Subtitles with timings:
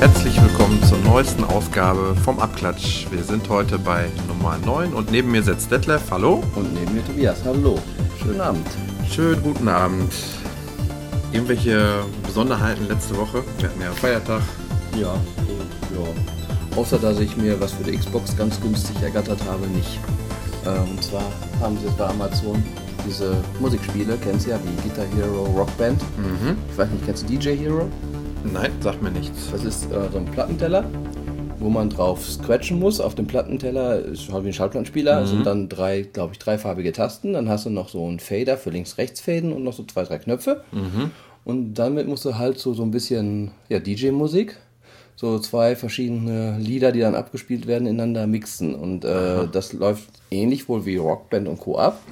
[0.00, 3.06] Herzlich willkommen zur neuesten Ausgabe vom Abklatsch.
[3.10, 6.02] Wir sind heute bei Nummer 9 und neben mir sitzt Detlef.
[6.12, 6.44] Hallo.
[6.54, 7.38] Und neben mir Tobias.
[7.44, 7.80] Hallo.
[8.22, 8.66] Schönen Abend.
[9.10, 10.12] Schönen guten Abend.
[11.32, 13.42] Irgendwelche Besonderheiten letzte Woche?
[13.58, 14.42] Wir hatten ja Feiertag.
[15.00, 16.76] Ja, ja.
[16.76, 19.98] Außer dass ich mir was für die Xbox ganz günstig ergattert habe, nicht.
[20.66, 21.24] Äh, und zwar
[21.58, 22.62] haben sie jetzt bei Amazon
[23.06, 26.02] diese Musikspiele, kennst du ja, wie Guitar Hero, Rockband.
[26.18, 26.58] Mhm.
[26.70, 27.88] Ich weiß nicht, kennst du DJ Hero?
[28.44, 29.50] Nein, sagt mir nichts.
[29.50, 30.84] Das ist äh, so ein Plattenteller,
[31.58, 33.00] wo man drauf scratchen muss.
[33.00, 35.26] Auf dem Plattenteller ist halt wie ein Schallplattenspieler.
[35.26, 37.32] sind dann drei, glaube ich, dreifarbige Tasten.
[37.32, 40.62] Dann hast du noch so einen Fader für links-rechts-Fäden und noch so zwei, drei Knöpfe.
[41.48, 44.58] Und damit musst du halt so, so ein bisschen ja, DJ-Musik,
[45.16, 48.74] so zwei verschiedene Lieder, die dann abgespielt werden, ineinander mixen.
[48.74, 51.78] Und äh, das läuft ähnlich wohl wie Rockband und Co.
[51.78, 52.02] ab.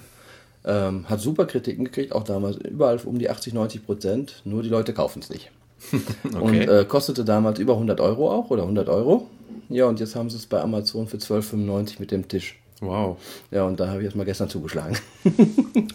[0.64, 4.40] Ähm, hat super Kritiken gekriegt, auch damals überall um die 80, 90 Prozent.
[4.46, 5.50] Nur die Leute kaufen es nicht.
[6.40, 9.28] Und äh, kostete damals über 100 Euro auch oder 100 Euro.
[9.68, 12.58] Ja, und jetzt haben sie es bei Amazon für 12,95 mit dem Tisch.
[12.80, 13.16] Wow.
[13.50, 14.96] Ja, und da habe ich jetzt mal gestern zugeschlagen.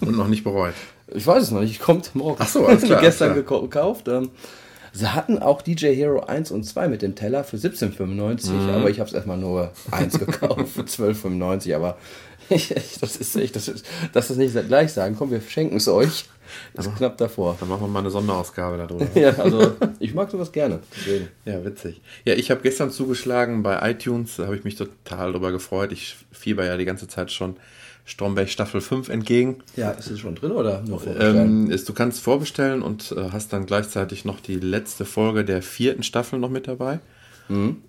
[0.02, 0.74] Und noch nicht bereut.
[1.14, 2.38] Ich weiß es noch nicht, kommt morgen.
[2.40, 4.08] Ach so, alles klar, gestern geko- gekauft.
[4.08, 4.32] Ähm,
[4.92, 8.70] sie hatten auch DJ Hero 1 und 2 mit dem Teller für 17,95, Mhm.
[8.70, 11.76] aber ich habe es erstmal nur 1 gekauft für 12,95.
[11.76, 11.98] Aber
[12.31, 12.31] ich,
[13.02, 16.26] das ist echt, das ist, dass das nicht gleich sagen, komm, wir schenken es euch.
[16.74, 17.56] Das ist knapp davor.
[17.60, 19.08] Dann machen wir mal eine Sonderausgabe darüber.
[19.16, 20.80] Ja, also ich mag sowas gerne.
[20.94, 21.30] Deswegen.
[21.46, 22.02] Ja, witzig.
[22.26, 25.94] Ja, ich habe gestern zugeschlagen bei iTunes, da habe ich mich total drüber gefreut.
[25.94, 27.56] Ich fieber ja die ganze Zeit schon
[28.04, 29.64] Stromberg Staffel 5 entgegen.
[29.78, 31.68] Ja, ist es schon drin oder nur vorbestellen?
[31.68, 35.62] Ähm, ist, du kannst vorbestellen und äh, hast dann gleichzeitig noch die letzte Folge der
[35.62, 37.00] vierten Staffel noch mit dabei.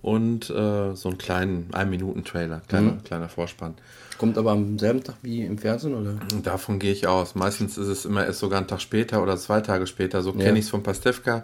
[0.02, 3.74] Und äh, so einen kleinen 1-Minuten-Trailer, kleiner, kleiner Vorspann.
[4.23, 6.14] Kommt aber am selben Tag wie im Fernsehen oder?
[6.45, 7.35] Davon gehe ich aus.
[7.35, 10.23] Meistens ist es immer erst sogar einen Tag später oder zwei Tage später.
[10.23, 11.42] So kenne ich es von Pastewka.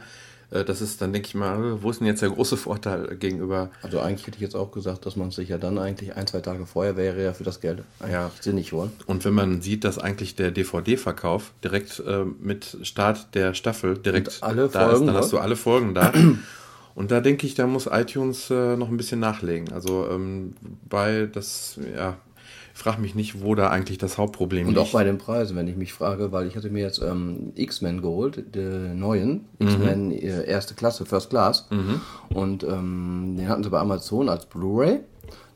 [0.52, 3.16] Äh, das ist, dann denke ich mal, äh, wo ist denn jetzt der große Vorteil
[3.16, 6.28] gegenüber Also eigentlich hätte ich jetzt auch gesagt, dass man sich ja dann eigentlich ein,
[6.28, 8.30] zwei Tage vorher wäre ja für das Geld Ja.
[8.38, 8.92] sinnig holen.
[9.06, 14.40] Und wenn man sieht, dass eigentlich der DVD-Verkauf direkt äh, mit Start der Staffel direkt
[14.40, 15.14] da Folgen, ist, dann ne?
[15.14, 16.12] hast du alle Folgen da.
[16.94, 19.72] Und da denke ich, da muss iTunes äh, noch ein bisschen nachlegen.
[19.72, 20.54] Also ähm,
[20.88, 22.16] bei das, ja,
[22.78, 24.86] frage mich nicht, wo da eigentlich das Hauptproblem Und liegt.
[24.86, 28.00] auch bei den Preisen, wenn ich mich frage, weil ich hatte mir jetzt ähm, X-Men
[28.02, 29.66] geholt, den neuen, Mhm.
[29.68, 31.66] X-Men äh, erste Klasse, First Class.
[32.34, 35.00] Und ähm, den hatten sie bei Amazon als Blu-ray.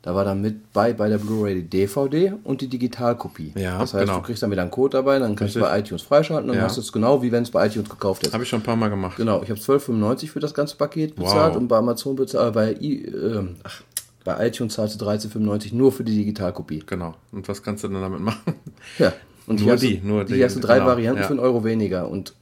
[0.01, 3.53] Da war dann mit bei, bei der Blu-ray die DVD und die Digitalkopie.
[3.55, 4.17] Ja, das heißt, genau.
[4.17, 6.61] du kriegst dann wieder einen Code dabei, dann kannst du bei iTunes freischalten und Ja.
[6.63, 8.33] dann hast du es genau wie wenn es bei iTunes gekauft ist.
[8.33, 9.15] Habe ich schon ein paar Mal gemacht.
[9.15, 11.61] Genau, ich habe 12,95 für das ganze Paket bezahlt Wow.
[11.61, 13.81] und bei Amazon bezahlt, äh, bei, I, ähm, ach,
[14.23, 16.83] bei iTunes zahlst du 13,95 nur für die Digitalkopie.
[16.85, 17.15] Genau.
[17.31, 18.53] Und was kannst du dann damit machen?
[18.99, 19.13] Ja,
[19.47, 21.27] und Nur hier die, du, nur hier die, hast du drei genau, Varianten ja.
[21.27, 22.33] für einen Euro weniger und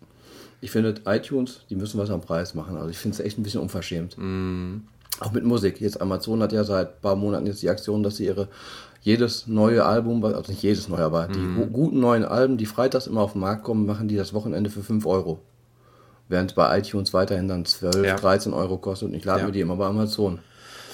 [0.63, 2.77] ich finde iTunes, die müssen was am Preis machen.
[2.77, 4.15] Also ich finde es echt ein bisschen unverschämt.
[4.19, 4.81] Mm.
[5.19, 5.81] Auch mit Musik.
[5.81, 8.47] Jetzt Amazon hat ja seit ein paar Monaten jetzt die Aktion, dass sie ihre
[9.01, 11.55] jedes neue Album, also nicht jedes neue, aber die Mm.
[11.55, 14.69] gu- guten neuen Alben, die freitags immer auf den Markt kommen, machen die das Wochenende
[14.69, 15.39] für 5 Euro.
[16.29, 18.15] Während bei iTunes weiterhin dann 12, Ja.
[18.15, 19.45] 13 Euro kostet und ich lade Ja.
[19.47, 20.39] mir die immer bei Amazon.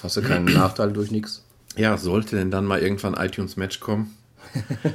[0.02, 1.44] Hast du keinen Nachteil durch nichts.
[1.76, 4.16] Ja, sollte denn dann mal irgendwann iTunes Match kommen,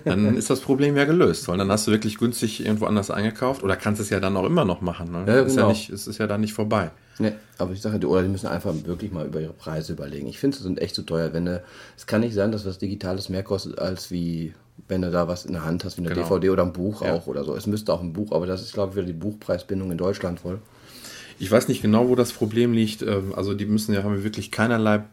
[0.06, 3.64] dann ist das Problem ja gelöst, weil dann hast du wirklich günstig irgendwo anders eingekauft
[3.64, 5.12] oder kannst es ja dann auch immer noch machen.
[5.12, 5.24] Ne?
[5.28, 5.70] Ja, ist ja genau.
[5.70, 6.92] nicht, es ist ja dann nicht vorbei.
[7.20, 10.26] Ne, aber ich sage, die, oder die müssen einfach wirklich mal über ihre Preise überlegen.
[10.28, 11.32] Ich finde, sie sind echt zu teuer.
[11.32, 11.62] Wenn du,
[11.96, 14.54] es kann nicht sein, dass was Digitales mehr kostet, als wie
[14.88, 16.24] wenn du da was in der Hand hast, wie eine Genau.
[16.24, 17.14] DVD oder ein Buch Ja.
[17.14, 17.56] auch oder so.
[17.56, 20.40] Es müsste auch ein Buch, aber das ist, glaube ich, wieder die Buchpreisbindung in Deutschland
[20.40, 20.60] voll.
[21.44, 23.02] Ich weiß nicht genau, wo das Problem liegt.
[23.02, 25.04] Ähm, Also die müssen ja haben wirklich keinerlei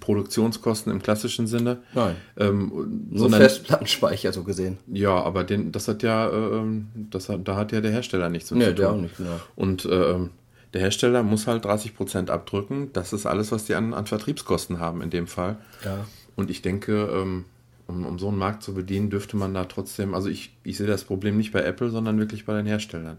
[0.00, 1.78] Produktionskosten im klassischen Sinne.
[1.94, 2.16] Nein.
[2.36, 4.78] Ähm, sondern, Festplattenspeicher so gesehen.
[4.86, 8.50] ja, aber den, das hat ja, ähm, das hat, da hat ja der Hersteller nichts
[8.50, 9.02] mit Ne, zu der auch tun.
[9.02, 9.40] nicht, genau.
[9.56, 10.30] Und ähm,
[10.74, 12.90] der Hersteller muss halt 30% abdrücken.
[12.92, 15.56] Das ist alles, was die an, an Vertriebskosten haben in dem Fall.
[15.84, 16.04] Ja.
[16.36, 17.46] Und ich denke, ähm,
[17.86, 20.86] um, um so einen Markt zu bedienen, dürfte man da trotzdem, also ich, ich sehe
[20.86, 23.16] das Problem nicht bei Apple, sondern wirklich bei den Herstellern.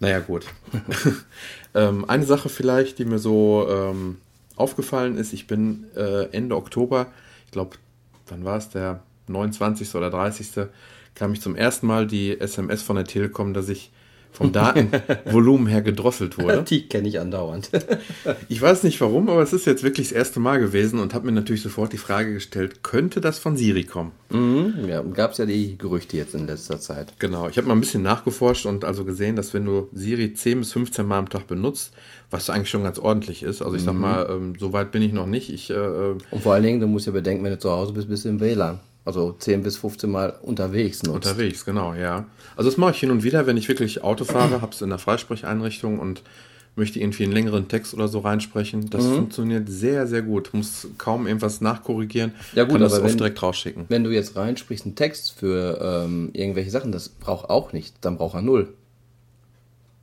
[0.00, 0.44] Naja, gut.
[1.74, 4.18] ähm, eine Sache vielleicht, die mir so ähm,
[4.56, 7.06] aufgefallen ist, ich bin äh, Ende Oktober,
[7.46, 7.76] ich glaube,
[8.28, 9.94] wann war es, der 29.
[9.94, 10.68] oder 30.
[11.14, 13.90] kam ich zum ersten Mal die SMS von der Telekom, dass ich
[14.32, 16.62] vom Datenvolumen her gedrosselt wurde.
[16.68, 17.70] Die kenne ich andauernd.
[18.48, 21.26] ich weiß nicht warum, aber es ist jetzt wirklich das erste Mal gewesen und habe
[21.26, 24.12] mir natürlich sofort die Frage gestellt, könnte das von Siri kommen?
[24.30, 27.14] Mhm, ja, gab es ja die Gerüchte jetzt in letzter Zeit.
[27.18, 30.60] Genau, ich habe mal ein bisschen nachgeforscht und also gesehen, dass wenn du Siri 10
[30.60, 31.92] bis 15 Mal am Tag benutzt,
[32.30, 33.60] was eigentlich schon ganz ordentlich ist.
[33.60, 34.00] Also ich sag mhm.
[34.00, 35.52] mal, ähm, so weit bin ich noch nicht.
[35.52, 37.92] Ich, äh, äh, und vor allen Dingen, du musst ja bedenken, wenn du zu Hause
[37.92, 38.78] bist, bist du im WLAN.
[39.04, 41.26] Also 10 bis 15 Mal unterwegs nutzt.
[41.26, 42.26] Unterwegs, genau, ja.
[42.56, 44.90] Also das mache ich hin und wieder, wenn ich wirklich Auto fahre, habe es in
[44.90, 46.22] der Freisprecheinrichtung und
[46.76, 48.90] möchte irgendwie einen längeren Text oder so reinsprechen.
[48.90, 49.14] Das mhm.
[49.16, 50.50] funktioniert sehr, sehr gut.
[50.52, 52.32] Muss kaum irgendwas nachkorrigieren.
[52.54, 53.86] Ja gut, kann das oft direkt rausschicken.
[53.88, 57.94] Wenn du jetzt reinsprichst einen Text für ähm, irgendwelche Sachen, das braucht auch nicht.
[58.02, 58.68] Dann braucht er null.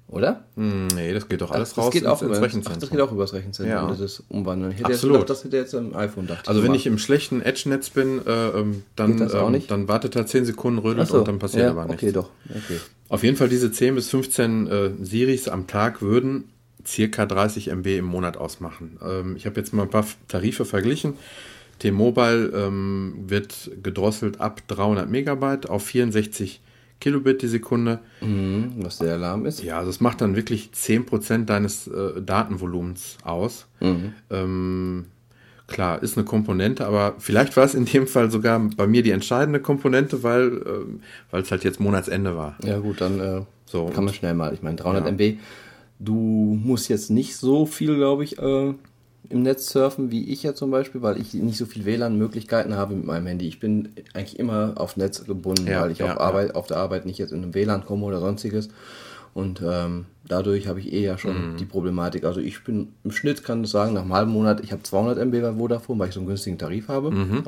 [0.09, 0.45] Oder?
[0.55, 2.73] Hm, nee, das geht doch alles ach, raus geht ins, ins Rechenzentrum.
[2.75, 3.89] Ach, das geht auch über das Rechenzentrum.
[3.89, 3.93] Ja.
[3.93, 4.71] Das umwandeln.
[4.71, 5.15] Ich hätte Absolut.
[5.15, 8.47] Gedacht, das hätte jetzt am iPhone dachte Also wenn ich im schlechten Edge-Netz bin, äh,
[8.49, 11.17] ähm, dann, ähm, dann wartet er 10 Sekunden, rödelt so.
[11.19, 12.03] und dann passiert ja, aber nichts.
[12.03, 12.29] Okay, doch.
[12.49, 12.79] Okay.
[13.09, 16.45] Auf jeden Fall diese 10 bis 15 äh, Series am Tag würden
[16.85, 18.97] circa 30 MB im Monat ausmachen.
[19.05, 21.15] Ähm, ich habe jetzt mal ein paar Tarife verglichen.
[21.79, 26.61] T-Mobile ähm, wird gedrosselt ab 300 Megabyte auf 64
[26.99, 27.99] Kilobit die Sekunde.
[28.21, 29.63] Mhm, was der Alarm ist.
[29.63, 33.67] Ja, also es macht dann wirklich 10% deines äh, Datenvolumens aus.
[33.79, 34.13] Mhm.
[34.29, 35.05] Ähm,
[35.67, 39.11] klar, ist eine Komponente, aber vielleicht war es in dem Fall sogar bei mir die
[39.11, 40.61] entscheidende Komponente, weil
[41.31, 42.55] äh, es halt jetzt Monatsende war.
[42.63, 44.53] Ja gut, dann äh, so, kann man schnell mal.
[44.53, 45.11] Ich meine, 300 ja.
[45.11, 45.39] MB,
[45.99, 48.73] du musst jetzt nicht so viel, glaube ich, äh,
[49.29, 52.95] im Netz surfen, wie ich ja zum Beispiel, weil ich nicht so viel WLAN-Möglichkeiten habe
[52.95, 53.47] mit meinem Handy.
[53.47, 56.55] Ich bin eigentlich immer auf Netz gebunden, ja, weil ich ja, auf, Arbeit, ja.
[56.55, 58.69] auf der Arbeit nicht jetzt in einem WLAN komme oder sonstiges.
[59.33, 61.57] Und ähm, dadurch habe ich eh ja schon mhm.
[61.57, 62.23] die Problematik.
[62.23, 65.19] Also ich bin im Schnitt, kann ich sagen, nach einem halben Monat, ich habe 200
[65.19, 67.11] MB bei Vodafone, weil ich so einen günstigen Tarif habe.
[67.11, 67.43] Mhm.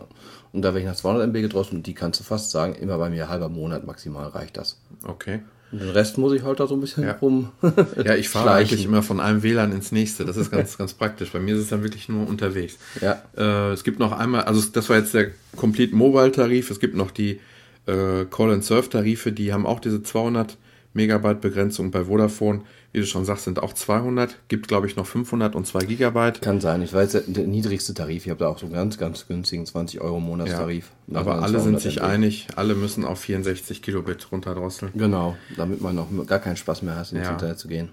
[0.51, 2.97] Und da werde ich nach 200 MB gedrosselt und die kannst du fast sagen, immer
[2.99, 4.79] bei mir halber Monat maximal reicht das.
[5.03, 5.39] Okay.
[5.71, 7.13] Den Rest muss ich halt da so ein bisschen ja.
[7.13, 7.49] rum.
[8.03, 10.25] ja, ich fahre eigentlich immer von einem WLAN ins nächste.
[10.25, 11.31] Das ist ganz, ganz praktisch.
[11.31, 12.77] Bei mir ist es dann wirklich nur unterwegs.
[13.01, 13.21] Ja.
[13.37, 16.71] Äh, es gibt noch einmal, also das war jetzt der Complete Mobile Tarif.
[16.71, 17.39] Es gibt noch die
[17.85, 20.57] äh, Call and Surf Tarife, die haben auch diese 200
[20.93, 24.35] Megabyte Begrenzung bei Vodafone wie du schon sagst, sind auch 200.
[24.47, 26.41] Gibt, glaube ich, noch 500 und 2 Gigabyte.
[26.41, 26.81] Kann sein.
[26.81, 28.25] Ich weiß, der niedrigste Tarif.
[28.25, 30.89] Ich habe da auch so einen ganz, ganz günstigen 20 Euro Monatstarif.
[31.07, 32.05] Ja, aber alle sind sich MB.
[32.05, 32.47] einig.
[32.55, 34.91] Alle müssen auf 64 Kilobit runterdrosseln.
[34.95, 35.37] Genau.
[35.55, 37.31] Damit man noch gar keinen Spaß mehr hat, ins ja.
[37.31, 37.89] Internet zu gehen.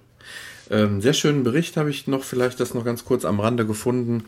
[0.71, 4.25] Ähm, sehr schönen Bericht habe ich noch vielleicht das noch ganz kurz am Rande gefunden,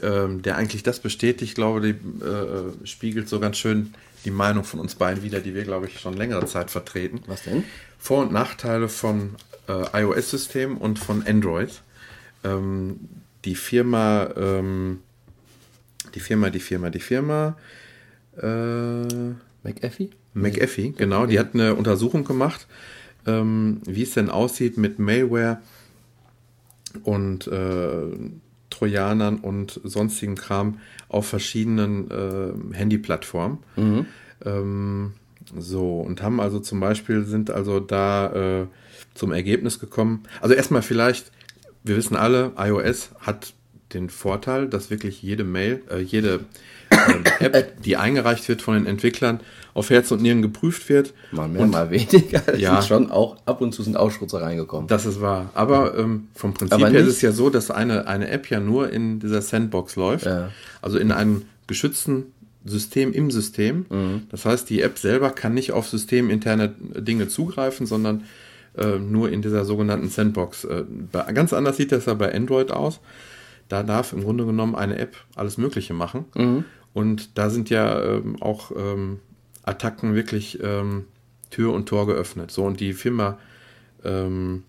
[0.00, 1.50] ähm, der eigentlich das bestätigt.
[1.50, 3.92] Ich glaube, die äh, spiegelt so ganz schön
[4.24, 7.20] die Meinung von uns beiden wieder, die wir, glaube ich, schon längere Zeit vertreten.
[7.26, 7.64] Was denn?
[7.98, 9.34] Vor- und Nachteile von
[9.68, 11.82] äh, iOS-System und von Android.
[12.44, 13.00] Ähm,
[13.44, 15.00] die Firma, ähm,
[16.14, 17.56] die Firma, die Firma, die Firma.
[18.40, 19.02] Äh,
[19.64, 20.10] McAfee?
[20.34, 21.26] McAfee, genau.
[21.26, 22.66] Die hat eine Untersuchung gemacht,
[23.26, 25.58] ähm, wie es denn aussieht mit Malware
[27.04, 28.06] und äh,
[28.82, 33.58] Trojanern und sonstigen Kram auf verschiedenen äh, Handyplattformen.
[33.76, 34.06] Mhm.
[34.44, 35.12] Ähm,
[35.56, 38.66] so, und haben also zum Beispiel, sind also da äh,
[39.14, 40.24] zum Ergebnis gekommen.
[40.40, 41.30] Also erstmal vielleicht,
[41.84, 43.54] wir wissen alle, iOS hat
[43.94, 46.40] den Vorteil, dass wirklich jede Mail, äh, jede
[46.90, 49.40] äh, App, die eingereicht wird von den Entwicklern,
[49.74, 51.14] auf Herz und Nieren geprüft wird.
[51.30, 52.56] Mal mehr, und, mal weniger.
[52.56, 54.86] Ja, ist schon auch ab und zu sind Ausschutzer reingekommen.
[54.88, 55.50] Das ist wahr.
[55.54, 58.60] Aber ähm, vom Prinzip Aber her ist es ja so, dass eine, eine App ja
[58.60, 60.26] nur in dieser Sandbox läuft.
[60.26, 60.50] Ja.
[60.80, 62.26] Also in einem geschützten
[62.64, 63.86] System im System.
[63.88, 64.22] Mhm.
[64.30, 68.24] Das heißt, die App selber kann nicht auf systeminterne Dinge zugreifen, sondern
[68.76, 70.64] äh, nur in dieser sogenannten Sandbox.
[70.64, 70.84] Äh,
[71.34, 73.00] ganz anders sieht das ja bei Android aus.
[73.68, 76.26] Da darf im Grunde genommen eine App alles Mögliche machen.
[76.34, 76.64] Mhm.
[76.92, 79.20] Und da sind ja ähm, auch ähm,
[79.64, 81.06] Attacken wirklich ähm,
[81.50, 82.50] Tür und Tor geöffnet.
[82.50, 83.38] So, und die Firma
[84.04, 84.64] ähm,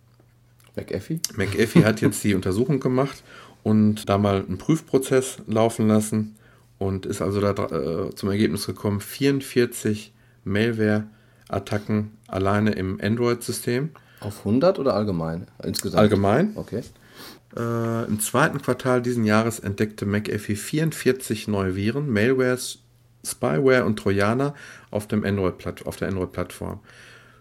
[0.76, 1.20] McAfee?
[1.36, 3.24] McAfee hat jetzt die Untersuchung gemacht
[3.64, 6.36] und da mal einen Prüfprozess laufen lassen
[6.78, 13.92] und ist also da äh, zum Ergebnis gekommen, 44 Malware-Attacken alleine im Android-System.
[14.20, 15.48] Auf 100 oder allgemein?
[15.64, 16.02] Insgesamt?
[16.02, 16.52] Allgemein.
[16.56, 16.82] Okay.
[17.56, 22.80] Äh, Im zweiten Quartal diesen Jahres entdeckte McAfee 44 neue Viren, Malwares,
[23.26, 24.54] Spyware und Trojaner
[24.94, 26.80] auf, dem Android auf der Android-Plattform.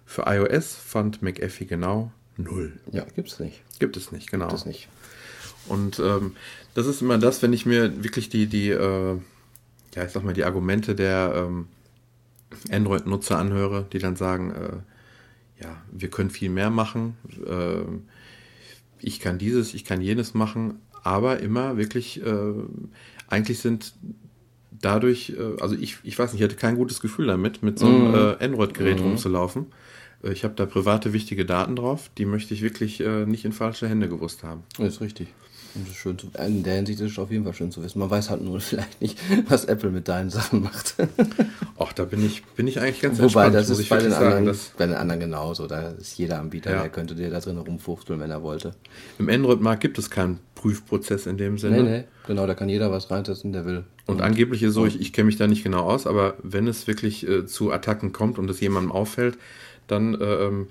[0.04, 2.72] Für iOS fand McAfee genau null.
[2.90, 3.62] Ja, gibt es nicht.
[3.78, 4.48] Gibt es nicht, genau.
[4.48, 4.88] Gibt es nicht.
[5.66, 6.34] Und ähm,
[6.74, 9.18] das ist immer das, wenn ich mir wirklich die, die, äh,
[9.94, 11.68] ja, ich sag mal, die Argumente der ähm,
[12.70, 17.16] Android-Nutzer anhöre, die dann sagen, äh, ja, wir können viel mehr machen,
[17.46, 17.84] äh,
[18.98, 22.52] ich kann dieses, ich kann jenes machen, aber immer wirklich, äh,
[23.28, 23.94] eigentlich sind
[24.82, 27.86] dadurch, äh, also ich, ich weiß nicht, ich hatte kein gutes Gefühl damit, mit so
[27.86, 28.36] einem mm.
[28.40, 29.02] Android-Gerät mm.
[29.02, 29.66] rumzulaufen.
[30.22, 33.52] Äh, ich habe da private wichtige Daten drauf, die möchte ich wirklich äh, nicht in
[33.52, 34.62] falsche Hände gewusst haben.
[34.78, 35.28] Das ist richtig.
[35.74, 37.82] Und das ist schön zu, in der Hinsicht ist es auf jeden Fall schön zu
[37.82, 37.98] wissen.
[37.98, 40.96] Man weiß halt nur vielleicht nicht, was Apple mit deinen Sachen macht.
[41.78, 43.98] Ach, da bin ich, bin ich eigentlich ganz Wobei, entspannt, das muss ist ich bei
[43.98, 45.66] den, sagen, anderen, dass- bei den anderen genauso.
[45.66, 46.82] Da ist jeder Anbieter, Ja.
[46.82, 48.72] der könnte dir da drin rumfuchteln, wenn er wollte.
[49.18, 51.82] Im Android-Markt gibt es keinen Prüfprozess in dem Sinne.
[51.82, 53.84] Nee, nee, genau, da kann jeder was reinsetzen, der will.
[54.06, 56.86] Und angeblich ist so, ich, ich kenne mich da nicht genau aus, aber wenn es
[56.86, 59.38] wirklich äh, zu Attacken kommt und es jemandem auffällt,
[59.86, 60.68] dann äh, ähm,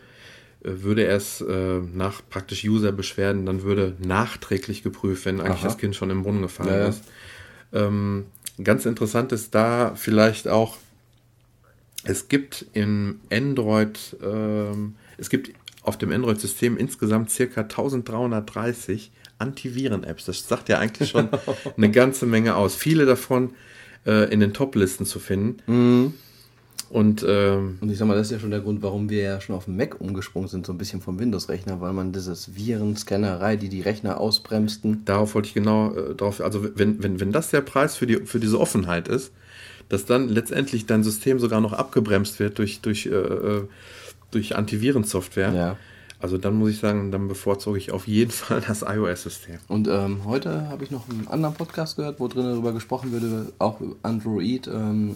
[0.64, 5.68] äh, würde er es äh, nach praktisch User-Beschwerden, dann würde nachträglich geprüft, wenn eigentlich Aha.
[5.68, 6.88] das Kind schon im Brunnen gefallen ja.
[6.88, 7.04] ist.
[7.74, 8.26] Ähm,
[8.62, 10.78] ganz interessant ist da vielleicht auch,
[12.04, 15.52] es gibt im Android, ähm, es gibt
[15.84, 19.12] auf dem Android-System insgesamt circa 1330
[19.42, 20.26] Antiviren-Apps.
[20.26, 21.28] Das sagt ja eigentlich schon
[21.78, 22.76] eine ganze Menge aus.
[22.76, 23.52] Viele davon
[24.06, 26.14] äh, in den Top-Listen zu finden.
[26.90, 29.40] Und ähm, Und ich sag mal, das ist ja schon der Grund, warum wir ja
[29.40, 33.56] schon auf den Mac umgesprungen sind, so ein bisschen vom Windows-Rechner, weil man dieses Virenscannerei,
[33.56, 35.06] die die Rechner ausbremsten.
[35.06, 38.26] darauf wollte ich genau äh, drauf, also wenn, wenn, wenn das der Preis für, die,
[38.26, 39.32] für diese Offenheit ist,
[39.88, 43.64] dass dann letztendlich dein System sogar noch abgebremst wird durch, durch, äh, äh,
[44.32, 45.78] durch Antivirensoftware, Ja.
[46.22, 49.58] Also dann muss ich sagen, dann bevorzuge ich auf jeden Fall das iOS-System.
[49.68, 53.52] Und ähm, heute habe ich noch einen anderen Podcast gehört, wo drin darüber gesprochen würde,
[53.60, 55.16] auch Android, ähm,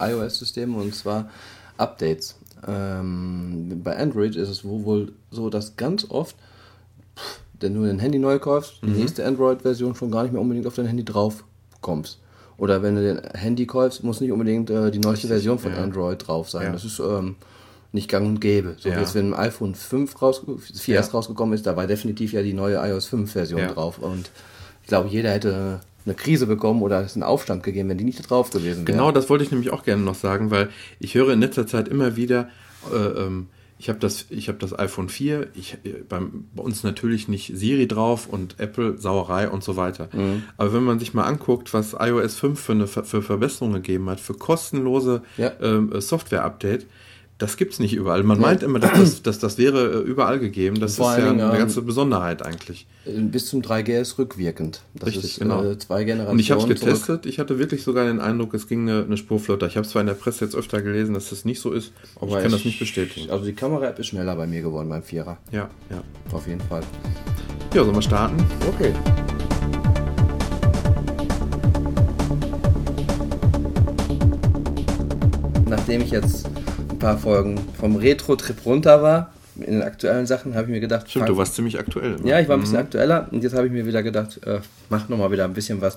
[0.00, 1.28] iOS-Systeme und zwar
[1.76, 2.36] Updates.
[2.66, 6.36] Ähm, bei Android ist es wohl- so, dass ganz oft,
[7.16, 10.66] pff, wenn du ein Handy neu kaufst, die nächste Android-Version schon gar nicht mehr unbedingt
[10.66, 11.44] auf dein Handy drauf
[11.80, 12.18] kommst.
[12.56, 15.78] Oder wenn du den Handy kaufst, muss nicht unbedingt äh, die neueste Version von ja.
[15.78, 16.64] Android drauf sein.
[16.66, 16.72] Ja.
[16.72, 17.36] Das ist ähm,
[17.92, 18.76] nicht gang und gäbe.
[18.78, 18.96] So Ja.
[18.96, 21.00] wie jetzt, wenn ein iPhone 5 raus, 4S Ja.
[21.12, 23.72] rausgekommen ist, da war definitiv ja die neue iOS 5 Version Ja.
[23.72, 23.98] drauf.
[23.98, 24.30] Und
[24.82, 28.18] ich glaube, jeder hätte eine Krise bekommen oder es einen Aufstand gegeben, wenn die nicht
[28.18, 28.96] da drauf gewesen wäre.
[28.96, 30.68] Genau, das wollte ich nämlich auch gerne noch sagen, weil
[31.00, 32.48] ich höre in letzter Zeit immer wieder,
[32.92, 33.46] äh, ähm,
[33.80, 37.52] ich habe das, ich hab das iPhone 4, ich, äh, beim, bei uns natürlich nicht
[37.56, 40.08] Siri drauf und Apple, Sauerei und so weiter.
[40.12, 40.42] Mhm.
[40.56, 44.18] Aber wenn man sich mal anguckt, was iOS 5 für, eine, für Verbesserungen gegeben hat,
[44.20, 45.52] für kostenlose Ja.
[45.62, 46.86] ähm, äh, Software-Update,
[47.38, 48.24] das gibt's nicht überall.
[48.24, 50.80] Man meint immer, dass das, dass das wäre äh, überall gegeben.
[50.80, 52.88] Das Vor ist ja eine ähm, ganze Besonderheit eigentlich.
[53.04, 54.82] Bis zum 3GS rückwirkend.
[54.94, 55.64] Das Richtig, ist genau.
[55.64, 56.32] äh, zwei Generationen.
[56.32, 56.80] Und ich habe es zurück.
[56.80, 57.26] getestet.
[57.26, 59.68] Ich hatte wirklich sogar den Eindruck, es ging eine, eine Spur flotter.
[59.68, 62.36] Ich habe zwar in der Presse jetzt öfter gelesen, dass das nicht so ist, aber
[62.36, 63.30] ich kann das nicht bestätigen.
[63.30, 65.38] Also die Kamera-App ist schneller bei mir geworden beim Vierer.
[65.52, 66.02] Ja, ja.
[66.32, 66.82] Auf jeden Fall.
[67.72, 68.36] Ja, sollen wir starten?
[68.68, 68.92] Okay.
[75.68, 76.48] Nachdem ich jetzt
[76.98, 81.08] ein paar Folgen vom Retro-Trip runter war, in den aktuellen Sachen, habe ich mir gedacht,
[81.08, 82.16] Stimmt, du warst ziemlich aktuell.
[82.16, 82.26] immer.
[82.26, 85.08] Ja, ich war ein bisschen aktueller und jetzt habe ich mir wieder gedacht, äh, mach
[85.08, 85.96] nochmal wieder ein bisschen was,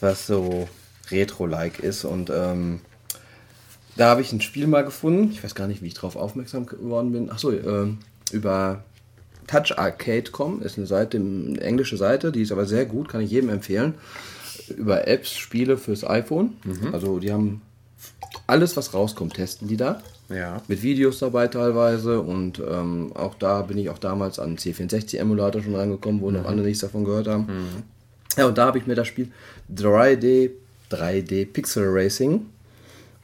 [0.00, 0.68] was so
[1.10, 2.04] Retro-like ist.
[2.04, 2.80] Und ähm,
[3.96, 5.30] da habe ich ein Spiel mal gefunden.
[5.32, 7.30] Ich weiß gar nicht, wie ich darauf aufmerksam geworden bin.
[7.30, 7.98] Achso, ähm,
[8.32, 8.84] über
[9.48, 13.50] toucharcade.com ist eine Seite, eine englische Seite, die ist aber sehr gut, kann ich jedem
[13.50, 13.94] empfehlen.
[14.76, 16.54] Über Apps, Spiele fürs iPhone.
[16.92, 17.62] Also die haben
[18.46, 20.02] alles, was rauskommt, testen die da.
[20.28, 20.60] Ja.
[20.68, 25.74] Mit Videos dabei teilweise und ähm, auch da bin ich auch damals an C64-Emulator schon
[25.74, 27.48] rangekommen, wo noch andere nichts davon gehört haben.
[28.36, 29.32] Ja, und da habe ich mir das Spiel
[29.74, 30.50] 3D,
[30.90, 32.46] 3D Pixel Racing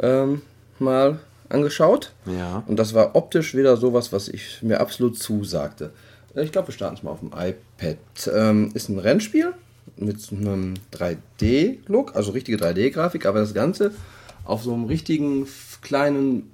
[0.01, 0.43] ähm,
[0.79, 2.13] mal angeschaut.
[2.27, 2.65] Ja.
[2.67, 5.91] Und das war optisch wieder sowas, was ich mir absolut zusagte.
[6.35, 7.99] Ich glaube, wir starten es mal auf dem iPad.
[8.35, 9.55] Ähm, ist ein Rennspiel
[9.97, 13.93] mit einem 3D-Look, also richtige 3D-Grafik, aber das Ganze
[14.45, 15.47] auf so einem richtigen
[15.81, 16.51] kleinen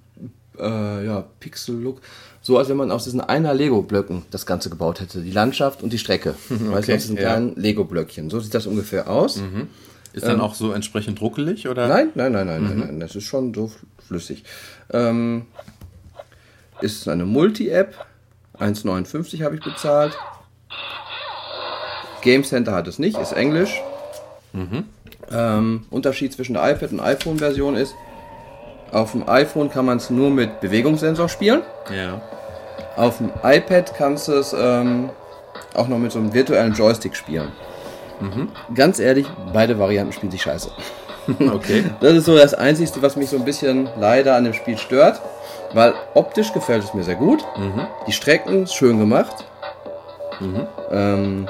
[0.61, 2.01] äh, ja, Pixel-Look.
[2.43, 5.21] So als wenn man aus diesen einer Lego-Blöcken das Ganze gebaut hätte.
[5.21, 6.35] Die Landschaft und die Strecke.
[6.49, 7.23] Weißt du, aus diesen ja.
[7.23, 8.31] kleinen Lego-Blöckchen.
[8.31, 9.43] So sieht das ungefähr aus.
[10.13, 11.87] Ist dann auch so entsprechend ruckelig oder?
[11.87, 13.01] Nein, nein, nein, nein, nein, nein.
[13.01, 13.71] Das ist schon so
[14.07, 14.45] flüssig.
[14.93, 15.47] Ähm,
[16.81, 17.95] ist eine Multi-App.
[18.59, 20.17] 1,59 habe ich bezahlt.
[22.23, 23.81] Game Center hat es nicht, ist Englisch.
[25.31, 27.95] Ähm, Unterschied zwischen der iPad und iPhone-Version ist,
[28.93, 31.63] auf dem iPhone kann man es nur mit Bewegungssensor spielen.
[31.95, 32.21] Ja.
[32.97, 35.11] Auf dem iPad kannst du es ähm,
[35.75, 37.53] auch noch mit so einem virtuellen Joystick spielen.
[38.75, 40.71] Ganz ehrlich, beide Varianten spielen sich scheiße.
[41.39, 41.85] Okay.
[42.01, 45.21] Das ist so das Einzige, was mich so ein bisschen leider an dem Spiel stört.
[45.75, 47.45] Weil optisch gefällt es mir sehr gut.
[48.09, 49.45] Die Strecken schön gemacht.
[50.91, 51.47] Ähm,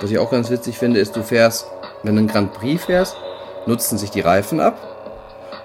[0.00, 1.66] was ich auch ganz witzig finde, ist, du fährst,
[2.04, 3.16] wenn du einen Grand Prix fährst,
[3.66, 4.78] nutzen sich die Reifen ab.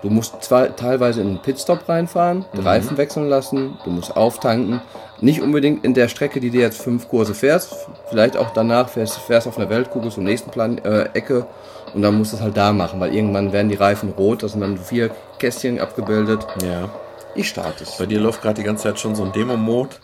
[0.01, 4.81] Du musst zwar teilweise in einen Pitstop reinfahren, die Reifen wechseln lassen, du musst auftanken.
[5.19, 7.73] Nicht unbedingt in der Strecke, die du jetzt fünf Kurse fährst.
[8.09, 11.47] Vielleicht auch danach fährst, fährst auf einer Weltkugel zur nächsten Plan äh, Ecke
[11.93, 14.51] und dann musst du es halt da machen, weil irgendwann werden die Reifen rot, das
[14.51, 16.45] sind dann vier Kästchen abgebildet.
[16.63, 16.89] Ja.
[17.35, 17.97] Ich starte es.
[17.97, 19.95] Bei dir läuft gerade die ganze Zeit schon so ein Demo-Mode.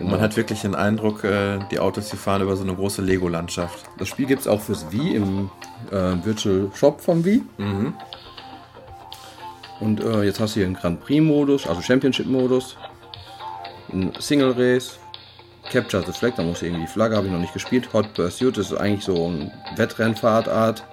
[0.00, 3.02] Und man hat wirklich den Eindruck, äh, die Autos, die fahren über so eine große
[3.02, 3.84] Lego-Landschaft.
[3.98, 5.50] Das Spiel gibt es auch fürs Wii im
[5.90, 7.42] äh, Virtual Shop vom Wii.
[9.80, 12.76] Und äh, jetzt hast du hier einen Grand Prix-Modus, also Championship-Modus,
[13.92, 14.98] ein Single Race,
[15.70, 17.92] Capture the Flag, da muss irgendwie die Flagge, habe ich noch nicht gespielt.
[17.92, 20.84] Hot Pursuit, das ist eigentlich so ein Wettrennfahrtart.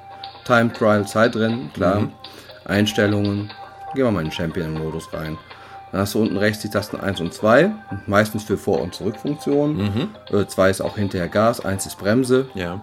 [0.46, 2.10] Time Trial, Zeitrennen, klar.
[2.66, 3.52] Einstellungen.
[3.94, 5.38] Gehen wir mal in den Champion-Modus rein.
[5.92, 7.72] Dann hast du unten rechts die Tasten 1 und 2,
[8.08, 10.10] meistens für Vor- und Zurückfunktionen.
[10.48, 12.50] 2 ist auch hinterher Gas, 1 ist Bremse.
[12.54, 12.82] Ja.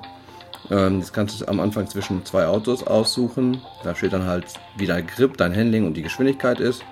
[0.70, 3.60] Ähm, das kannst du am Anfang zwischen zwei Autos aussuchen.
[3.82, 6.82] Da steht dann halt, wie dein Grip, dein Handling und die Geschwindigkeit ist.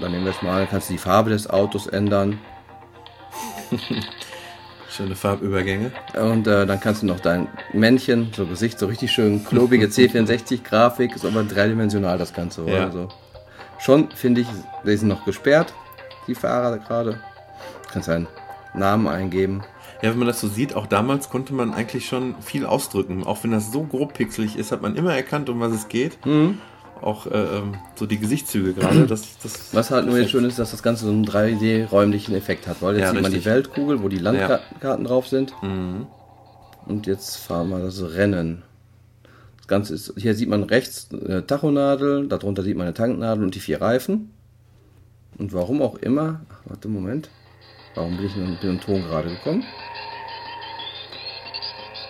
[0.00, 2.38] Dann nehmen wir es mal, kannst du die Farbe des Autos ändern.
[4.88, 5.90] Schöne Farbübergänge.
[6.20, 11.16] Und äh, dann kannst du noch dein Männchen, so Gesicht, so richtig schön klobige C64-Grafik,
[11.16, 12.64] ist aber dreidimensional das Ganze.
[12.64, 12.84] Ja.
[12.84, 13.08] Also
[13.80, 14.46] schon finde ich,
[14.86, 15.74] die sind noch gesperrt,
[16.28, 17.12] die Fahrer gerade.
[17.12, 18.28] Du kannst deinen
[18.72, 19.64] Namen eingeben.
[20.04, 23.24] Ja, wenn man das so sieht, auch damals konnte man eigentlich schon viel ausdrücken.
[23.24, 26.18] Auch wenn das so grob pixelig ist, hat man immer erkannt, um was es geht.
[26.26, 26.58] Mhm.
[27.00, 29.06] Auch äh, ähm, so die Gesichtszüge gerade.
[29.08, 32.66] Das, das, Was halt nur jetzt schön ist, dass das Ganze so einen 3D-räumlichen Effekt
[32.66, 32.82] hat.
[32.82, 33.50] Weil jetzt Ja, sieht man die richtig.
[33.50, 35.54] Weltkugel, wo die Landkarten drauf sind.
[35.62, 36.06] Mhm.
[36.84, 38.62] Und jetzt fahren wir das Rennen.
[39.56, 43.54] Das Ganze ist, hier sieht man rechts eine Tachonadel, darunter sieht man eine Tanknadel und
[43.54, 44.34] die vier Reifen.
[45.38, 47.30] Und warum auch immer, ach, warte, Moment.
[47.94, 49.64] Warum bin ich mit dem Ton gerade gekommen?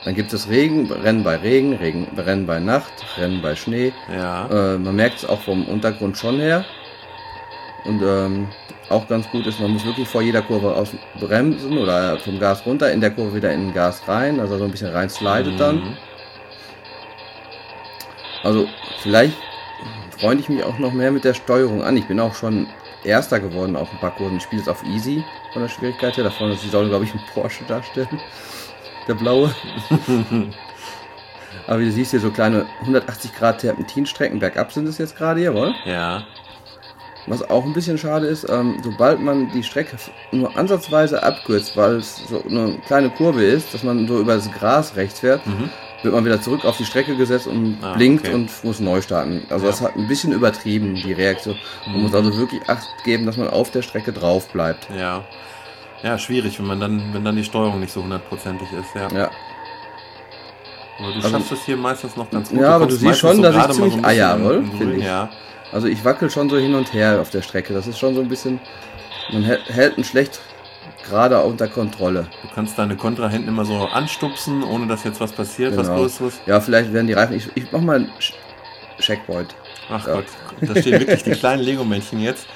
[0.04, 3.92] Dann gibt es Regen, Rennen bei Regen, Regen, Rennen bei Nacht, Rennen bei Schnee.
[4.14, 4.46] Ja.
[4.48, 6.64] Äh, man merkt es auch vom Untergrund schon her.
[7.84, 8.48] Und ähm,
[8.90, 12.64] auch ganz gut ist, man muss wirklich vor jeder Kurve aus bremsen oder vom Gas
[12.66, 15.58] runter, in der Kurve wieder in den Gas rein, also so ein bisschen rein slidet
[15.58, 15.76] dann.
[15.76, 15.96] Mhm.
[18.42, 18.68] Also
[18.98, 19.36] vielleicht
[20.18, 21.96] freue ich mich auch noch mehr mit der Steuerung an.
[21.96, 22.66] Ich bin auch schon
[23.04, 24.38] Erster geworden auf ein paar Kurven.
[24.38, 26.24] Ich spiele es auf Easy von der Schwierigkeit her.
[26.24, 28.20] Da vorne sie soll, glaube ich, ein Porsche darstellen.
[29.08, 29.54] Der blaue.
[31.66, 35.40] Aber wie du siehst hier so kleine 180 Grad Terpentinstrecken bergab sind es jetzt gerade,
[35.42, 35.74] jawohl.
[35.86, 36.24] Ja.
[37.26, 39.96] Was auch ein bisschen schade ist, ähm, sobald man die Strecke
[40.30, 44.50] nur ansatzweise abkürzt, weil es so eine kleine Kurve ist, dass man so über das
[44.52, 45.40] Gras rechts fährt,
[46.02, 47.78] wird man wieder zurück auf die Strecke gesetzt und Mhm.
[47.80, 48.34] Ah, blinkt okay.
[48.34, 49.46] und muss neu starten.
[49.48, 49.70] Also Ja.
[49.70, 51.56] das hat ein bisschen übertrieben, die Reaktion.
[51.86, 54.86] Man muss also wirklich Acht geben, dass man auf der Strecke drauf bleibt.
[54.94, 55.24] Ja.
[56.04, 59.08] Ja, schwierig, wenn man dann, wenn dann die Steuerung nicht so hundertprozentig ist, ja.
[59.18, 59.30] Ja,
[60.98, 62.60] Aber du Also- schaffst es hier meistens noch ganz gut.
[62.60, 65.04] Ja, aber du siehst schon, dass ich ziemlich bisschen Eier, Grün, finde ich.
[65.04, 65.30] Ja.
[65.72, 67.72] also ich wackel schon so hin und her auf der Strecke.
[67.74, 68.60] Das ist schon so ein bisschen,
[69.32, 70.40] man hält, ihn schlecht
[71.08, 72.26] gerade unter Kontrolle.
[72.42, 75.98] Du kannst deine Kontrahenten immer so anstupsen, ohne dass jetzt was passiert, was Genau.
[76.00, 76.40] Größeres.
[76.46, 78.12] Ja, vielleicht werden die Reifen, ich, ich mach mal einen
[79.00, 79.54] Checkpoint.
[79.90, 80.14] Ach Ja.
[80.14, 80.24] Gott,
[80.60, 82.46] da stehen wirklich die kleinen Lego-Männchen jetzt.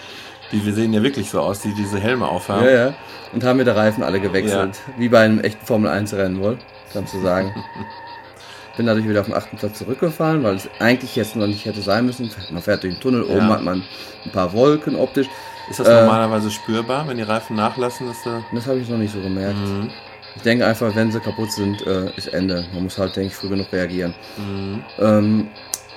[0.52, 2.64] Die wir sehen ja wirklich so aus, die diese Helme aufhaben.
[2.64, 2.94] Ja, ja.
[3.32, 4.78] Und haben mir die Reifen alle gewechselt.
[4.96, 6.58] Wie bei einem echten Formel 1 Rennen wohl,
[6.92, 7.54] kannst du sagen.
[8.76, 11.82] Bin dadurch wieder auf den achten Platz zurückgefallen, weil es eigentlich jetzt noch nicht hätte
[11.82, 12.30] sein müssen.
[12.52, 13.54] Man fährt durch den Tunnel, oben Ja.
[13.54, 13.82] hat man
[14.24, 15.26] ein paar Wolken optisch.
[15.68, 18.06] Ist das Äh, normalerweise spürbar, wenn die Reifen nachlassen?
[18.06, 19.58] Dass da Das habe ich noch nicht so gemerkt.
[19.58, 19.90] Mhm.
[20.36, 22.64] Ich denke einfach, wenn sie kaputt sind, äh, ist Ende.
[22.72, 24.14] Man muss halt, denke ich, früh genug reagieren.
[24.36, 24.84] Mhm.
[25.00, 25.48] Ähm,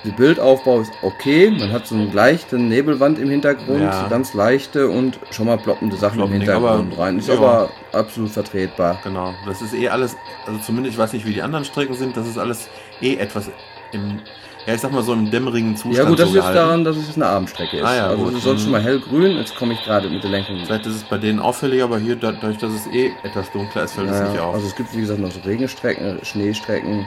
[0.03, 1.51] der Bildaufbau ist okay.
[1.51, 4.07] Man hat so eine leichte Nebelwand im Hintergrund, Ja.
[4.09, 7.19] ganz leichte und schon mal ploppende Sachen im Ploppending, Hintergrund aber- rein.
[7.19, 7.35] Ist ja.
[7.35, 8.99] aber absolut vertretbar.
[9.03, 10.15] Genau, das ist eh alles,
[10.47, 12.67] also zumindest, ich weiß nicht, wie die anderen Strecken sind, das ist alles
[13.01, 13.49] eh etwas
[13.91, 14.19] im,
[14.65, 15.95] ja, ich sag mal so im dämmerigen Zustand.
[15.97, 16.55] Ja gut, das so gehalten.
[16.55, 17.83] daran, dass es eine Abendstrecke ist.
[17.83, 18.31] Ah ja, also gut.
[18.31, 18.63] es ist sonst Mhm.
[18.63, 20.57] schon mal hellgrün, jetzt komme ich gerade mit der Lenkung.
[20.65, 23.83] Vielleicht ist es bei denen auffälliger, aber hier, da- dadurch, dass es eh etwas dunkler
[23.83, 24.53] ist, fällt es Ja, nicht auf.
[24.55, 27.05] also es gibt wie gesagt noch so Regenstrecken, Schneestrecken.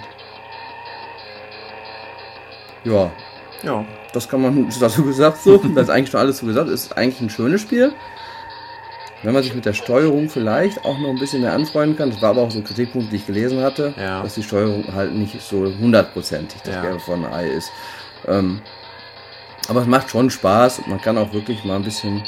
[2.85, 3.11] Ja,
[3.63, 5.57] ja, das kann man dazu gesagt so.
[5.59, 6.69] das ist eigentlich schon alles so gesagt.
[6.69, 7.93] Ist eigentlich ein schönes Spiel.
[9.23, 12.11] Wenn man sich mit der Steuerung vielleicht auch noch ein bisschen mehr anfreunden kann.
[12.11, 14.23] Das war aber auch so ein Kritikpunkt, den ich gelesen hatte, Ja.
[14.23, 16.83] dass die Steuerung halt nicht so hundertprozentig das Ja.
[16.83, 17.71] Gelbe von Ei ist.
[18.29, 18.61] Ähm,
[19.69, 20.81] aber es macht schon Spaß.
[20.81, 22.23] und Man kann auch wirklich mal ein bisschen.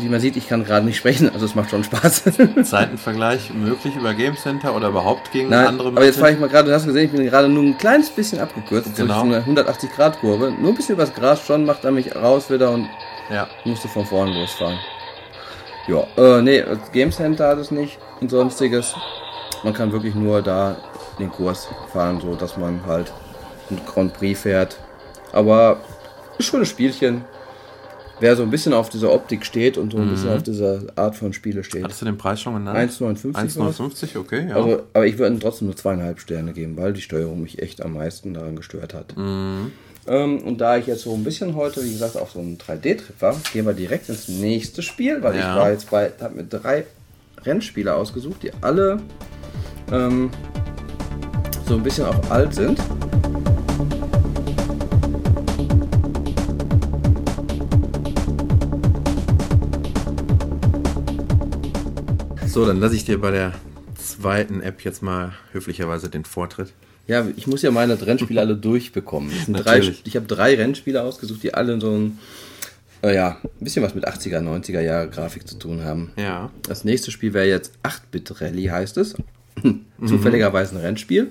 [0.00, 2.24] Wie man sieht, ich kann gerade nicht sprechen, also es macht schon Spaß.
[2.64, 6.48] Zeitenvergleich möglich über Game Center oder überhaupt gegen Nein, andere aber jetzt fahre ich mal
[6.48, 9.06] gerade, du hast gesehen, ich bin gerade nur ein kleines bisschen abgekürzt Genau.
[9.14, 10.52] durch so eine 180 Grad Kurve.
[10.58, 12.88] Nur ein bisschen übers Gras schon, macht er mich raus wieder und
[13.30, 14.78] Ja, musste von vorne losfahren.
[15.86, 18.94] Ja, äh, nee, Game Center hat es nicht und sonstiges.
[19.64, 20.76] Man kann wirklich nur da
[21.18, 23.12] den Kurs fahren, so dass man halt
[23.70, 24.76] ein Grand Prix fährt.
[25.32, 25.78] Aber
[26.38, 27.24] ein schönes Spielchen.
[28.20, 31.14] Wer so ein bisschen auf diese Optik steht und so ein bisschen auf diese Art
[31.14, 31.84] von Spiele steht.
[31.84, 32.76] hattest du den Preis schon genannt?
[32.90, 33.78] 1,59 war's.
[33.80, 34.56] 1,59, okay, ja.
[34.56, 37.94] Also, aber ich würde trotzdem nur zweieinhalb Sterne geben, weil die Steuerung mich echt am
[37.94, 39.14] meisten daran gestört hat.
[39.16, 43.20] Ähm, und da ich jetzt so ein bisschen heute, wie gesagt, auf so einem 3D-Trip
[43.20, 45.52] war, gehen wir direkt ins nächste Spiel, weil Ja.
[45.54, 46.86] ich war jetzt bei, habe mir drei
[47.44, 49.00] Rennspiele ausgesucht, die alle
[49.92, 50.30] ähm,
[51.68, 52.78] so ein bisschen auch alt sind.
[62.58, 63.52] So, dann lasse ich dir bei der
[63.94, 66.72] zweiten App jetzt mal höflicherweise den Vortritt.
[67.06, 69.30] Ja, ich muss ja meine Rennspiele alle durchbekommen.
[69.52, 72.18] Drei, ich habe drei Rennspiele ausgesucht, die alle so ein,
[73.04, 76.10] äh, ja, ein bisschen was mit 80er, 90er Jahre Grafik zu tun haben.
[76.16, 76.50] Ja.
[76.64, 79.14] Das nächste Spiel wäre jetzt 8-Bit Rally, heißt es.
[80.04, 81.28] Zufälligerweise ein Rennspiel.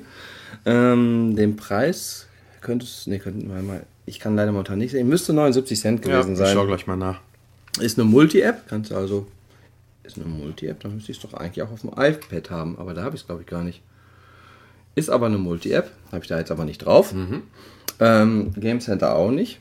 [0.66, 2.28] Ähm, den Preis
[2.62, 6.06] könnte es, nee, könnten wir mal, ich kann leider momentan nicht sehen, müsste 79 Cent
[6.06, 6.68] Ja, gewesen ich schau sein.
[6.68, 7.20] gleich mal nach.
[7.82, 9.28] Ist eine Multi-App, kannst du also,
[10.08, 12.94] ist eine Multi-App, dann müsste ich es doch eigentlich auch auf dem iPad haben, aber
[12.94, 13.82] da habe ich es glaube ich gar nicht.
[14.96, 17.14] Ist aber eine Multi-App, habe ich da jetzt aber nicht drauf.
[18.00, 19.60] Ähm, Game Center auch nicht.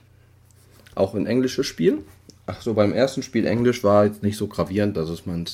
[0.94, 1.98] Auch ein englisches Spiel.
[2.46, 5.44] Ach so, beim ersten Spiel Englisch war jetzt nicht so gravierend, dass es man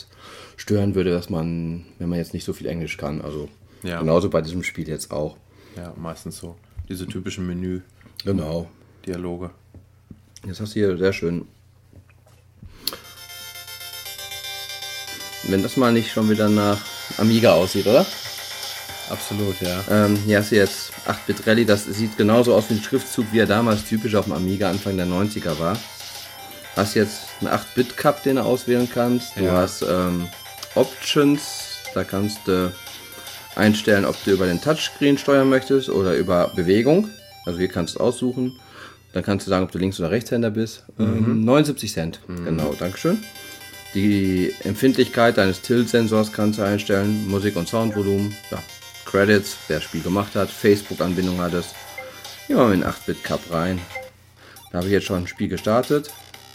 [0.57, 3.21] stören würde, dass man, wenn man jetzt nicht so viel Englisch kann.
[3.23, 3.49] Also
[3.83, 3.99] Ja.
[4.01, 5.37] genauso bei diesem Spiel jetzt auch.
[5.77, 6.55] Ja, meistens so.
[6.89, 7.83] Diese typischen Menü-Dialoge.
[9.05, 9.51] Genau.
[10.47, 11.47] Jetzt hast du hier sehr schön.
[15.45, 16.79] Wenn das mal nicht schon wieder nach
[17.19, 18.07] Amiga aussieht, oder?
[19.11, 19.83] Absolut, ja.
[19.91, 23.41] Ähm, hier hast du jetzt 8-Bit Rally, das sieht genauso aus wie ein Schriftzug, wie
[23.41, 25.77] er damals typisch auf dem Amiga Anfang der 90er war.
[26.77, 29.37] Hast jetzt einen 8-Bit Cup, den du auswählen kannst.
[29.37, 29.53] Du Ja.
[29.53, 30.29] hast ähm,
[30.75, 31.43] Options,
[31.95, 32.73] da kannst du
[33.57, 37.11] einstellen, ob du über den Touchscreen steuern möchtest oder über Bewegung.
[37.45, 38.59] Also hier kannst du aussuchen.
[39.13, 40.85] Dann kannst du sagen, ob du Links- oder Rechtshänder bist.
[40.99, 43.23] Ähm, 79 Cent, genau, Dankeschön.
[43.95, 48.63] Die Empfindlichkeit deines Tilt-Sensors kannst du einstellen, Musik- und Soundvolumen, ja,
[49.05, 51.75] Credits, wer das Spiel gemacht hat, Facebook-Anbindung hat es.
[52.47, 53.81] Gehen wir mal in den 8-Bit-Cup rein.
[54.71, 56.11] Da habe ich jetzt schon ein Spiel gestartet.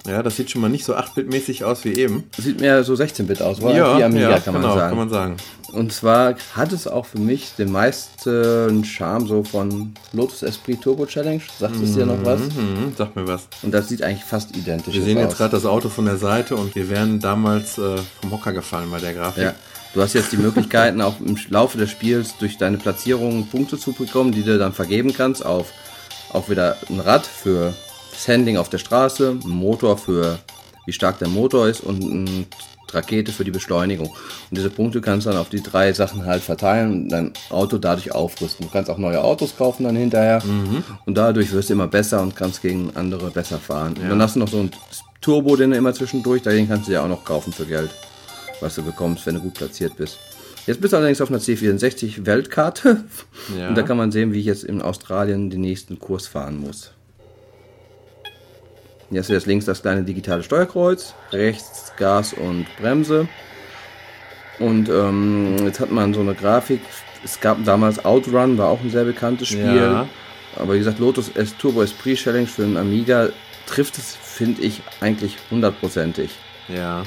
[0.07, 2.23] Ja, das sieht schon mal nicht so 8-Bit-mäßig aus wie eben.
[2.37, 4.89] Sieht mehr so 16-Bit aus, war wie Amiga, kann man genau, sagen.
[4.89, 5.37] kann man sagen.
[5.73, 11.05] Und zwar hat es auch für mich den meisten Charme so von Lotus Esprit Turbo
[11.05, 11.41] Challenge.
[11.59, 12.39] Sagt es dir noch was?
[12.39, 13.47] Mhm, sag mir was.
[13.63, 15.25] Und das sieht eigentlich fast identisch Wir sehen aus.
[15.25, 18.89] jetzt gerade das Auto von der Seite und wir wären damals äh, vom Hocker gefallen
[18.89, 19.43] bei der Grafik.
[19.43, 19.55] Ja.
[19.93, 23.93] Du hast jetzt die Möglichkeiten, auch im Laufe des Spiels durch deine Platzierungen Punkte zu
[23.93, 25.73] bekommen, die du dann vergeben kannst auf
[26.33, 27.73] auch wieder ein Rad für
[28.17, 30.39] das Handling auf der Straße, ein Motor für
[30.85, 32.45] wie stark der Motor ist und eine
[32.89, 34.07] Rakete für die Beschleunigung.
[34.07, 37.77] Und diese Punkte kannst du dann auf die drei Sachen halt verteilen und dein Auto
[37.77, 38.65] dadurch aufrüsten.
[38.65, 40.41] Du kannst auch neue Autos kaufen dann hinterher
[41.05, 43.95] und dadurch wirst du immer besser und kannst gegen andere besser fahren.
[44.01, 44.71] Und dann hast du noch so einen
[45.19, 47.91] Turbo, den du immer zwischendurch, den kannst du ja auch noch kaufen für Geld
[48.61, 50.17] was du bekommst, wenn du gut platziert bist.
[50.65, 53.03] Jetzt bist du allerdings auf einer C64 Weltkarte
[53.57, 53.69] Ja.
[53.69, 56.91] und da kann man sehen, wie ich jetzt in Australien den nächsten Kurs fahren muss.
[59.09, 63.27] Jetzt links das kleine digitale Steuerkreuz, rechts Gas und Bremse.
[64.59, 66.81] Und ähm, jetzt hat man so eine Grafik.
[67.23, 69.75] Es gab damals Outrun, war auch ein sehr bekanntes Spiel.
[69.75, 70.07] Ja.
[70.55, 73.29] Aber wie gesagt, Lotus S Turbo Esprit Challenge für einen Amiga
[73.65, 76.31] trifft es, finde ich, eigentlich hundertprozentig.
[76.67, 77.03] Ja.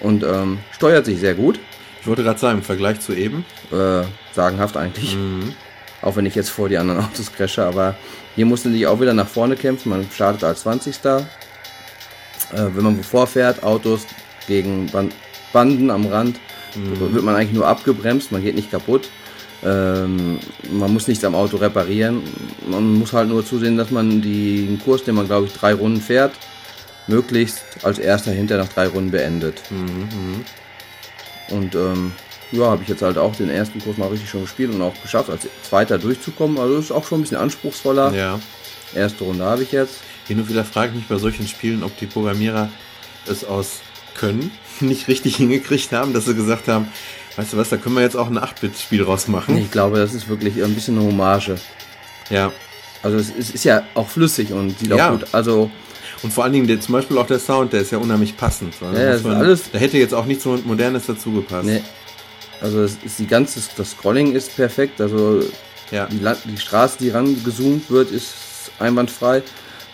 [0.00, 1.58] Und ähm, steuert sich sehr gut.
[2.00, 3.44] Ich wollte gerade sagen, im Vergleich zu eben.
[3.72, 5.16] Äh, sagenhaft eigentlich.
[6.02, 7.96] Auch wenn ich jetzt vor die anderen Autos crashe, aber
[8.36, 9.88] hier musste ich auch wieder nach vorne kämpfen.
[9.88, 10.94] Man startet als 20.
[11.04, 11.22] Äh,
[12.52, 14.06] wenn man vorfährt, Autos
[14.46, 15.10] gegen Ban
[15.52, 16.38] Banden am Rand,
[16.74, 19.08] wird man eigentlich nur abgebremst, man geht nicht kaputt.
[19.64, 20.38] Ähm,
[20.70, 22.22] man muss nichts am Auto reparieren.
[22.68, 26.02] Man muss halt nur zusehen, dass man den Kurs, den man glaube ich drei Runden
[26.02, 26.32] fährt,
[27.06, 29.62] möglichst als erster hinter nach drei Runden beendet.
[31.48, 32.12] Und ähm,
[32.52, 34.94] ja, habe ich jetzt halt auch den ersten Kurs mal richtig schon gespielt und auch
[35.02, 36.58] geschafft, als Zweiter durchzukommen.
[36.58, 38.14] Also ist auch schon ein bisschen anspruchsvoller.
[38.14, 38.40] Ja.
[38.94, 39.94] Erste Runde habe ich jetzt.
[40.28, 42.68] Hin und wieder frage ich mich bei solchen Spielen, ob die Programmierer
[43.26, 43.80] es aus
[44.16, 46.88] Können nicht richtig hingekriegt haben, dass sie gesagt haben,
[47.36, 49.56] weißt du was, da können wir jetzt auch ein 8-Bit-Spiel rausmachen.
[49.58, 51.56] Ich glaube, das ist wirklich ein bisschen eine Hommage.
[52.30, 52.52] Ja.
[53.02, 55.08] Also es ist, ja auch flüssig und sieht Ja.
[55.08, 55.26] auch gut.
[55.32, 55.70] Also
[56.22, 58.74] Und vor allen Dingen der, zum Beispiel auch der Sound, der ist ja unheimlich passend.
[58.80, 61.66] Ja, das ist alles- da hätte jetzt auch nichts so Modernes dazu gepasst.
[61.66, 61.82] ne,
[62.60, 65.00] also es ist die ganze das Scrolling ist perfekt.
[65.00, 65.40] Also
[65.90, 66.06] Ja.
[66.06, 68.34] die, die Straße, die rangezoomt wird, ist
[68.78, 69.42] einwandfrei.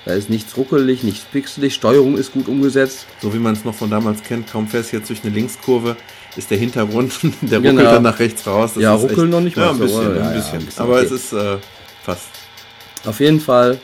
[0.05, 1.75] Da ist nichts ruckelig, nichts pixelig.
[1.75, 3.07] Steuerung ist gut umgesetzt.
[3.21, 5.97] So wie man es noch von damals kennt, kaum fährst du jetzt durch eine Linkskurve,
[6.37, 7.91] ist der Hintergrund, der ruckelt Genau.
[7.93, 8.73] dann nach rechts raus.
[8.75, 10.03] Das Ja, ruckeln noch nicht Ja, mal ein so, bisschen?
[10.03, 10.59] Ja, ein ja, bisschen.
[10.59, 11.05] ein bisschen, Aber okay.
[11.05, 11.57] es ist äh,
[12.05, 12.25] fast.
[13.05, 13.79] Auf jeden Fall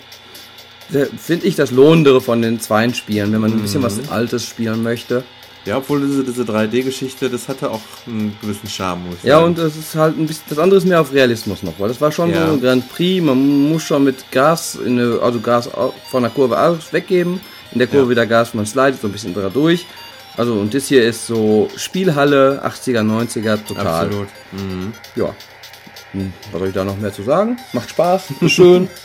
[1.19, 4.83] finde ich das Lohnendere von den zweien Spielen, wenn man ein bisschen was Altes spielen
[4.83, 5.23] möchte.
[5.69, 9.47] Ja, obwohl diese, diese 3D-Geschichte, das hatte auch einen gewissen Charme, muss Ja, sagen.
[9.47, 12.01] und das ist halt ein bisschen, das andere ist mehr auf Realismus noch, weil das
[12.01, 12.47] war schon Ja.
[12.47, 15.69] so ein Grand Prix, man muss schon mit Gas, in eine, also Gas
[16.11, 17.41] von der Kurve aus weggeben,
[17.73, 18.11] in der Kurve Ja.
[18.11, 19.87] wieder Gas, man slidet so ein bisschen da durch.
[20.37, 24.07] Also und das hier ist so Spielhalle, 80er, 90er, total.
[24.07, 24.29] Absolut.
[24.53, 24.93] Mhm.
[25.17, 25.35] Ja.
[26.13, 27.59] Hm, Was soll ich da noch mehr zu sagen?
[27.73, 28.89] Macht Spaß, ist schön.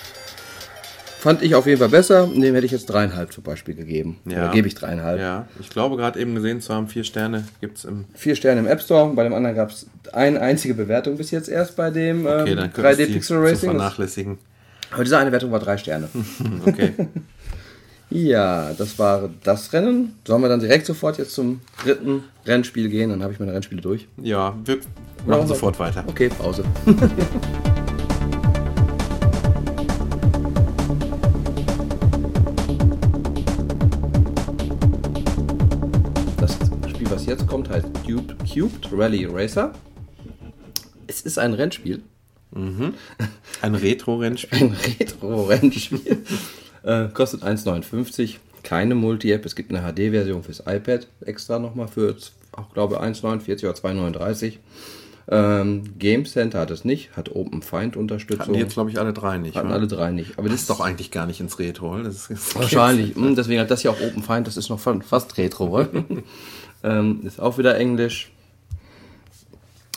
[1.24, 2.28] Fand ich auf jeden Fall besser.
[2.28, 4.20] Dem hätte ich jetzt dreieinhalb zum Beispiel gegeben.
[4.26, 4.40] Ja.
[4.40, 5.22] Oder gebe ich dreieinhalb.
[5.22, 8.04] Ja, ich glaube gerade eben gesehen zu haben, vier Sterne gibt es im.
[8.14, 9.14] Vier Sterne im App Store.
[9.16, 12.58] Bei dem anderen gab es eine einzige Bewertung bis jetzt erst bei dem Okay, ähm,
[12.58, 13.70] dann können wir 3D die Pixel Racing.
[13.70, 14.38] Vernachlässigen.
[14.92, 16.10] Aber diese eine Wertung war drei Sterne.
[16.66, 16.92] Okay.
[18.10, 20.16] ja, das war das Rennen.
[20.28, 23.12] Sollen wir dann direkt sofort jetzt zum dritten Rennspiel gehen?
[23.12, 24.10] Dann habe ich meine Rennspiele durch.
[24.22, 24.78] ja, wir
[25.26, 26.04] machen sofort weiter.
[26.06, 26.66] Okay, Pause.
[37.54, 39.74] kommt, heißt Cubed, Cubed Rally Racer.
[41.06, 42.02] Es ist ein Rennspiel.
[43.62, 44.60] Ein Retro-Rennspiel.
[44.60, 46.24] Ein Retro-Rennspiel.
[46.84, 48.38] äh, kostet 1,59.
[48.64, 49.46] Keine Multi-App.
[49.46, 52.16] Es gibt eine HD-Version fürs iPad extra nochmal für,
[52.54, 54.54] auch glaube 1,49 oder 2,39.
[55.30, 58.42] Ähm, Game Center hat es nicht, hat Open Find Unterstützung.
[58.42, 59.56] Hatten die jetzt, glaube ich, alle drei nicht.
[59.56, 59.74] Hatten wa?
[59.76, 60.40] alle drei nicht.
[60.40, 61.94] Aber Das ist doch eigentlich gar nicht ins Retro.
[61.94, 62.04] oder?
[62.06, 63.16] Das ist, das wahrscheinlich.
[63.16, 65.86] Hm, deswegen hat das hier auch Open Find, das ist noch fa- fast Retro.
[66.84, 68.32] ähm, ist auch wieder Englisch.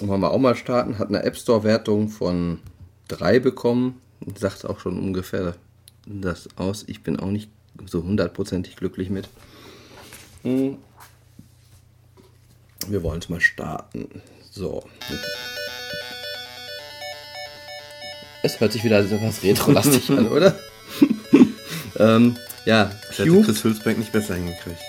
[0.01, 0.99] Wollen wir auch mal starten.
[0.99, 2.61] Hat eine App Store Wertung von
[3.09, 4.01] 3 bekommen.
[4.39, 5.55] Sagt auch schon ungefähr
[6.07, 6.85] das aus.
[6.87, 7.51] Ich bin auch nicht
[7.87, 9.29] so hundertprozentig glücklich mit.
[10.43, 10.79] Hm.
[12.89, 14.23] Wir wollen es mal starten.
[14.51, 14.85] So.
[18.43, 20.55] Es hört sich wieder so was Retro-lastig an, oder?
[21.99, 23.43] ähm, ja, Das hätte.
[23.43, 24.81] Chris Hülsbeck nicht besser hingekriegt.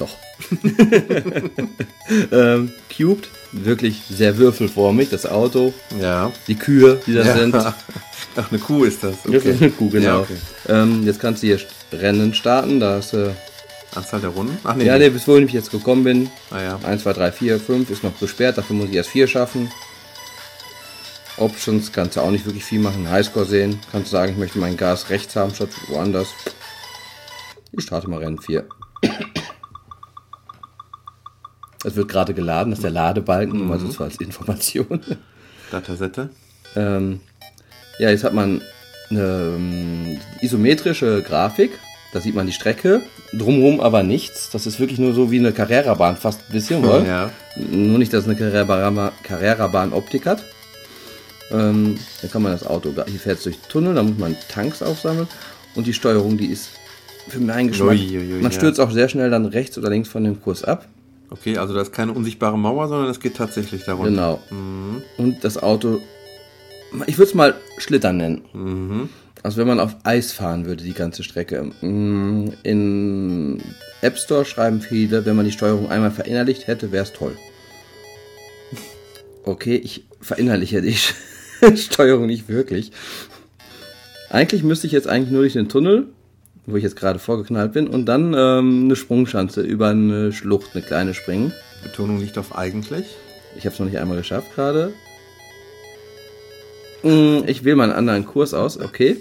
[0.00, 0.16] Doch.
[2.32, 6.32] ähm, Cubed, wirklich sehr würfelformig, das Auto, Ja.
[6.48, 7.54] die Kühe, die da sind.
[8.36, 9.16] Ach, eine Kuh ist das.
[9.24, 10.06] Das ist eine Kuh, genau.
[10.06, 10.36] Ja, okay.
[10.68, 11.60] ähm, jetzt kannst du hier
[11.92, 13.36] Rennen starten, da hast du.
[13.94, 14.56] Anzahl der Runden?
[14.64, 14.84] Ach nee.
[14.84, 16.30] Ja, nee, bis wohin ich jetzt gekommen bin.
[16.50, 16.78] Ah, ja.
[16.84, 19.70] 1, 2, 3, 4, 5 ist noch gesperrt, dafür muss ich erst 4 schaffen.
[21.36, 23.10] Options kannst du auch nicht wirklich viel machen.
[23.10, 26.28] Highscore sehen, kannst du sagen, ich möchte mein Gas rechts haben statt woanders.
[27.72, 28.64] Ich starte mal Rennen 4.
[31.84, 35.00] Es wird gerade geladen, das ist der Ladebalken, also das war als Information.
[35.70, 36.28] Datasette.
[36.76, 37.20] Ähm,
[37.98, 38.60] ja, jetzt hat man
[39.10, 41.70] eine ähm, isometrische Grafik.
[42.12, 44.50] Da sieht man die Strecke, drumherum aber nichts.
[44.50, 47.06] Das ist wirklich nur so wie eine Carrera-Bahn, fast ein bisschen, oder?
[47.06, 47.30] Ja.
[47.56, 50.44] Nur nicht, dass es eine Carrera- Carrera-Bahn-Optik hat.
[51.52, 54.82] Ähm, dann kann man das Auto, hier fährt es durch Tunnel, da muss man Tanks
[54.82, 55.28] aufsammeln.
[55.74, 56.70] Und die Steuerung, die ist
[57.28, 57.90] für meinen Geschmack.
[57.90, 58.52] Ui, ui, ui, man ja.
[58.52, 60.86] stürzt auch sehr schnell dann rechts oder links von dem Kurs ab.
[61.30, 64.04] Okay, also da ist keine unsichtbare Mauer, sondern es geht tatsächlich darum.
[64.06, 64.40] Genau.
[65.16, 66.00] Und das Auto,
[67.06, 68.42] ich würde es mal Schlittern nennen.
[68.52, 69.08] Mhm.
[69.42, 71.70] Also wenn man auf Eis fahren würde, die ganze Strecke.
[71.80, 73.62] Mm, In
[74.02, 77.36] App Store schreiben viele, wenn man die Steuerung einmal verinnerlicht hätte, wäre es toll.
[79.42, 80.96] Okay, ich verinnerliche die
[81.76, 82.92] Steuerung nicht wirklich.
[84.28, 86.08] Eigentlich müsste ich jetzt eigentlich nur durch den Tunnel,
[86.70, 90.82] wo ich jetzt gerade vorgeknallt bin, und dann ähm, eine Sprungschanze über eine Schlucht, eine
[90.84, 91.52] kleine springen.
[91.82, 93.06] Betonung liegt auf eigentlich.
[93.56, 94.92] Ich habe es noch nicht einmal geschafft gerade.
[97.02, 99.16] Mm, Ich wähle mal einen anderen Kurs aus, okay.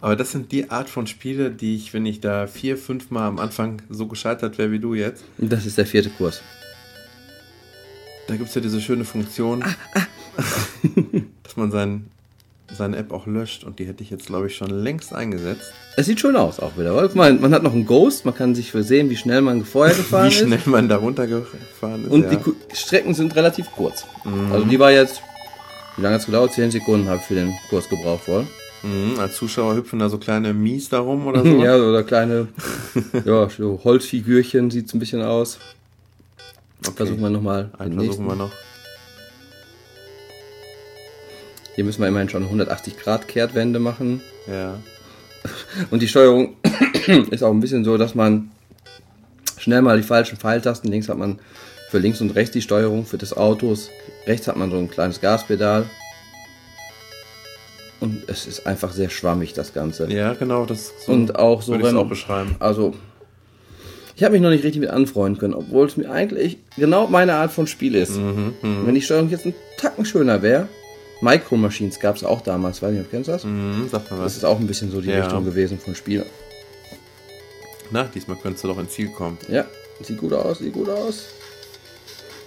[0.00, 3.26] Aber das sind die Art von Spiele, die ich, wenn ich da vier, fünf Mal
[3.26, 6.42] am Anfang so gescheitert wäre wie du jetzt, Das ist der vierte Kurs.
[8.28, 9.64] da gibt es ja diese schöne Funktion,
[11.42, 12.06] dass man sein,
[12.74, 15.72] seine App auch löscht und die hätte ich jetzt, glaube ich, schon längst eingesetzt.
[15.96, 16.96] Es sieht schön aus auch wieder.
[16.96, 17.10] oder?
[17.14, 20.28] Mal, man hat noch einen Ghost, man kann sich sehen, wie schnell man vorher gefahren
[20.30, 20.66] Wie schnell ist.
[20.66, 22.10] man da runtergefahren ist.
[22.10, 22.30] Und ja.
[22.36, 24.04] die Strecken sind relativ kurz.
[24.52, 25.20] Also die war jetzt,
[25.96, 26.52] wie lange hat es gedauert?
[26.52, 28.46] 10 Sekunden habe ich für den Kurs gebraucht wohl.
[28.82, 31.62] mhm, als Zuschauer hüpfen da so kleine Mies da rum oder so.
[31.62, 32.48] Ja, oder kleine
[33.24, 35.58] ja, so Holzfigürchen sieht es ein bisschen aus.
[36.94, 38.50] Versuchen wir nochmal Einen versuchen wir noch.
[41.76, 44.20] Hier müssen wir immerhin schon 180 Grad Kehrtwende machen.
[44.50, 44.74] Ja.
[45.90, 46.56] Und die Steuerung
[47.30, 48.50] ist auch ein bisschen so, dass man
[49.58, 51.38] schnell mal die falschen Pfeiltasten, links hat man
[51.90, 53.90] für links und rechts die Steuerung für des Autos,
[54.26, 55.84] rechts hat man so ein kleines Gaspedal.
[58.00, 60.10] Und es ist einfach sehr schwammig, das Ganze.
[60.12, 62.56] Ja, genau, das so Und auch so, würde wenn- auch beschreiben.
[62.58, 62.94] Also,
[64.16, 67.34] ich habe mich noch nicht richtig mit anfreunden können, obwohl es mir eigentlich genau meine
[67.34, 68.16] Art von Spiel ist.
[68.16, 70.68] Mhm, Wenn die Steuerung jetzt ein Tacken schöner wäre,
[71.20, 73.44] Micro Machines gab es auch damals, weiß nicht, ob du kennst das?
[73.44, 74.36] Mhm, sag mal Das was.
[74.38, 75.22] ist auch ein bisschen so die Ja.
[75.22, 76.26] Richtung gewesen von Spiel.
[77.90, 79.38] Na, diesmal könntest du doch ins Ziel kommen.
[79.48, 79.64] Ja,
[80.02, 81.26] Sieht gut aus, sieht gut aus.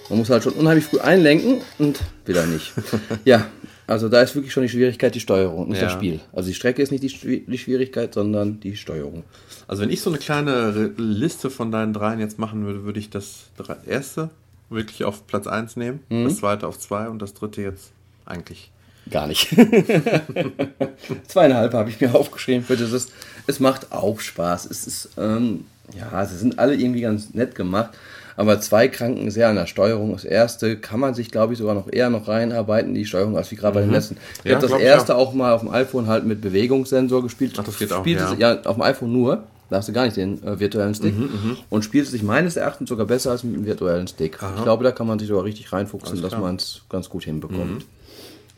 [0.10, 2.73] Man muss halt schon unheimlich früh einlenken und wieder nicht.
[3.25, 3.47] ja,
[3.86, 5.86] also da ist wirklich schon die Schwierigkeit die Steuerung, nicht ja.
[5.86, 6.19] das Spiel.
[6.34, 9.23] Also die Strecke ist nicht die, die, Schwierigkeit, sondern die Steuerung.
[9.67, 13.10] Also wenn ich so eine kleine Liste von deinen dreien jetzt machen würde, würde ich
[13.10, 13.49] das
[13.86, 14.29] erste
[14.69, 16.25] wirklich auf Platz 1 nehmen, mhm.
[16.25, 17.91] das zweite auf 2 und das dritte jetzt
[18.30, 18.72] eigentlich
[19.10, 19.50] Gar nicht.
[21.28, 23.08] Zweieinhalb habe ich mir aufgeschrieben für dieses.
[23.48, 24.65] Es macht auch Spaß.
[24.70, 25.65] Es ist, ähm,
[25.98, 27.92] ja, sie sind alle irgendwie ganz nett gemacht.
[28.38, 30.13] Aber zwei kranken sehr an der Steuerung.
[30.13, 33.52] Das erste kann man sich, glaube ich, sogar noch eher noch reinarbeiten, die Steuerung, als
[33.52, 33.96] wie gerade bei den mhm.
[33.96, 34.18] letzten.
[34.44, 35.34] Ich ja, habe das erste auch.
[35.34, 37.56] mal auf dem iPhone halt mit Bewegungssensor gespielt.
[37.58, 38.34] Ach, das geht auch, ja.
[38.36, 38.62] ja.
[38.62, 39.44] auf dem iPhone nur.
[39.70, 41.15] Da hast du gar nicht den äh, virtuellen Stick.
[41.15, 41.58] Mhm, mhm.
[41.70, 44.42] und spielt sich meines Erachtens sogar besser als mit dem virtuellen Stick.
[44.42, 44.54] Aha.
[44.58, 47.80] Ich glaube, da kann man sich sogar richtig reinfuchsen, dass man es ganz gut hinbekommt.
[47.80, 47.98] Mhm.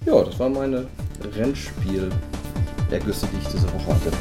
[0.03, 0.87] Ja, das waren meine
[1.35, 4.11] Rennspiel-Ergüsse, die ich diese Woche hatte.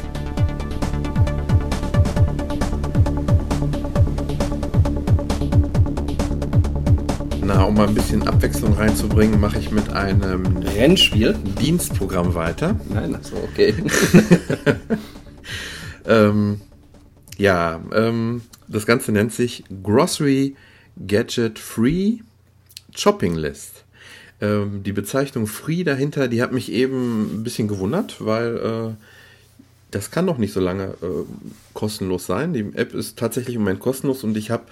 [7.43, 12.79] Na, um mal ein bisschen Abwechslung reinzubringen, mache ich mit einem Rennspiel Dienstprogramm weiter.
[12.89, 13.73] Nein, achso, okay.
[16.05, 16.61] ähm,
[17.37, 20.55] ja, ähm, das Ganze nennt sich Grocery
[21.07, 22.19] Gadget Free
[22.95, 23.80] Shopping List.
[24.41, 29.03] Ähm, die Bezeichnung Free dahinter, die hat mich eben ein bisschen gewundert, weil äh,
[29.91, 31.25] das kann doch nicht so lange äh,
[31.73, 32.53] kostenlos sein.
[32.53, 34.63] Die App ist tatsächlich im Moment kostenlos und ich habe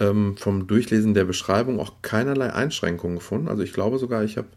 [0.00, 3.48] ähm, vom Durchlesen der Beschreibung auch keinerlei Einschränkungen gefunden.
[3.48, 4.48] Also ich glaube sogar, ich habe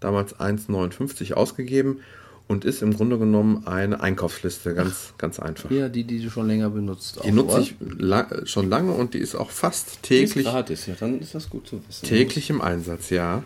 [0.00, 2.00] damals 1,59 ausgegeben
[2.48, 5.70] und ist im Grunde genommen eine Einkaufsliste, ganz, ganz einfach.
[5.70, 7.20] Ja, die, die du schon länger benutzt.
[7.22, 10.32] Die nutze ich la schon lange und die ist auch fast täglich.
[10.32, 12.06] Die ist gratis, ja, dann ist das gut zu wissen.
[12.06, 13.44] Täglich im Einsatz, ja.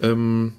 [0.00, 0.52] Ähm,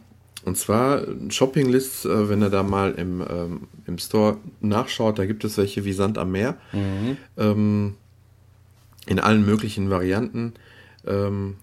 [0.44, 5.44] und zwar Shoppinglists, äh, wenn er da mal im, ähm, im Store nachschaut, da gibt
[5.44, 6.58] es welche wie Sand am Meer.
[6.74, 7.18] Mhm.
[7.38, 7.94] Ähm,
[9.06, 10.54] in allen möglichen Varianten.
[11.06, 11.56] Ähm,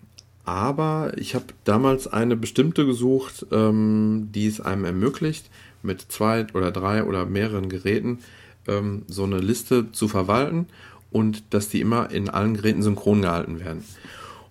[0.45, 5.51] aber ich habe damals eine bestimmte gesucht, ähm, die es einem ermöglicht,
[5.83, 8.19] mit zwei oder drei oder mehreren Geräten
[8.67, 10.67] ähm, so eine Liste zu verwalten
[11.11, 13.85] und dass die immer in allen Geräten synchron gehalten werden.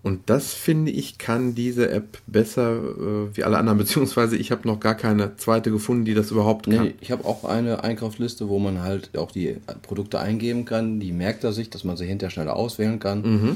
[0.03, 4.67] Und das finde ich, kann diese App besser äh, wie alle anderen, beziehungsweise ich habe
[4.67, 6.83] noch gar keine zweite gefunden, die das überhaupt kann.
[6.85, 10.99] Nee, ich habe auch eine Einkaufsliste, wo man halt auch die Produkte eingeben kann.
[10.99, 13.21] Die merkt er sich, dass man sie hinterher schneller auswählen kann.
[13.21, 13.55] Mhm.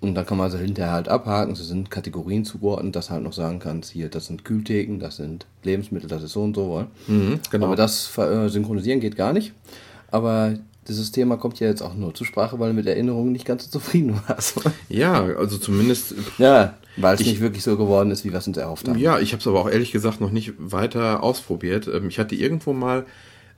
[0.00, 1.54] Und dann kann man sie hinterher halt abhaken.
[1.54, 5.44] Sie sind Kategorien zugeordnet, dass halt noch sagen kannst, hier, das sind Kühltheken, das sind
[5.62, 6.86] Lebensmittel, das ist so und so.
[7.06, 7.66] Mhm, genau.
[7.66, 9.52] Aber das äh, synchronisieren geht gar nicht.
[10.10, 10.54] Aber
[10.88, 13.64] dieses Thema kommt ja jetzt auch nur zur Sprache, weil du mit Erinnerungen nicht ganz
[13.64, 14.60] so zufrieden warst.
[14.88, 16.14] Ja, also zumindest.
[16.38, 18.98] Ja, weil es nicht wirklich so geworden ist, wie wir es uns erhofft haben.
[18.98, 21.86] Ja, ich habe es aber auch ehrlich gesagt noch nicht weiter ausprobiert.
[21.86, 23.06] Ähm, ich hatte irgendwo mal,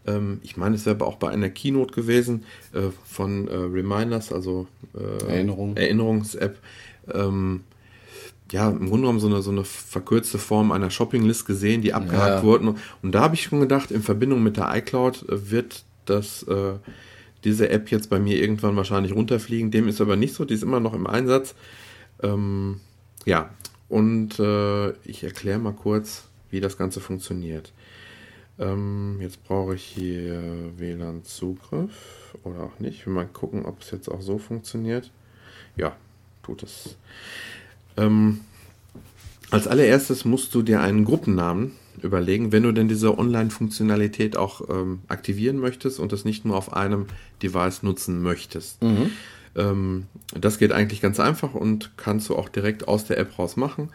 [0.06, 4.66] ähm, ich meine, es wäre auch bei einer Keynote gewesen äh, von äh, Reminders, also
[4.94, 5.76] äh, Erinnerung.
[5.76, 6.58] Erinnerungs-App.
[7.12, 7.60] Ähm,
[8.50, 12.42] ja, im Grunde genommen so eine, so eine verkürzte Form einer Shoppinglist gesehen, die abgehakt
[12.42, 12.42] ja.
[12.42, 12.76] wurden.
[13.00, 16.44] Und da habe ich schon gedacht, in Verbindung mit der iCloud wird das
[17.44, 19.70] diese App jetzt bei mir irgendwann wahrscheinlich runterfliegen.
[19.70, 21.54] Dem ist aber nicht so, die ist immer noch im Einsatz.
[22.22, 22.80] Ähm,
[23.24, 23.50] ja,
[23.88, 27.72] und äh, ich erkläre mal kurz, wie das Ganze funktioniert.
[28.58, 30.40] Ähm, jetzt brauche ich hier
[30.76, 33.00] WLAN-Zugriff oder auch nicht.
[33.00, 35.10] Ich will mal gucken, ob es jetzt auch so funktioniert.
[35.76, 35.96] Ja,
[36.42, 36.96] tut es.
[37.96, 38.40] Ähm,
[39.50, 45.00] als allererstes musst du dir einen Gruppennamen überlegen, wenn du denn diese Online-Funktionalität auch ähm,
[45.08, 47.06] aktivieren möchtest und das nicht nur auf einem
[47.42, 48.82] Device nutzen möchtest.
[48.82, 49.10] Mhm.
[49.54, 50.06] Ähm,
[50.38, 53.90] das geht eigentlich ganz einfach und kannst du auch direkt aus der App raus machen.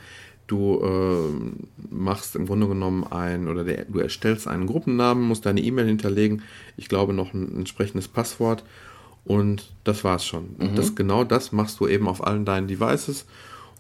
[0.46, 5.62] Du äh, machst im Grunde genommen ein oder der, du erstellst einen Gruppennamen, musst deine
[5.62, 6.42] E-Mail hinterlegen,
[6.78, 8.64] ich glaube noch ein entsprechendes Passwort
[9.26, 10.56] und das war's schon.
[10.58, 10.76] Mhm.
[10.76, 13.26] Das, genau das machst du eben auf allen deinen Devices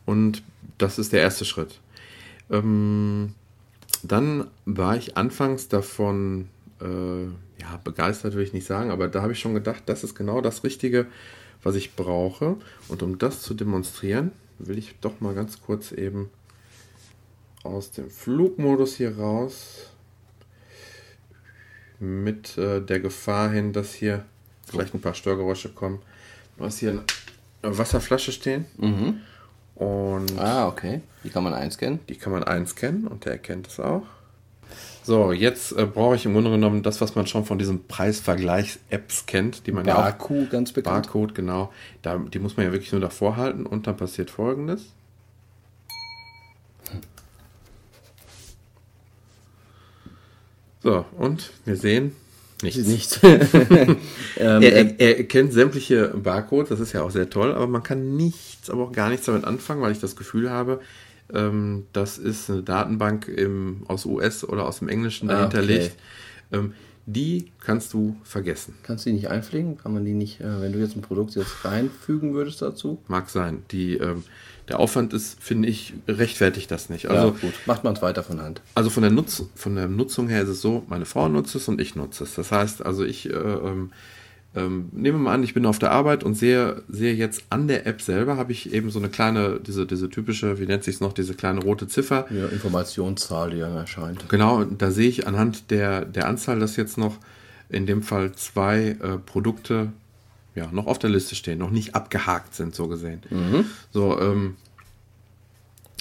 [0.05, 0.43] und
[0.77, 1.79] das ist der erste Schritt.
[2.51, 3.33] Ähm,
[4.11, 6.49] dann war ich anfangs davon
[6.81, 7.25] äh,
[7.61, 10.41] ja, begeistert, will ich nicht sagen, aber da habe ich schon gedacht, das ist genau
[10.41, 11.07] das Richtige,
[11.63, 12.57] was ich brauche.
[12.87, 16.29] Und um das zu demonstrieren, will ich doch mal ganz kurz eben
[17.63, 19.89] aus dem Flugmodus hier raus
[21.99, 24.23] mit äh, der Gefahr hin, dass hier
[24.65, 25.99] vielleicht ein paar Störgeräusche kommen.
[26.57, 27.03] Du hast hier
[27.61, 28.65] eine Wasserflasche stehen.
[28.77, 29.21] Mhm.
[29.77, 31.01] Und ah, okay.
[31.23, 31.99] Die kann man einscannen?
[32.09, 34.03] Die kann man einscannen und der erkennt es auch.
[35.03, 39.25] So, jetzt äh, brauche ich im Grunde genommen das, was man schon von diesen Preisvergleichs-Apps
[39.25, 41.05] kennt, die man Barcode, ja auch, ganz bekannt.
[41.05, 41.71] Barcode, genau.
[42.01, 44.87] Da, die muss man ja wirklich nur davor halten und dann passiert folgendes.
[50.81, 52.15] So, und wir sehen,
[52.63, 52.87] Nichts.
[52.87, 53.19] Nichts.
[53.23, 53.97] ähm,
[54.37, 58.15] er, er, er, kennt sämtliche Barcodes, das ist ja auch sehr toll, aber man kann
[58.15, 60.79] nichts, aber auch gar nichts damit anfangen, weil ich das Gefühl habe,
[61.33, 65.67] ähm, das ist eine Datenbank im, aus US oder aus dem Englischen dahinter okay.
[65.67, 65.95] liegt.
[66.51, 66.73] Ähm,
[67.07, 68.75] die kannst du vergessen.
[68.83, 69.77] Kannst du die nicht einpflegen?
[69.77, 72.99] Kann man die nicht, äh, wenn du jetzt ein Produkt jetzt reinfügen würdest dazu?
[73.07, 73.63] Mag sein.
[73.71, 74.25] Die, ähm,
[74.67, 77.09] der Aufwand ist, finde ich, rechtfertigt das nicht.
[77.09, 77.53] Also, ja, gut.
[77.65, 78.61] Macht man es weiter von Hand.
[78.75, 81.69] Also von der, Nutz, von der Nutzung her ist es so, meine Frau nutzt es
[81.69, 82.35] und ich nutze es.
[82.35, 83.31] Das heißt, also ich äh,
[84.57, 87.67] ähm, nehmen wir mal an, ich bin auf der Arbeit und sehe, sehe jetzt an
[87.67, 90.95] der App selber, habe ich eben so eine kleine, diese, diese typische, wie nennt sich
[90.95, 92.25] es noch, diese kleine rote Ziffer.
[92.31, 94.27] Ja, Informationszahl, die dann erscheint.
[94.29, 97.17] Genau, da sehe ich anhand der, der Anzahl, dass jetzt noch
[97.69, 99.91] in dem Fall zwei äh, Produkte
[100.55, 103.21] ja, noch auf der Liste stehen, noch nicht abgehakt sind, so gesehen.
[103.29, 103.65] Mhm.
[103.91, 104.55] So, ähm,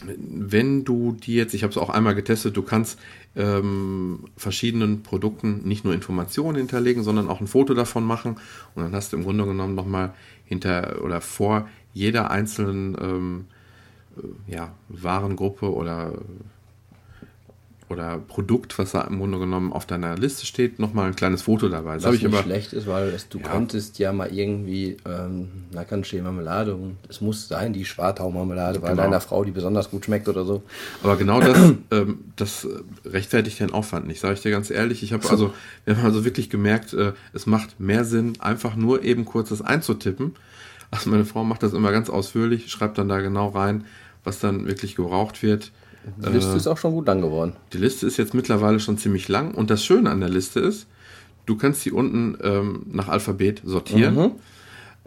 [0.07, 2.99] wenn du die jetzt, ich habe es auch einmal getestet, du kannst
[3.37, 8.37] ähm, verschiedenen Produkten nicht nur Informationen hinterlegen, sondern auch ein Foto davon machen.
[8.75, 10.15] Und dann hast du im Grunde genommen nochmal
[10.45, 13.45] hinter oder vor jeder einzelnen ähm,
[14.17, 16.13] äh, ja, Warengruppe oder
[17.89, 21.69] oder Produkt, was da im Grunde genommen auf deiner Liste steht, nochmal ein kleines Foto
[21.69, 21.95] dabei.
[21.95, 23.49] Das was ich nicht aber, schlecht ist, weil es, du ja.
[23.49, 28.83] konntest ja mal irgendwie, ähm, da kann stehen Marmelade und es muss sein, die Schwartau-Marmelade,
[28.83, 29.03] weil genau.
[29.03, 30.63] deiner Frau die besonders gut schmeckt oder so.
[31.05, 31.57] Aber genau das,
[31.93, 32.67] ähm, das
[33.05, 35.05] rechtfertigt den Aufwand nicht, sage ich dir ganz ehrlich.
[35.05, 39.05] Ich habe also, wir haben also wirklich gemerkt, äh, es macht mehr Sinn, einfach nur
[39.05, 40.35] eben kurz das einzutippen.
[40.91, 43.85] Also meine Frau macht das immer ganz ausführlich, schreibt dann da genau rein,
[44.25, 45.71] was dann wirklich gebraucht wird.
[46.25, 47.55] Die Liste äh, ist auch schon gut lang geworden.
[47.73, 50.87] Die Liste ist jetzt mittlerweile schon ziemlich lang und das Schöne an der Liste ist,
[51.47, 54.15] du kannst sie unten ähm, nach Alphabet sortieren.
[54.15, 54.31] Mhm.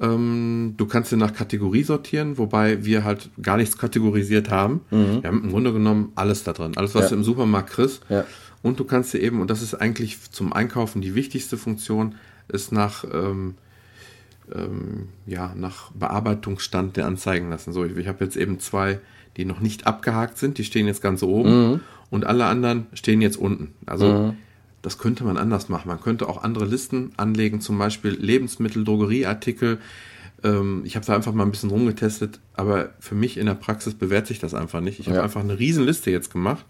[0.01, 4.81] Ähm, du kannst sie nach Kategorie sortieren, wobei wir halt gar nichts kategorisiert haben.
[4.91, 5.21] Mhm.
[5.21, 6.73] Wir haben im Grunde genommen alles da drin.
[6.75, 7.09] Alles, was ja.
[7.09, 8.01] du im Supermarkt kriegst.
[8.09, 8.25] Ja.
[8.61, 12.15] Und du kannst sie eben, und das ist eigentlich zum Einkaufen die wichtigste Funktion,
[12.47, 13.55] ist nach, ähm,
[14.53, 17.73] ähm, ja, nach Bearbeitungsstand der anzeigen lassen.
[17.73, 18.99] So, ich, ich habe jetzt eben zwei
[19.37, 21.79] die noch nicht abgehakt sind, die stehen jetzt ganz oben mhm.
[22.09, 23.73] und alle anderen stehen jetzt unten.
[23.85, 24.37] Also mhm.
[24.81, 25.87] das könnte man anders machen.
[25.87, 29.79] Man könnte auch andere Listen anlegen, zum Beispiel Lebensmittel, Drogerieartikel.
[30.43, 33.93] Ähm, ich habe da einfach mal ein bisschen rumgetestet, aber für mich in der Praxis
[33.93, 34.99] bewährt sich das einfach nicht.
[34.99, 35.13] Ich ja.
[35.13, 36.65] habe einfach eine Riesenliste jetzt gemacht.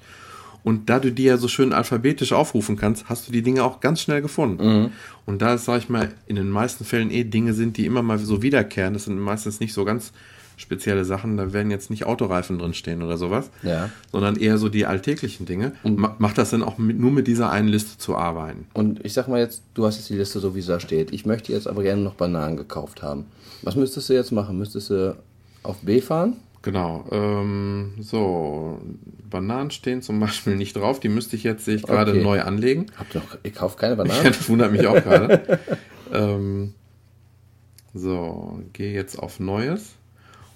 [0.64, 3.80] Und da du die ja so schön alphabetisch aufrufen kannst, hast du die Dinge auch
[3.80, 4.82] ganz schnell gefunden.
[4.82, 4.92] Mhm.
[5.26, 8.20] Und da, sage ich mal, in den meisten Fällen eh Dinge sind, die immer mal
[8.20, 8.94] so wiederkehren.
[8.94, 10.12] Das sind meistens nicht so ganz
[10.60, 13.90] spezielle Sachen, da werden jetzt nicht Autoreifen drinstehen oder sowas, ja.
[14.12, 15.72] sondern eher so die alltäglichen Dinge.
[15.84, 18.68] Und macht das dann auch mit, nur mit dieser einen Liste zu arbeiten.
[18.74, 21.14] Und ich sag mal jetzt, du hast jetzt die Liste so, wie sie da steht.
[21.14, 23.26] Ich möchte jetzt aber gerne noch Bananen gekauft haben.
[23.62, 24.58] Was müsstest du jetzt machen?
[24.58, 25.16] Müsstest du
[25.64, 26.36] auf B fahren?
[26.62, 27.06] Genau.
[27.10, 28.82] Ähm, so,
[29.30, 31.00] Bananen stehen zum Beispiel nicht drauf.
[31.00, 32.22] Die müsste ich jetzt, sehe ich gerade, okay.
[32.22, 32.88] neu anlegen.
[32.98, 34.26] Habt ihr noch, ihr kauft keine Bananen?
[34.26, 35.60] das wundert mich auch gerade.
[36.14, 36.74] ähm,
[37.94, 39.96] so, gehe jetzt auf Neues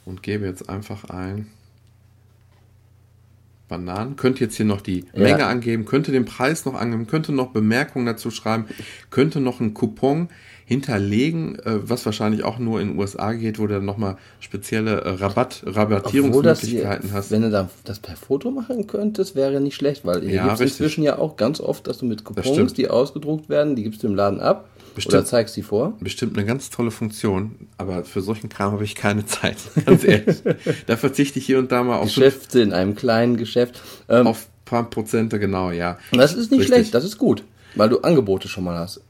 [0.06, 1.48] und gebe jetzt einfach ein
[3.68, 4.16] Bananen.
[4.16, 5.20] Könnte jetzt hier noch die ja.
[5.20, 8.66] Menge angeben, könnte den Preis noch angeben, könnte noch Bemerkungen dazu schreiben,
[9.10, 10.30] könnte noch einen Coupon
[10.66, 15.02] hinterlegen, äh, was wahrscheinlich auch nur in den USA geht, wo du dann nochmal spezielle
[15.02, 17.32] äh, Rabatt, Rabattierungsmöglichkeiten hast.
[17.32, 20.72] Wenn du das per Foto machen könntest, wäre nicht schlecht, weil hier ja, gibt es
[20.72, 24.08] inzwischen ja auch ganz oft, dass du mit Coupons, die ausgedruckt werden, die gibst du
[24.08, 25.98] im Laden ab Bestimmt, Oder zeigst sie vor?
[26.00, 30.42] Bestimmt eine ganz tolle Funktion, aber für solchen Kram habe ich keine Zeit, ganz ehrlich.
[30.86, 32.06] da verzichte ich hier und da mal auf.
[32.06, 33.82] Geschäfte in einem kleinen Geschäft.
[34.08, 35.98] Ähm, auf ein paar Prozente, genau, ja.
[36.12, 36.68] Das ist nicht Richtig.
[36.68, 37.44] schlecht, das ist gut,
[37.76, 39.02] weil du Angebote schon mal hast.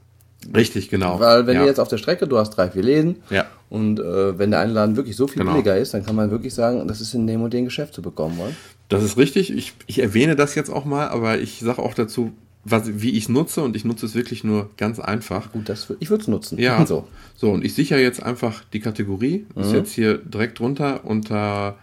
[0.55, 1.19] Richtig, genau.
[1.19, 1.61] Weil wenn ja.
[1.61, 3.45] du jetzt auf der Strecke, du hast drei, vier Läden ja.
[3.69, 5.53] und äh, wenn der eine Laden wirklich so viel genau.
[5.53, 8.01] billiger ist, dann kann man wirklich sagen, das ist in dem und dem Geschäft zu
[8.01, 8.51] bekommen, oder?
[8.89, 9.51] Das ist richtig.
[9.51, 12.33] Ich, ich erwähne das jetzt auch mal, aber ich sage auch dazu,
[12.65, 15.51] was, wie ich es nutze und ich nutze es wirklich nur ganz einfach.
[15.51, 16.57] Gut, das, ich würde es nutzen.
[16.57, 16.85] Ja.
[16.93, 17.07] So.
[17.35, 19.45] so, und ich sichere jetzt einfach die Kategorie.
[19.55, 19.61] Mhm.
[19.61, 21.77] Ist jetzt hier direkt runter unter,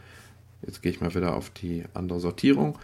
[0.66, 2.78] jetzt gehe ich mal wieder auf die andere Sortierung.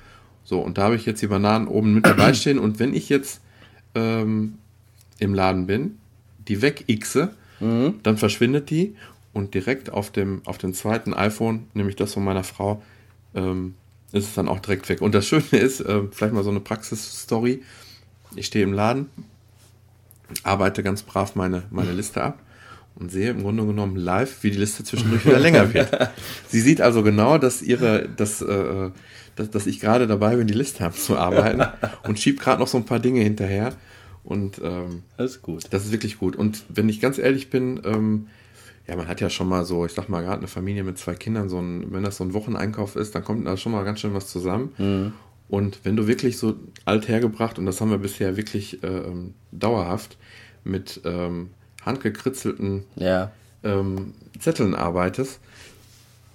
[0.45, 2.59] So, und da habe ich jetzt die Bananen oben mit dabei stehen.
[2.59, 3.41] Und wenn ich jetzt
[3.95, 4.59] ähm,
[5.19, 5.99] im Laden bin,
[6.49, 8.01] die weg-xe, mhm.
[8.03, 8.97] dann verschwindet die
[9.33, 12.83] und direkt auf dem, auf dem zweiten iPhone, nämlich das von meiner Frau,
[13.35, 13.75] ähm,
[14.13, 15.03] ist es dann auch direkt weg.
[15.03, 17.63] Und das Schöne ist, äh, vielleicht mal so eine Praxisstory.
[18.35, 19.11] Ich stehe im Laden,
[20.43, 22.39] arbeite ganz brav meine, meine Liste ab
[22.95, 26.11] und sehe im Grunde genommen live, wie die Liste zwischendurch wieder länger wird.
[26.49, 28.91] Sie sieht also genau, dass ihre, dass, äh,
[29.37, 31.67] dass, dass ich gerade dabei bin, die Liste abzuarbeiten
[32.05, 33.75] und schiebt gerade noch so ein paar Dinge hinterher.
[34.27, 35.65] Und ähm, das ist gut.
[35.71, 36.37] Das ist wirklich gut.
[36.37, 38.27] Und wenn ich ganz ehrlich bin, ähm,
[38.89, 41.15] ja, man hat ja schon mal so, ich sag mal, gerade eine Familie mit zwei
[41.15, 44.01] Kindern, so ein, wenn das so ein Wocheneinkauf ist, dann kommt da schon mal ganz
[44.01, 44.73] schön was zusammen.
[44.79, 45.13] Mhm.
[45.49, 50.19] Und wenn du wirklich so althergebracht, und das haben wir bisher wirklich äh, ähm, dauerhaft,
[50.65, 51.51] mit ähm,
[51.85, 53.31] handgekritzelten Ja.
[53.63, 55.39] ähm, Zetteln arbeitest,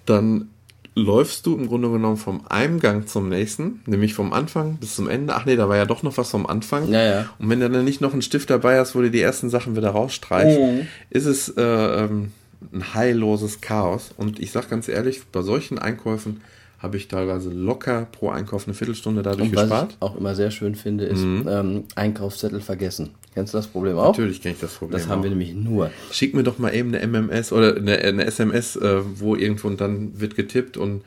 [0.05, 0.49] dann
[0.95, 5.07] läufst du im Grunde genommen vom einem Gang zum nächsten, nämlich vom Anfang bis zum
[5.07, 5.33] Ende.
[5.35, 6.89] Ach nee, da war ja doch noch was vom Anfang.
[6.89, 7.29] Ja, ja.
[7.39, 9.75] Und wenn du dann nicht noch einen Stift dabei hast, wo du die ersten Sachen
[9.77, 10.87] wieder rausstreichst, Mhm.
[11.09, 12.31] ist es äh, ähm,
[12.73, 14.11] ein heilloses Chaos.
[14.17, 16.41] Und ich sag ganz ehrlich, bei solchen Einkäufen
[16.81, 19.91] habe ich teilweise locker pro Einkauf eine Viertelstunde dadurch Und was gespart.
[19.91, 23.11] ich auch immer sehr schön finde, ist ähm, Einkaufszettel vergessen.
[23.33, 24.07] Kennst du das Problem auch?
[24.17, 24.97] Natürlich kenne ich das Problem.
[24.99, 25.23] Das haben auch.
[25.23, 25.91] wir nämlich nur.
[26.11, 29.79] Schick mir doch mal eben eine MMS oder eine, eine SMS, äh, wo irgendwo und
[29.79, 31.03] dann wird getippt und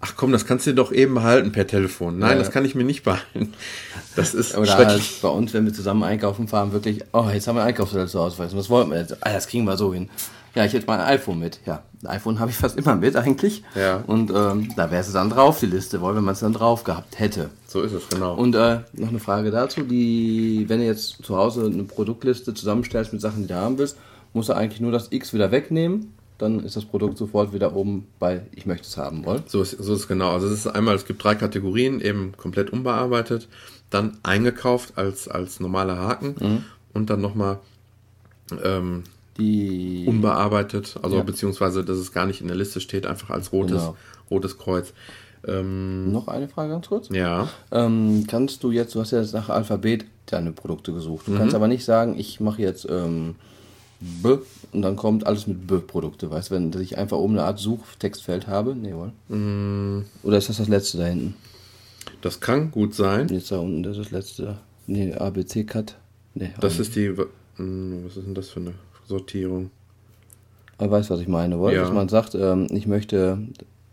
[0.00, 2.18] ach komm, das kannst du dir doch eben behalten per Telefon.
[2.18, 2.38] Nein, Ja.
[2.38, 3.52] das kann ich mir nicht behalten.
[4.16, 7.54] Das ist Oder halt bei uns, wenn wir zusammen einkaufen fahren, wirklich, oh, jetzt haben
[7.56, 8.36] wir Einkaufszettel zu Hause.
[8.38, 9.16] Was wollten wir jetzt?
[9.24, 10.10] Ah, das kriegen wir so hin.
[10.54, 11.60] Ja, ich hätte mein iPhone mit.
[11.64, 13.62] Ja, ein iPhone habe ich fast immer mit eigentlich.
[13.74, 14.04] Ja.
[14.06, 16.84] Und ähm, da wäre es dann drauf, die Liste, wohl, wenn man es dann drauf
[16.84, 17.48] gehabt hätte.
[17.66, 18.34] So ist es, genau.
[18.34, 23.12] Und äh, noch eine Frage dazu, die, wenn du jetzt zu Hause eine Produktliste zusammenstellst
[23.12, 23.96] mit Sachen, die du haben willst,
[24.34, 28.06] musst du eigentlich nur das X wieder wegnehmen, dann ist das Produkt sofort wieder oben
[28.18, 29.44] bei Ich möchte es haben wollen.
[29.46, 30.32] So ist, so ist es genau.
[30.32, 33.48] Also es ist einmal, es gibt drei Kategorien, eben komplett unbearbeitet,
[33.90, 36.64] dann eingekauft als, als normaler Haken Mhm.
[36.94, 37.58] und dann nochmal
[38.64, 39.04] ähm,
[39.38, 41.22] Die unbearbeitet, also Ja.
[41.22, 43.96] beziehungsweise, dass es gar nicht in der Liste steht, einfach als rotes, Genau.
[44.30, 44.92] rotes Kreuz.
[45.46, 47.08] Ähm, noch eine Frage ganz kurz.
[47.08, 51.26] ja, Ähm, kannst du jetzt, du hast ja jetzt nach Alphabet deine Produkte gesucht.
[51.26, 51.38] Du Mhm.
[51.38, 53.34] kannst aber nicht sagen, ich mache jetzt ähm,
[54.00, 54.36] B
[54.72, 56.30] und dann kommt alles mit B-Produkte.
[56.30, 58.74] Weißt du, wenn dass ich einfach oben eine Art Suchtextfeld habe?
[58.74, 59.12] Nee, wohl.
[59.36, 60.04] Mm.
[60.24, 61.34] Oder ist das das letzte da hinten?
[62.20, 63.28] das kann gut sein.
[63.28, 64.58] Jetzt da unten, das ist das letzte.
[64.86, 65.96] Nee, ABC-Cut.
[66.34, 67.12] Nee, Das ist die,
[67.56, 68.74] hm, was ist denn das für eine
[69.12, 69.70] Sortierung?
[70.78, 71.56] Aber weißt du, was ich meine?
[71.72, 71.82] Ja.
[71.82, 73.38] Dass man sagt, ähm, ich möchte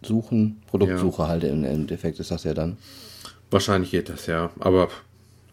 [0.02, 2.78] suchen, Produktsuche halt im Endeffekt ist das ja dann.
[3.52, 4.50] Wahrscheinlich geht das, ja.
[4.60, 4.88] Aber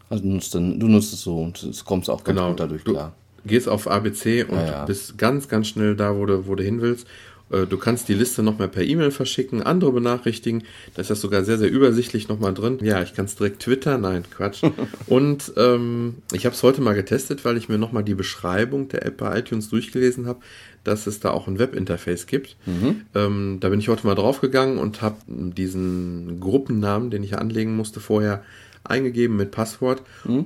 [0.09, 2.59] Also du nutzt, dann, du nutzt es so und es kommst auch ganz genau, gut
[2.61, 3.13] dadurch du klar.
[3.45, 4.85] gehst auf ABC und Ja, ja.
[4.85, 7.07] bist ganz, ganz schnell da, wo du, wo du hin willst.
[7.49, 10.63] Äh, Du kannst die Liste nochmal per E-Mail verschicken, andere benachrichtigen.
[10.95, 12.79] Da ist das sogar sehr, sehr übersichtlich nochmal drin.
[12.81, 13.97] Ja, ich kann es direkt Twitter.
[13.97, 14.63] Nein, Quatsch.
[15.07, 19.05] Und ähm, ich habe es heute mal getestet, weil ich mir nochmal die Beschreibung der
[19.05, 20.39] App bei iTunes durchgelesen habe,
[20.83, 22.55] dass es da auch ein Webinterface gibt.
[23.15, 27.99] Ähm, da bin ich heute mal draufgegangen und habe diesen Gruppennamen, den ich anlegen musste
[27.99, 28.43] vorher,
[28.89, 30.01] eingegeben mit Passwort.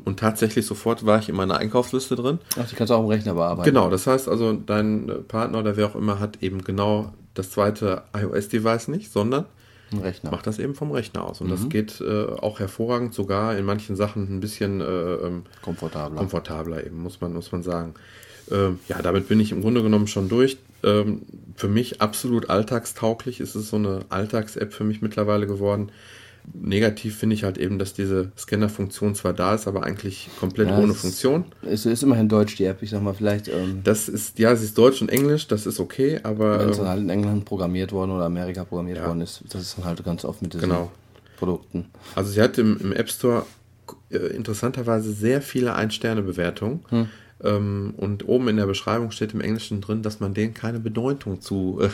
[0.06, 2.40] Und tatsächlich sofort war ich in meiner Einkaufsliste drin.
[2.60, 3.70] Ach, die kannst du auch im Rechner bearbeiten.
[3.70, 7.52] Genau, das heißt also, dein äh, Partner oder wer auch immer hat eben genau das
[7.52, 9.46] zweite iOS-Device nicht, sondern
[9.94, 10.32] Rechner.
[10.32, 11.42] macht das eben vom Rechner aus.
[11.42, 16.18] Und das geht äh, auch hervorragend, sogar in manchen Sachen ein bisschen äh, ähm, Komfortabler.
[16.18, 17.94] komfortabler eben, muss man, muss man sagen.
[18.50, 20.58] Ähm, ja, damit bin ich im Grunde genommen schon durch.
[20.84, 21.24] Ähm,
[21.56, 23.40] für mich absolut alltagstauglich.
[23.40, 25.92] Es ist so eine Alltags-App für mich mittlerweile geworden.
[26.54, 30.80] Negativ finde ich halt eben, dass diese Scanner-Funktion zwar da ist, aber eigentlich komplett Ja,
[30.80, 31.46] ohne Funktion.
[31.62, 32.82] Es ist immerhin Deutsch, die App.
[32.82, 35.80] Ich sag mal, vielleicht, ähm, Das ist, ja, sie ist Deutsch und Englisch, das ist
[35.80, 39.08] okay, aber wenn es dann ähm, halt in England programmiert worden oder Amerika programmiert Ja.
[39.08, 40.92] worden ist, das ist dann halt ganz oft mit diesen Genau.
[41.38, 41.86] Produkten.
[42.16, 43.46] also sie hat im, im App Store
[44.12, 46.82] äh, interessanterweise sehr viele Ein-Sterne-Bewertungen.
[47.44, 51.42] Ähm, und oben in der Beschreibung steht im Englischen drin, dass man denen keine Bedeutung
[51.42, 51.90] zu, äh,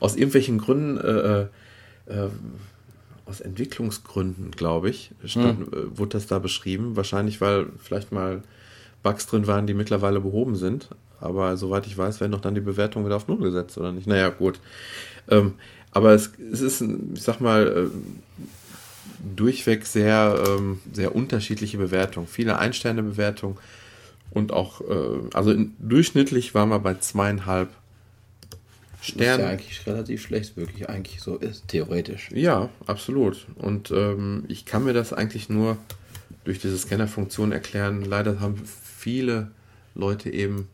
[0.00, 1.46] aus irgendwelchen Gründen, äh, äh,
[2.06, 2.28] äh,
[3.26, 6.96] aus Entwicklungsgründen, glaube ich, stand, äh, wurde das da beschrieben.
[6.96, 8.42] Wahrscheinlich, weil vielleicht mal
[9.02, 10.88] Bugs drin waren, die mittlerweile behoben sind.
[11.20, 14.06] Aber soweit ich weiß, werden doch dann die Bewertungen wieder auf Null gesetzt, oder nicht?
[14.06, 14.60] Naja, gut.
[15.28, 15.54] Ähm,
[15.90, 17.90] aber es, es ist, ich sag mal, äh,
[19.34, 22.26] durchweg sehr, ähm, sehr unterschiedliche Bewertungen.
[22.26, 23.56] Viele Ein-Sterne-Bewertungen
[24.30, 27.70] und auch, äh, also in, durchschnittlich waren wir bei zweieinhalb
[29.14, 32.30] Das ist ja eigentlich relativ schlecht, wirklich eigentlich so ist, theoretisch.
[32.32, 33.46] Ja, absolut.
[33.56, 35.78] Und ähm, ich kann mir das eigentlich nur
[36.44, 38.04] durch diese Scanner-Funktion erklären.
[38.04, 39.50] Leider haben viele
[39.94, 40.68] Leute eben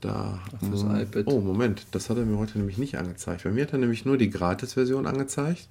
[0.00, 0.40] da.
[0.62, 1.26] IPad.
[1.26, 3.44] Oh, Moment, das hat er mir heute nämlich nicht angezeigt.
[3.44, 5.68] Bei mir hat er nämlich nur die Gratis-Version angezeigt.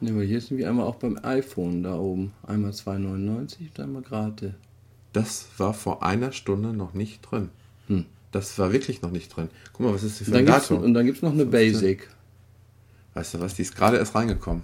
[0.00, 2.32] Ne, aber hier ist nämlich einmal auch beim iPhone da oben.
[2.46, 4.52] Einmal 2,99 und einmal gratis.
[5.12, 7.48] Das war vor einer Stunde noch nicht drin.
[7.88, 8.04] Hm.
[8.32, 9.48] Das war wirklich noch nicht drin.
[9.72, 10.82] Guck mal, was ist hier Und für dann ein Datum?
[10.82, 12.08] und dann gibt es noch eine Basic.
[13.14, 14.62] Weißt du was, die ist gerade erst reingekommen.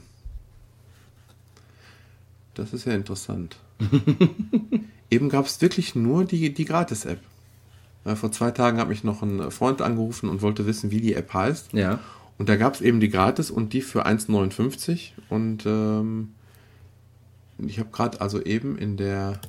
[2.54, 3.56] Das ist ja interessant.
[5.10, 7.20] Eben gab es wirklich nur die, die Gratis-App.
[8.16, 11.32] Vor zwei Tagen hat mich noch ein Freund angerufen und wollte wissen, wie die App
[11.32, 11.72] heißt.
[11.72, 12.00] Ja.
[12.36, 15.10] Und da gab es eben die Gratis und die für 1,59.
[15.28, 16.32] Und ähm,
[17.58, 19.40] ich habe gerade also eben in der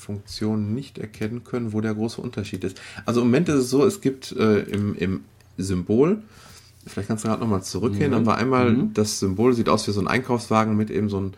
[0.00, 2.80] Funktion nicht erkennen können, wo der große Unterschied ist.
[3.06, 5.20] Also im Moment ist es so, es gibt äh, im, im
[5.58, 6.22] Symbol
[6.86, 8.12] vielleicht kannst du gerade nochmal zurückgehen.
[8.12, 8.26] Mhm.
[8.26, 8.94] War einmal mhm.
[8.94, 11.34] das Symbol, sieht aus wie so ein Einkaufswagen mit eben so ein,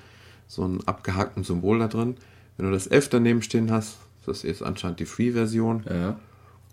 [0.46, 2.16] so ein abgehackten Symbol da drin.
[2.56, 3.96] Wenn du das F daneben stehen hast,
[4.26, 5.84] das ist anscheinend die Free-Version.
[5.88, 6.18] Ja.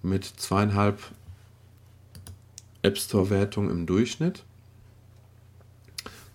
[0.01, 0.99] Mit zweieinhalb
[2.81, 4.43] App Store-Wertung im Durchschnitt.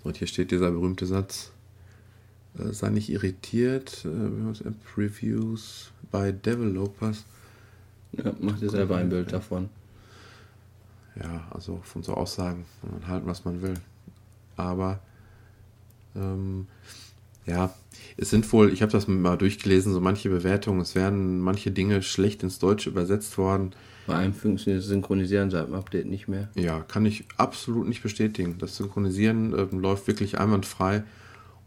[0.03, 1.51] Und hier steht dieser berühmte Satz:
[2.57, 7.25] Sei nicht irritiert, äh, App Reviews by Developers.
[8.13, 9.69] Ja, mach dir selber ein Bild davon.
[11.17, 13.75] Ja, also von so Aussagen kann man halten, was man will.
[14.57, 15.01] Aber
[16.15, 16.67] ähm,
[17.47, 17.75] ja,
[18.17, 22.03] es sind wohl, ich habe das mal durchgelesen, so manche Bewertungen, es werden manche Dinge
[22.03, 23.73] schlecht ins Deutsche übersetzt worden.
[24.07, 26.49] Bei einem funktioniert das Synchronisieren seit dem Update nicht mehr.
[26.55, 28.57] Ja, kann ich absolut nicht bestätigen.
[28.59, 31.05] Das Synchronisieren äh, läuft wirklich einwandfrei.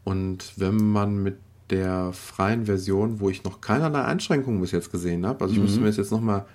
[0.08, 1.36] Und wenn man mit
[1.70, 5.66] der freien Version, wo ich noch keinerlei Einschränkungen bis jetzt gesehen habe, also ich mhm.
[5.66, 6.46] müsste mir das jetzt nochmal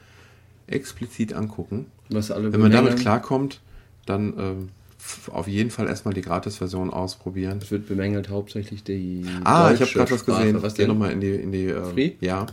[0.66, 1.84] explizit angucken.
[2.08, 3.60] Was alle wenn man damit klarkommt,
[4.06, 4.68] dann ähm,
[5.30, 7.58] auf jeden Fall erstmal die Gratis-Version ausprobieren.
[7.60, 9.26] Es wird bemängelt hauptsächlich die.
[9.44, 10.62] Ah, ich habe gerade was gesehen.
[10.62, 11.34] Was Geh nochmal in die.
[11.34, 12.12] In die ähm, Free?
[12.20, 12.46] Ja.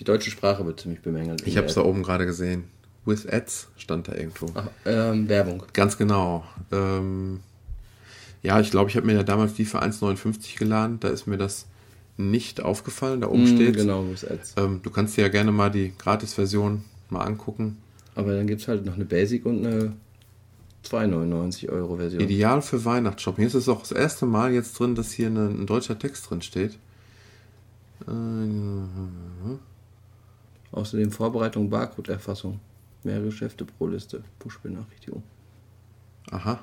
[0.00, 1.46] Die deutsche Sprache wird ziemlich bemängelt.
[1.46, 2.64] Ich habe es da oben gerade gesehen.
[3.04, 4.46] With Ads stand da irgendwo.
[4.54, 5.62] Ach, ähm, Werbung.
[5.72, 6.42] Ganz genau.
[6.72, 7.38] Ähm,
[8.42, 10.98] ja, ich glaube, ich habe mir ja damals die für 1,59 geladen.
[11.00, 11.66] Da ist mir das
[12.16, 13.20] nicht aufgefallen.
[13.20, 13.76] Da oben mm, steht.
[13.76, 14.04] Genau.
[14.56, 17.78] Ähm, du kannst dir ja gerne mal die Gratis-Version mal angucken.
[18.14, 19.92] Aber dann gibt es halt noch eine Basic und eine
[20.84, 22.22] 2,99 Euro Version.
[22.22, 23.42] Ideal für Weihnachtsshopping.
[23.42, 26.30] Hier ist es auch das erste Mal jetzt drin, dass hier ein, ein deutscher Text
[26.30, 26.78] drin steht.
[28.06, 28.10] Äh,
[30.72, 32.60] Außerdem Vorbereitung Barcode-Erfassung.
[33.02, 34.22] Mehr Geschäfte pro Liste.
[34.38, 35.22] Push-Benachrichtigung.
[36.30, 36.60] Aha.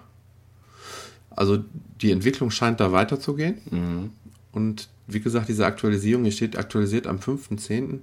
[1.37, 1.63] Also
[2.01, 3.59] die Entwicklung scheint da weiterzugehen.
[3.69, 4.11] Mhm.
[4.51, 7.99] Und wie gesagt, diese Aktualisierung, hier steht aktualisiert am 5.10.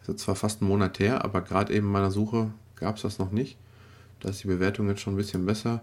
[0.00, 3.02] Das ist zwar fast einen Monat her, aber gerade eben in meiner Suche gab es
[3.02, 3.56] das noch nicht.
[4.20, 5.82] Da ist die Bewertung jetzt schon ein bisschen besser.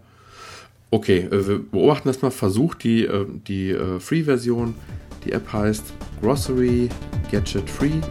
[0.91, 2.29] Okay, äh, wir beobachten das mal.
[2.29, 4.75] Versucht die, äh, die äh, Free-Version.
[5.23, 6.89] Die App heißt Grocery
[7.31, 8.01] Gadget Free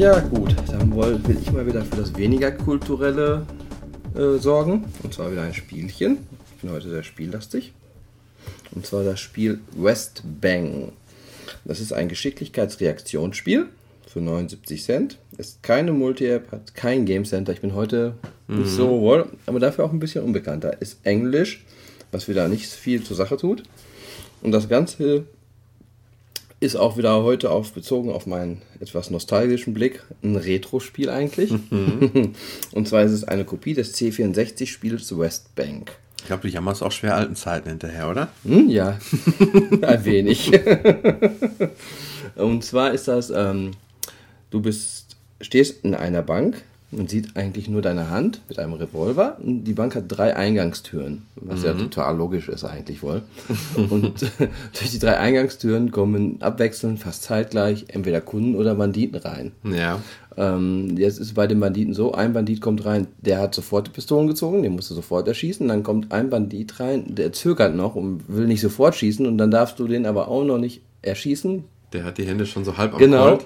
[0.00, 3.46] Ja gut, dann will ich mal wieder für das weniger kulturelle
[4.14, 4.86] äh, sorgen.
[5.02, 6.16] Und zwar wieder ein Spielchen.
[6.56, 7.74] Ich bin heute sehr spiellastig.
[8.70, 10.92] Und zwar das Spiel West Bang.
[11.66, 13.66] Das ist ein Geschicklichkeitsreaktionsspiel
[14.06, 15.18] für 79 Cent.
[15.36, 17.52] Ist keine Multi-App, hat kein Game Center.
[17.52, 18.14] Ich bin heute
[18.48, 18.60] mhm.
[18.60, 20.80] nicht so wohl, aber dafür auch ein bisschen unbekannter.
[20.80, 21.62] Ist Englisch,
[22.10, 23.64] was wieder nicht viel zur Sache tut.
[24.40, 25.26] Und das Ganze
[26.60, 31.50] ist auch wieder heute auf, bezogen auf meinen etwas nostalgischen Blick ein Retro-Spiel eigentlich.
[31.50, 32.34] Mhm.
[32.72, 35.92] Und zwar ist es eine Kopie des C64-Spiels West Bank.
[36.18, 38.28] Ich glaube, du jammerst auch schwer alten Zeiten hinterher, oder?
[38.44, 38.98] Hm, ja,
[39.82, 40.52] ein wenig.
[42.36, 43.70] Und zwar ist das, ähm,
[44.50, 46.62] du bist, stehst in einer Bank
[46.92, 49.36] man sieht eigentlich nur deine Hand mit einem Revolver.
[49.42, 51.66] Und die Bank hat drei Eingangstüren, was mhm.
[51.66, 53.22] ja total logisch ist eigentlich wohl.
[53.76, 54.20] Und
[54.72, 59.52] durch die drei Eingangstüren kommen abwechselnd, fast zeitgleich, entweder Kunden oder Banditen rein.
[59.64, 60.00] Ja.
[60.36, 63.92] Ähm, jetzt ist bei den Banditen so, ein Bandit kommt rein, der hat sofort die
[63.92, 65.68] Pistolen gezogen, den musst du sofort erschießen.
[65.68, 69.26] Dann kommt ein Bandit rein, der zögert noch und will nicht sofort schießen.
[69.26, 72.64] Und dann darfst du den aber auch noch nicht erschießen, der hat die Hände schon
[72.64, 73.38] so halb am Genau.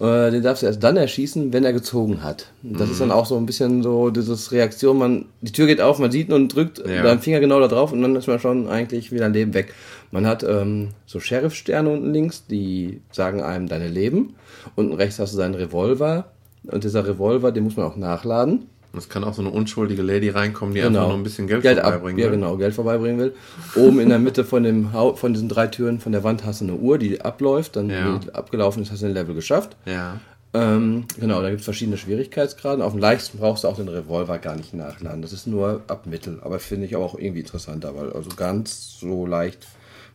[0.00, 2.48] Äh, den darfst du erst dann erschießen, wenn er gezogen hat.
[2.62, 2.92] Das mhm.
[2.92, 6.10] ist dann auch so ein bisschen so dieses Reaktion, man, die Tür geht auf, man
[6.10, 7.04] sieht und drückt ja.
[7.04, 9.74] seinen Finger genau da drauf und dann ist man schon eigentlich wieder ein Leben weg.
[10.10, 14.34] Man hat ähm, so Sheriff-Sterne unten links, die sagen einem deine Leben.
[14.74, 16.32] Unten rechts hast du seinen Revolver
[16.64, 18.66] und dieser Revolver, den muss man auch nachladen.
[18.96, 20.98] Es kann auch so eine unschuldige Lady reinkommen, die genau.
[21.00, 22.24] einfach nur ein bisschen Geld, Geld vorbeibringen will.
[22.24, 23.34] Ja, genau, Geld vorbeibringen will.
[23.74, 26.66] Oben in der Mitte von, dem von diesen drei Türen von der Wand hast du
[26.66, 27.76] eine Uhr, die abläuft.
[27.76, 28.18] Dann, ja.
[28.18, 29.76] die abgelaufen ist, hast du ein Level geschafft.
[29.86, 30.20] Ja.
[30.54, 32.84] Ähm, genau, da gibt es verschiedene Schwierigkeitsgrade.
[32.84, 35.22] Auf dem leichtesten brauchst du auch den Revolver gar nicht nachladen.
[35.22, 36.40] Das ist nur ab Mittel.
[36.42, 39.66] Aber finde ich auch irgendwie interessanter, weil also ganz so leicht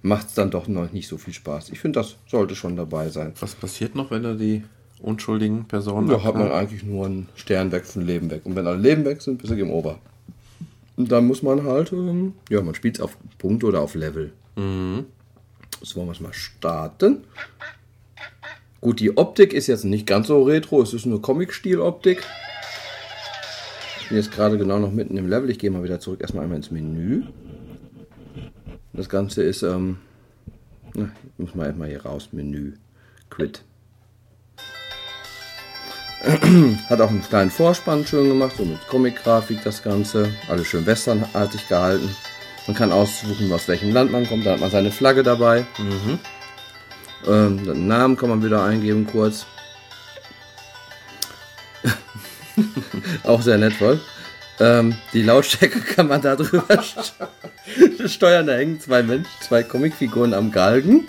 [0.04, 1.70] macht es dann doch noch nicht so viel Spaß.
[1.70, 3.34] Ich finde, das sollte schon dabei sein.
[3.40, 4.64] Was passiert noch, wenn du die
[5.02, 6.08] unschuldigen Personen.
[6.08, 8.42] Da hat man eigentlich nur einen Stern weg von Leben weg.
[8.46, 10.00] Und wenn alle Leben weg sind, bist du Game Over.
[10.96, 14.32] Und dann muss man halt, ähm, ja, man spielt es auf Punkte oder auf Level.
[14.56, 15.06] Mhm.
[15.82, 17.24] So wollen wir es mal starten.
[18.82, 22.24] Gut, die Optik ist jetzt nicht ganz so retro, es ist eine Comic-Stil-Optik.
[24.02, 25.50] Ich bin jetzt gerade genau noch mitten im Level.
[25.50, 27.24] Ich gehe mal wieder zurück, erstmal einmal ins Menü.
[28.94, 29.98] Das Ganze ist, ähm,
[30.94, 32.74] na, ich muss mal erstmal hier raus, Menü,
[33.30, 33.64] Quit.
[36.90, 40.32] Hat auch einen kleinen Vorspann schön gemacht, so mit Comic-Grafik das Ganze.
[40.50, 42.16] Alles schön westernartig gehalten.
[42.66, 44.46] Man kann aussuchen, aus welchem Land man kommt.
[44.46, 45.66] Da hat man seine Flagge dabei.
[45.78, 46.20] Mhm.
[47.28, 49.46] Ähm, den Namen kann man wieder eingeben kurz.
[53.24, 54.00] Auch sehr nett, wohl.
[54.60, 58.48] Ähm, die Lautstärke kann man da drüber st- steuern.
[58.48, 61.08] Da hängen zwei Menschen, zwei Comicfiguren am Galgen.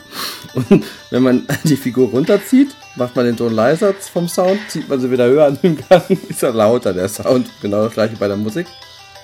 [0.55, 5.01] Und wenn man die Figur runterzieht, macht man den Ton leiser vom Sound, zieht man
[5.01, 7.49] sie wieder höher an dem Galgen, ist er lauter, der Sound.
[7.63, 8.67] Genau das gleiche bei der Musik.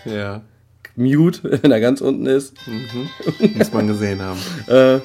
[0.05, 0.41] Ja.
[0.97, 2.55] Mute, wenn er ganz unten ist.
[3.57, 4.39] Muss man gesehen haben.
[4.69, 5.01] Äh,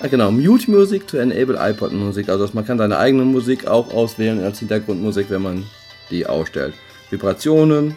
[0.00, 2.28] ah, genau, Mute Music to enable iPod Musik.
[2.30, 5.66] Also man kann seine eigene Musik auch auswählen als Hintergrundmusik, wenn man
[6.10, 6.72] die ausstellt.
[7.10, 7.94] Vibrationen,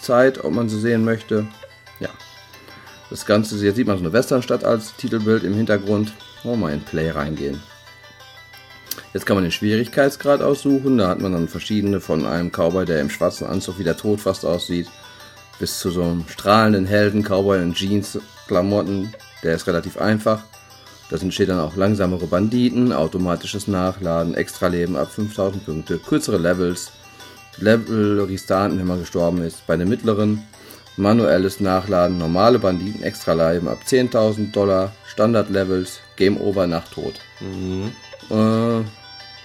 [0.00, 1.46] Zeit, ob man sie sehen möchte.
[2.00, 2.10] Ja.
[3.10, 6.12] Das Ganze, jetzt sieht man so eine Westernstadt als Titelbild im Hintergrund.
[6.44, 7.60] Oh, mal in Play reingehen.
[9.14, 10.98] Jetzt kann man den Schwierigkeitsgrad aussuchen.
[10.98, 14.20] Da hat man dann verschiedene von einem Cowboy, der im schwarzen Anzug wie der Tod
[14.20, 14.88] fast aussieht,
[15.58, 19.12] bis zu so einem strahlenden Helden, Cowboy in Jeans, Klamotten.
[19.42, 20.42] Der ist relativ einfach.
[21.10, 26.92] Da steht dann auch langsamere Banditen, automatisches Nachladen, Extraleben ab 5000 Punkte, kürzere Levels,
[27.60, 29.66] Level Restarten, wenn man gestorben ist.
[29.66, 30.42] Bei den mittleren
[30.96, 37.14] manuelles Nachladen, normale Banditen, Extraleben ab 10.000 Dollar, Standard-Levels, Game Over nach Tod.
[38.30, 38.84] Äh,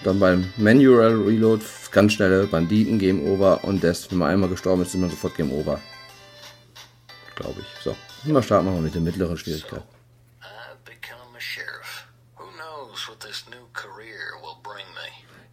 [0.04, 4.82] dann beim Manual Reload, ganz schnelle Banditen, Game Over und das, wenn man einmal gestorben
[4.82, 5.80] ist, ist man sofort Game Over.
[7.36, 7.82] Glaube ich.
[7.82, 7.96] So,
[8.30, 9.82] mal starten wir mal mit der mittleren Schwierigkeit.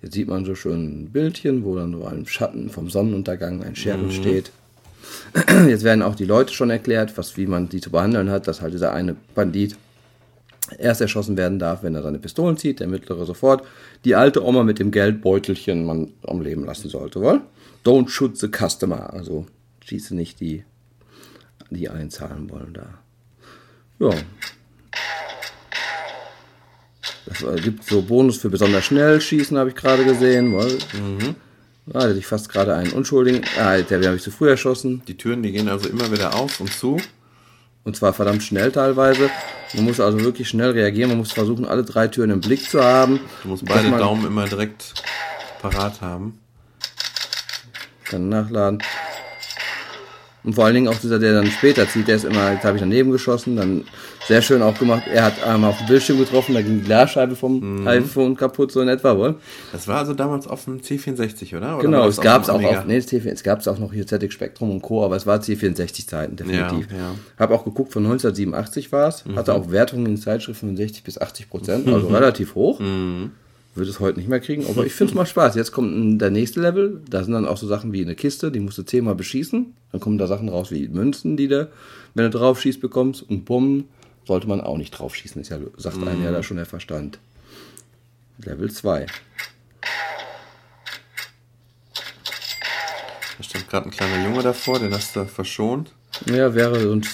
[0.01, 3.75] Jetzt sieht man so schön ein Bildchen, wo dann so im Schatten vom Sonnenuntergang ein
[3.75, 4.51] Sheriff steht.
[5.67, 8.61] Jetzt werden auch die Leute schon erklärt, was, wie man die zu behandeln hat, dass
[8.61, 9.75] halt dieser eine Bandit
[10.77, 13.65] erst erschossen werden darf, wenn er seine Pistolen zieht, der mittlere sofort.
[14.05, 17.41] Die alte Oma mit dem Geldbeutelchen man am Leben lassen sollte, wohl?
[17.85, 19.45] Don't shoot the customer, also
[19.83, 20.63] schieße nicht die,
[21.69, 22.99] die einzahlen wollen da.
[23.99, 24.15] Ja.
[27.25, 30.53] Das äh, gibt so Bonus für besonders schnell schießen, habe ich gerade gesehen.
[30.53, 30.77] Wohl.
[31.93, 33.43] Ah, da hätte ich fast gerade einen Unschuldigen.
[33.59, 35.01] Ah, der habe ich zu früh erschossen.
[35.07, 36.97] Die Türen, die gehen also immer wieder auf und zu.
[37.83, 39.29] Und zwar verdammt schnell teilweise.
[39.73, 41.09] Man muss also wirklich schnell reagieren.
[41.09, 43.19] Man muss versuchen, alle drei Türen im Blick zu haben.
[43.41, 44.93] Du musst beide Daumen immer direkt
[45.61, 46.39] parat haben.
[48.05, 48.83] Kann nachladen.
[50.43, 52.77] Und vor allen Dingen auch dieser, der dann später zieht, der ist immer, jetzt habe
[52.77, 53.85] ich daneben geschossen, dann
[54.31, 55.03] sehr schön auch gemacht.
[55.13, 58.79] Er hat einmal auf den Bildschirm getroffen, da ging die Glasscheibe vom iPhone kaputt, so
[58.79, 59.35] in etwa wohl.
[59.73, 61.73] Das war also damals auf dem C64, oder?
[61.75, 63.91] oder Genau, es gab es auch auf, nee, das T4, es gab es auch noch
[63.91, 66.89] hier ZX Spectrum und Co., aber es war C64-Zeiten, definitiv.
[66.91, 67.15] Ja, ja.
[67.37, 69.35] Hab auch geguckt, von 1987 war es, Mhm.
[69.35, 72.79] hatte auch Wertungen in Zeitschriften von 60 bis 80 Prozent, also relativ hoch.
[72.79, 73.31] Mhm.
[73.75, 75.55] Würde es heute nicht mehr kriegen, aber ich finde es mal Spaß.
[75.55, 78.59] Jetzt kommt der nächste Level, da sind dann auch so Sachen wie eine Kiste, die
[78.61, 79.73] musst du zehnmal beschießen.
[79.91, 81.69] Dann kommen da Sachen raus wie Münzen, die du,
[82.13, 83.23] wenn du drauf schießt, bekommst.
[83.29, 83.85] Und Bumm,
[84.25, 86.25] sollte man auch nicht drauf schießen, ist ja, sagt einem Mhm.
[86.25, 87.19] ja da schon der Verstand.
[88.37, 89.05] Level 2.
[93.37, 95.91] Da stand gerade ein kleiner Junge davor, den hast du verschont.
[96.27, 97.07] Ja, wäre und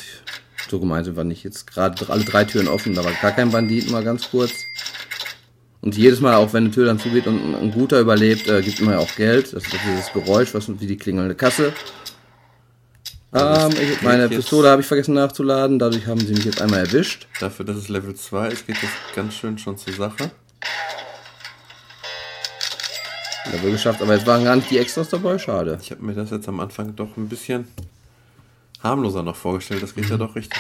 [0.70, 1.44] so gemeint sind wir nicht.
[1.44, 4.52] Jetzt gerade alle drei Türen offen, da war gar kein Bandit, mal ganz kurz.
[5.82, 8.62] Und jedes Mal, auch wenn eine Tür dann zugeht und ein, ein guter überlebt, äh,
[8.62, 9.54] gibt immer ja auch Geld.
[9.54, 11.72] Das ist dieses Geräusch, was wie die klingelnde Kasse.
[13.40, 17.28] Ähm, ich, meine Pistole habe ich vergessen nachzuladen, dadurch haben sie mich jetzt einmal erwischt.
[17.40, 20.32] Dafür, dass es Level 2 ist, geht das ganz schön schon zur Sache.
[23.52, 25.78] Level geschafft, aber jetzt waren gar nicht die Extras dabei, schade.
[25.82, 27.68] Ich habe mir das jetzt am Anfang doch ein bisschen
[28.84, 29.82] harmloser noch vorgestellt.
[29.84, 30.12] Das geht Mhm.
[30.12, 30.60] ja doch richtig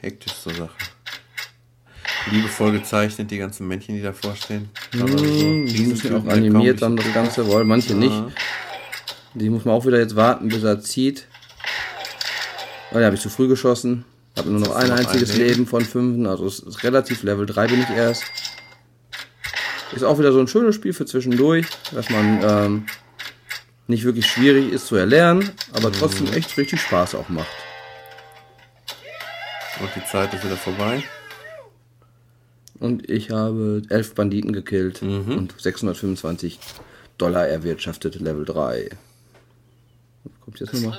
[0.00, 0.74] hektisch zur Sache.
[2.30, 4.68] Liebevoll gezeichnet, die ganzen Männchen, die davor stehen.
[4.94, 8.12] Aber so Mhm, Die müssen Riesentypen, auch animiert dann das Ganze, wollen manche nicht.
[9.36, 9.40] Ja.
[9.40, 11.26] Die muss man auch wieder jetzt warten, bis er zieht.
[12.90, 14.04] Weil da habe ich zu früh geschossen.
[14.36, 15.48] Habe nur noch ein einziges ein Leben.
[15.50, 16.26] Leben von fünf.
[16.28, 18.24] Also es ist relativ Level 3 bin ich erst.
[19.94, 22.86] Ist auch wieder so ein schönes Spiel für zwischendurch, dass man ähm,
[23.86, 27.46] nicht wirklich schwierig ist zu erlernen, aber trotzdem echt richtig Spaß auch macht.
[29.80, 31.04] Und die Zeit ist wieder vorbei.
[32.78, 36.58] Und ich habe elf Banditen gekillt und 625
[37.16, 38.90] Dollar erwirtschaftet, Level 3.
[40.56, 40.98] Kommt jetzt nochmal.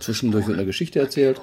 [0.00, 0.66] Zwischendurch wird eine.
[0.66, 1.40] Geschichte erzählt.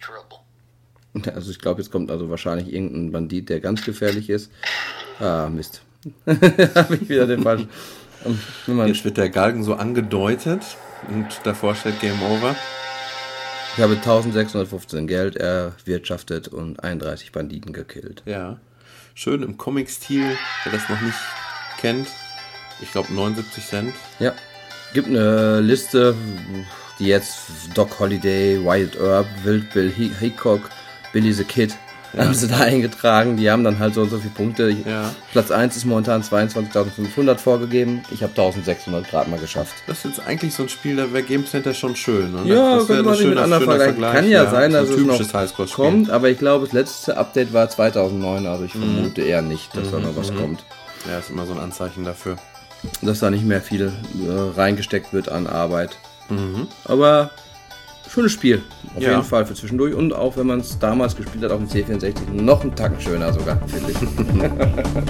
[0.00, 1.34] Trouble.
[1.34, 4.50] Also ich glaube, jetzt kommt also wahrscheinlich irgendein Bandit, der ganz gefährlich ist.
[5.18, 5.82] Ah, Mist.
[6.26, 7.68] Habe ich wieder den falschen.
[8.68, 10.62] Ähm, Jetzt wird der Galgen so angedeutet
[11.08, 12.54] und davor steht Game Over.
[13.76, 18.22] Ich habe 1615 Geld erwirtschaftet und 31 Banditen gekillt.
[18.24, 18.58] Ja.
[19.14, 21.18] Schön im Comic-Stil, wer das noch nicht
[21.78, 22.08] kennt.
[22.80, 23.94] Ich glaube 79 Cent.
[24.18, 24.32] Ja.
[24.94, 26.14] gibt eine Liste,
[26.98, 27.36] die jetzt
[27.74, 30.70] Doc Holiday, Wyatt Earp, Wild Bill Hickok,
[31.12, 31.76] Billy the Kid
[32.16, 33.36] haben sie da eingetragen.
[33.36, 34.70] Die haben dann halt so und so viele Punkte.
[34.70, 35.14] Ja.
[35.32, 38.02] Platz 1 ist momentan 22.500 vorgegeben.
[38.10, 39.74] Ich habe 1.600 Grad mal geschafft.
[39.86, 42.32] Das ist jetzt eigentlich so ein Spiel, da wäre Game Center schon schön.
[42.32, 42.42] Ne?
[42.54, 44.00] Ja, das könnte man sich mit anderen vergleichen.
[44.00, 48.46] Kann ja, sein, dass es noch kommt, aber ich glaube, das letzte Update war 2009,
[48.46, 50.64] also ich vermute eher nicht, dass da noch was kommt.
[51.08, 52.36] Ja, ist immer so ein Anzeichen dafür.
[53.02, 53.86] Dass da nicht mehr viel
[54.26, 55.96] äh, reingesteckt wird an Arbeit.
[56.84, 57.30] Aber
[58.08, 58.62] schönes Spiel,
[58.96, 59.10] auf Ja.
[59.10, 59.94] jeden Fall für zwischendurch.
[59.94, 63.32] Und auch wenn man es damals gespielt hat auf dem C64, noch einen Tacken schöner
[63.32, 63.96] sogar, finde ich.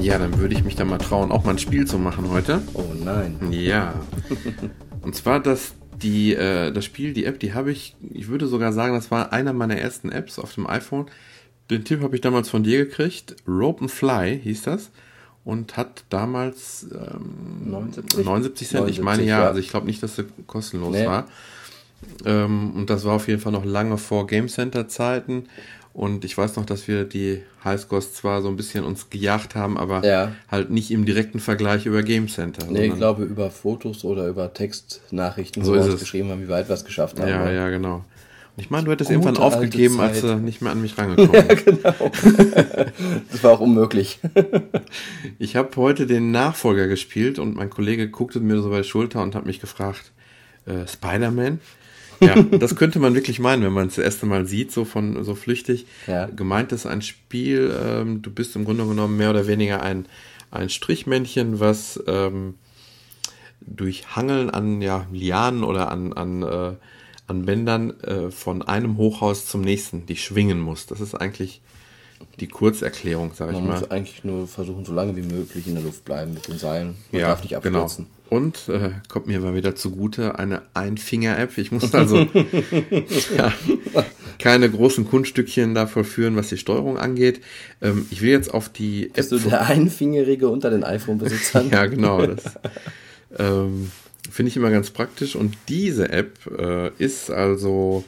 [0.00, 2.60] Ja, dann würde ich mich da mal trauen, auch mal ein Spiel zu machen heute.
[2.74, 3.36] Oh nein.
[3.50, 3.94] Ja.
[5.02, 8.72] Und zwar das, die, äh, das Spiel, die App, die habe ich, ich würde sogar
[8.72, 11.06] sagen, das war einer meiner ersten Apps auf dem iPhone.
[11.70, 13.36] Den Tipp habe ich damals von dir gekriegt.
[13.46, 14.90] Rope and Fly hieß das.
[15.44, 18.24] Und hat damals ähm, 79?
[18.24, 18.88] 79 Cent.
[18.88, 19.46] ich 79, meine ja, ja.
[19.46, 21.06] also ich glaube nicht, dass sie kostenlos Nee.
[21.06, 21.28] war.
[22.24, 25.44] Ähm, und das war auf jeden Fall noch lange vor Game Center Zeiten.
[25.96, 29.78] Und ich weiß noch, dass wir die Highscores zwar so ein bisschen uns gejagt haben,
[29.78, 30.32] aber Ja.
[30.50, 32.66] halt nicht im direkten Vergleich über Game Center.
[32.70, 36.00] Nee, ich glaube über Fotos oder über Textnachrichten, So wo wir ist uns es.
[36.00, 37.28] geschrieben haben, wie weit wir es geschafft haben.
[37.30, 38.04] Ja, ja, genau.
[38.56, 41.48] Und ich meine, du hättest Gute irgendwann aufgegeben, als du nicht mehr an mich rangekommen
[41.48, 41.66] bist.
[43.32, 44.18] Das war auch unmöglich.
[45.38, 49.22] Ich habe heute den Nachfolger gespielt und mein Kollege guckte mir so bei der Schulter
[49.22, 50.12] und hat mich gefragt,
[50.66, 51.60] äh, Spider-Man?
[52.20, 55.22] Ja, das könnte man wirklich meinen, wenn man es das erste Mal sieht, so von
[55.24, 55.86] so flüchtig.
[56.06, 56.26] Ja.
[56.26, 60.06] Gemeint ist ein Spiel, ähm, du bist im Grunde genommen mehr oder weniger ein,
[60.50, 62.54] ein Strichmännchen, was ähm,
[63.60, 66.72] durch Hangeln an ja, Lianen oder an, an, äh,
[67.26, 70.86] an Bändern äh, von einem Hochhaus zum nächsten dich schwingen muss.
[70.86, 71.60] Das ist eigentlich
[72.40, 73.80] die Kurzerklärung, sage ich Man mal.
[73.80, 76.96] muss eigentlich nur versuchen, so lange wie möglich in der Luft bleiben mit den Seilen.
[77.12, 77.88] Man darf nicht genau.
[78.28, 81.56] Und äh, kommt mir mal wieder zugute eine Einfinger-App.
[81.58, 82.18] Ich muss also
[83.36, 83.52] ja,
[84.40, 87.40] keine großen Kunststückchen da vollführen, was die Steuerung angeht.
[87.80, 89.14] Ähm, ich will jetzt auf die App.
[89.14, 91.70] Bist du der Einfingerige unter den iPhone-Besitzern?
[91.72, 92.26] ja, genau.
[92.26, 92.42] Das
[93.38, 93.92] ähm,
[94.28, 95.36] finde ich immer ganz praktisch.
[95.36, 98.02] Und diese App äh, ist also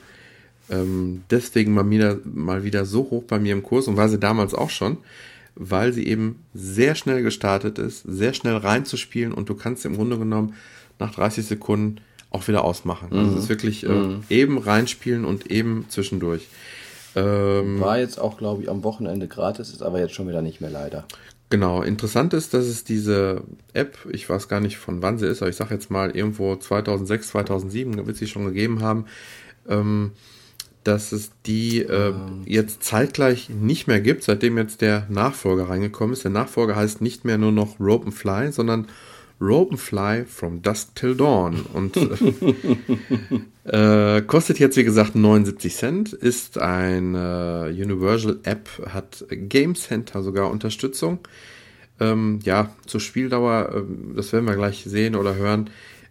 [0.70, 4.18] ähm, deswegen mal wieder, mal wieder so hoch bei mir im Kurs und war sie
[4.18, 4.98] damals auch schon,
[5.58, 10.16] weil sie eben sehr schnell gestartet ist, sehr schnell reinzuspielen und du kannst im Grunde
[10.16, 10.54] genommen
[10.98, 12.00] nach 30 Sekunden
[12.30, 13.08] auch wieder ausmachen.
[13.10, 16.46] Also es ist wirklich äh, eben reinspielen und eben zwischendurch.
[17.16, 20.60] Ähm, War jetzt auch, glaube ich, am Wochenende gratis, ist aber jetzt schon wieder nicht
[20.60, 21.04] mehr leider.
[21.50, 23.42] Genau, interessant ist, dass es diese
[23.72, 26.54] App, ich weiß gar nicht von wann sie ist, aber ich sage jetzt mal irgendwo
[26.54, 29.06] 2006, 2007 wird sie schon gegeben haben,
[29.66, 30.12] ähm,
[30.88, 32.14] dass es die äh,
[32.46, 36.24] jetzt zeitgleich nicht mehr gibt, seitdem jetzt der Nachfolger reingekommen ist.
[36.24, 38.86] Der Nachfolger heißt nicht mehr nur noch Rope and Fly, sondern
[39.38, 41.66] Rope and Fly from Dusk Till Dawn.
[41.74, 41.94] Und
[43.64, 50.50] äh, kostet jetzt, wie gesagt, 79 Cent, ist eine Universal App, hat Game Center sogar
[50.50, 51.18] Unterstützung.
[52.00, 55.68] Ähm, ja, zur Spieldauer, ähm, das werden wir gleich sehen oder hören,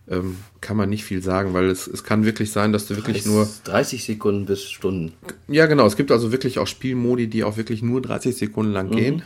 [0.10, 3.26] ähm, kann man nicht viel sagen, weil es, es kann wirklich sein, dass du wirklich
[3.26, 5.14] nur 30 Sekunden bis Stunden.
[5.48, 5.86] ja, genau.
[5.86, 9.24] Es gibt also wirklich auch Spielmodi, die auch wirklich nur 30 Sekunden lang gehen.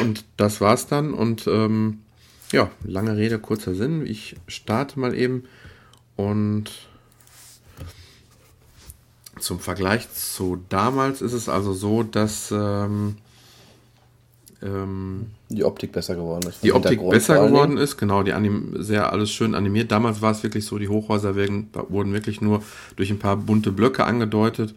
[0.00, 1.12] Und das war's dann.
[1.14, 1.98] Und ähm,
[2.52, 4.06] ja, lange Rede, kurzer Sinn.
[4.06, 5.44] Ich starte mal eben
[6.16, 6.70] und
[9.40, 13.16] zum Vergleich zu damals ist es also so, dass ähm,
[14.62, 16.62] ähm, Die Optik besser geworden ist.
[16.64, 19.90] die Optik besser geworden ist, genau, die anim sehr alles schön animiert.
[19.92, 22.62] Damals war es wirklich so, die Hochhäuser werden, wurden wirklich nur
[22.96, 24.74] durch ein paar bunte Blöcke angedeutet.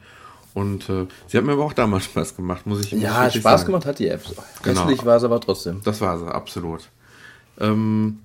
[0.53, 3.61] Und äh, sie hat mir aber auch damals Spaß gemacht, muss ich muss Ja, Spaß
[3.61, 3.65] sagen.
[3.67, 4.21] gemacht hat die App.
[4.63, 4.81] Genau.
[4.83, 5.81] Hässlich war es aber trotzdem.
[5.83, 6.89] Das war sie, absolut.
[7.59, 8.19] Ähm,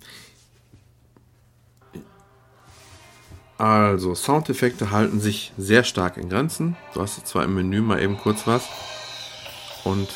[3.58, 6.76] also, Soundeffekte halten sich sehr stark in Grenzen.
[6.92, 8.64] Du hast jetzt zwar im Menü mal eben kurz was.
[9.84, 10.08] Und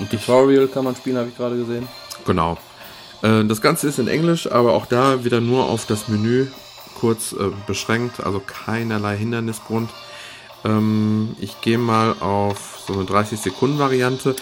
[0.00, 1.86] Und Tutorial kann man spielen, habe ich gerade gesehen.
[2.26, 2.56] Genau.
[3.22, 6.46] Äh, Das Ganze ist in Englisch, aber auch da wieder nur auf das Menü
[6.98, 9.90] kurz äh, beschränkt, also keinerlei Hindernisgrund.
[10.64, 14.36] Ähm, ich gehe mal auf so eine 30-Sekunden-Variante.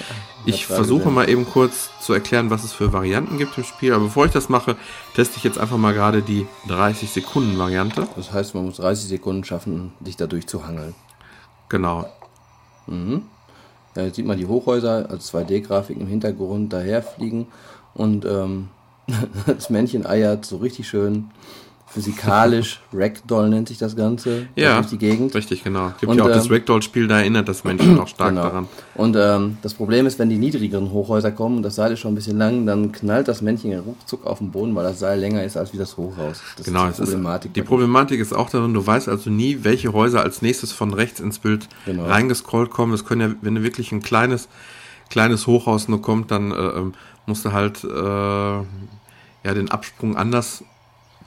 [0.46, 1.14] Ich versuche gesehen.
[1.14, 3.92] mal eben kurz zu erklären, was es für Varianten gibt im Spiel.
[3.92, 4.76] Aber bevor ich das mache,
[5.14, 8.08] teste ich jetzt einfach mal gerade die 30-Sekunden-Variante.
[8.16, 10.94] Das heißt, man muss 30 Sekunden schaffen, sich dadurch zu hangeln.
[11.68, 12.08] Genau.
[12.88, 13.20] Ja,
[14.04, 17.46] jetzt sieht man die Hochhäuser als 2D-Grafik im Hintergrund daherfliegen
[17.94, 18.68] und ähm,
[19.46, 21.30] das Männchen eiert so richtig schön
[21.90, 22.80] physikalisch.
[22.92, 24.46] Ragdoll nennt sich das Ganze.
[24.56, 25.34] Ja, durch die Gegend.
[25.34, 25.92] richtig, genau.
[26.00, 28.42] Gibt Und, ja auch das ähm, Ragdoll-Spiel, da erinnert das Menschen auch stark Genau.
[28.42, 28.68] daran.
[28.94, 32.12] Und ähm, das Problem ist, wenn die niedrigeren Hochhäuser kommen und das Seil ist schon
[32.12, 35.42] ein bisschen lang, dann knallt das Männchen ruckzuck auf den Boden, weil das Seil länger
[35.44, 36.40] ist als wie das Hochhaus.
[36.56, 37.54] Das Genau, ist die ist, Problematik.
[37.54, 41.20] die Problematik ist auch darin, du weißt also nie, welche Häuser als nächstes von rechts
[41.20, 42.04] ins Bild Genau.
[42.06, 42.92] reingescrollt kommen.
[42.92, 44.48] Es können ja, wenn du wirklich ein kleines,
[45.10, 46.92] kleines Hochhaus nur kommt, dann äh, ähm,
[47.26, 50.64] musst du halt äh, ja, den Absprung anders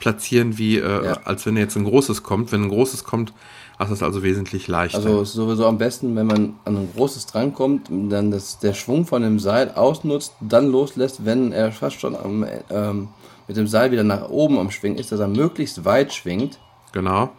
[0.02, 1.14] platzieren, wie äh, Ja.
[1.24, 2.52] als wenn jetzt ein großes kommt.
[2.52, 3.32] Wenn ein großes kommt,
[3.80, 4.98] hast du es also wesentlich leichter.
[4.98, 8.74] Also es ist sowieso am besten, wenn man an ein großes drankommt, dann das, der
[8.74, 13.08] Schwung von dem Seil ausnutzt, dann loslässt, wenn er fast schon am, ähm,
[13.48, 16.60] mit dem Seil wieder nach oben am Schwingen ist, dass er möglichst weit schwingt.
[16.92, 17.30] genau.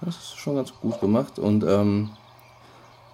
[0.00, 1.38] Das ist schon ganz gut gemacht.
[1.40, 2.10] Und ähm,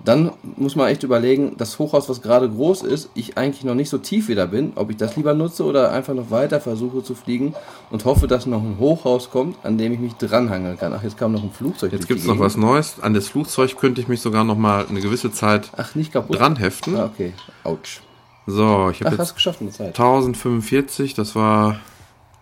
[0.05, 3.89] dann muss man echt überlegen, das Hochhaus, was gerade groß ist, ich eigentlich noch nicht
[3.89, 7.15] so tief wieder bin, ob ich das lieber nutze oder einfach noch weiter versuche zu
[7.15, 7.55] fliegen
[7.91, 10.93] und hoffe, dass noch ein Hochhaus kommt, an dem ich mich dranhangeln kann.
[10.93, 11.93] Ach, jetzt kam noch ein Flugzeug.
[11.93, 12.97] Jetzt gibt es noch was Neues.
[13.01, 16.39] An das Flugzeug könnte ich mich sogar noch mal eine gewisse Zeit Ach, nicht kaputt.
[16.39, 16.97] dran heften.
[16.97, 17.33] Ah, okay.
[17.65, 18.01] Autsch.
[18.47, 19.87] So, ich Ach, habe hast jetzt geschafft in der Zeit.
[19.99, 21.79] 1045, das war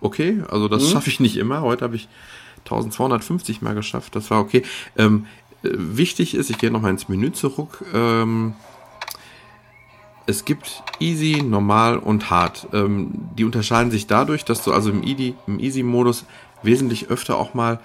[0.00, 0.42] okay.
[0.50, 0.70] Also Mhm.
[0.70, 1.60] das schaffe ich nicht immer.
[1.62, 2.08] Heute habe ich
[2.64, 4.14] 1250 mal geschafft.
[4.16, 4.62] Das war okay.
[4.96, 7.84] Ähm, äh, wichtig ist, ich gehe nochmal ins Menü zurück.
[7.94, 8.54] Ähm,
[10.26, 12.68] es gibt Easy, Normal und Hard.
[12.72, 16.24] Ähm, die unterscheiden sich dadurch, dass du also im im Easy-Modus
[16.62, 17.80] wesentlich öfter auch mal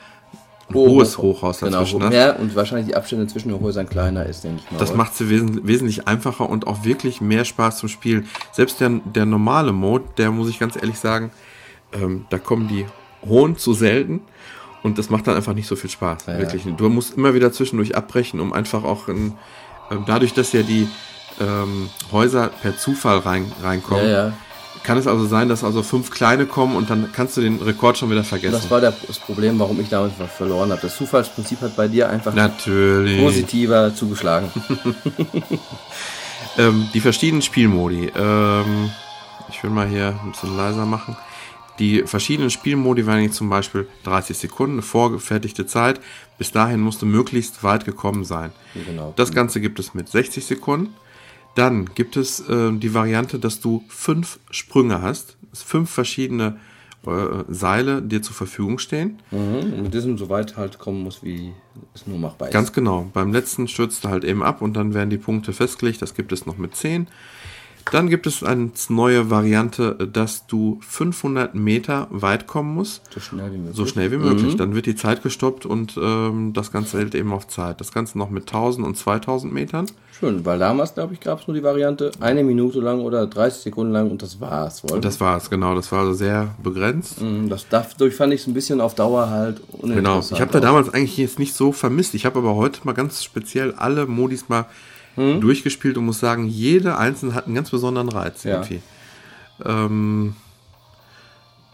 [0.70, 2.10] ein hohes Hochhaus genau, dazwischen hast.
[2.10, 4.78] mehr und wahrscheinlich die Abstände zwischen den Häusern kleiner ist, denke ich mal.
[4.78, 8.28] Das macht sie wes wesentlich einfacher und auch wirklich mehr Spaß zum Spielen.
[8.52, 11.32] Selbst der, der normale Mode, der muss ich ganz ehrlich sagen,
[11.94, 12.86] ähm, da kommen die
[13.26, 14.22] hohen zu selten
[14.84, 16.26] und das macht dann einfach nicht so viel Spaß.
[16.28, 16.40] Ja, ja.
[16.40, 16.64] wirklich.
[16.78, 19.34] Du musst immer wieder zwischendurch abbrechen, um einfach auch in,
[19.92, 20.88] ähm, dadurch, dass ja die
[21.40, 24.34] ähm, Häuser per Zufall rein, reinkommen, ja, ja.
[24.84, 27.98] kann es also sein, dass also fünf kleine kommen und dann kannst du den Rekord
[27.98, 28.54] schon wieder vergessen.
[28.54, 30.82] Das war das Problem, warum ich damals verloren habe.
[30.82, 33.20] Das Zufallsprinzip hat bei dir einfach Natürlich.
[33.20, 34.52] positiver zugeschlagen.
[36.58, 38.12] Ähm, die verschiedenen Spielmodi.
[38.16, 38.92] Ähm,
[39.50, 41.16] ich will mal hier ein bisschen leiser machen.
[41.80, 46.00] Die verschiedenen Spielmodi waren jetzt zum Beispiel 30 Sekunden, eine vorgefertigte Zeit.
[46.38, 48.52] Bis dahin musst du möglichst weit gekommen sein.
[48.74, 49.14] Genau.
[49.16, 50.94] Das Ganze gibt es mit 60 Sekunden.
[51.56, 55.38] Dann gibt es äh, die Variante, dass du fünf Sprünge hast.
[55.54, 56.58] Fünf verschiedene
[57.06, 59.20] äh, Seile dir zur Verfügung stehen.
[59.32, 59.74] Mhm.
[59.74, 61.54] Und mit diesem so weit halt kommen muss, wie
[61.96, 62.54] es nur machbar ist.
[62.54, 63.10] Ganz genau.
[63.14, 66.02] Beim letzten stürzt du halt eben ab und dann werden die Punkte festgelegt.
[66.02, 67.08] Das gibt es noch mit 10.
[67.92, 73.02] Dann gibt es eine neue Variante, dass du 500 Meter weit kommen musst.
[73.14, 73.76] so schnell wie möglich.
[73.76, 74.56] So schnell wie möglich.
[74.56, 77.80] Dann wird die Zeit gestoppt und ähm, das Ganze hält eben auf Zeit.
[77.80, 79.86] Das Ganze noch mit 1000 und 2000 Metern.
[80.20, 83.62] Schön, weil damals, glaube ich, gab es nur die Variante eine Minute lang oder 30
[83.64, 84.84] Sekunden lang und das war's.
[84.84, 85.00] Wohl.
[85.00, 85.76] Das war es, genau.
[85.76, 87.22] Das war also sehr begrenzt.
[87.22, 89.84] Mhm, das, dadurch fand ich es ein bisschen auf Dauer halt Genau.
[89.84, 90.32] uninteressant.
[90.34, 92.16] Ich habe da damals eigentlich jetzt nicht so vermisst.
[92.16, 94.66] Ich habe aber heute mal ganz speziell alle Modis mal
[95.18, 95.42] Hm?
[95.42, 98.52] durchgespielt und muss sagen, jede einzelne hat einen ganz besonderen Reiz Ja.
[98.62, 98.82] irgendwie.
[99.66, 100.36] Ähm,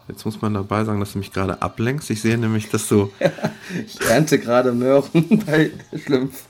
[0.07, 2.09] jetzt muss man dabei sagen, dass du mich gerade ablenkst.
[2.09, 3.11] Ich sehe nämlich, dass du
[3.85, 5.03] Ich ernte gerade Möhren
[5.45, 5.71] bei
[6.03, 6.43] Schlümpf.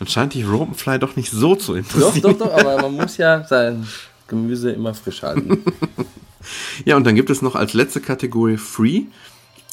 [0.00, 2.22] anscheinend die Ropenfly doch nicht so zu Doch, interessieren.
[2.38, 3.86] doch, doch, aber man muss ja sein
[4.28, 5.62] Gemüse immer frisch halten.
[6.84, 9.04] Ja, und dann gibt es noch als letzte Kategorie Free.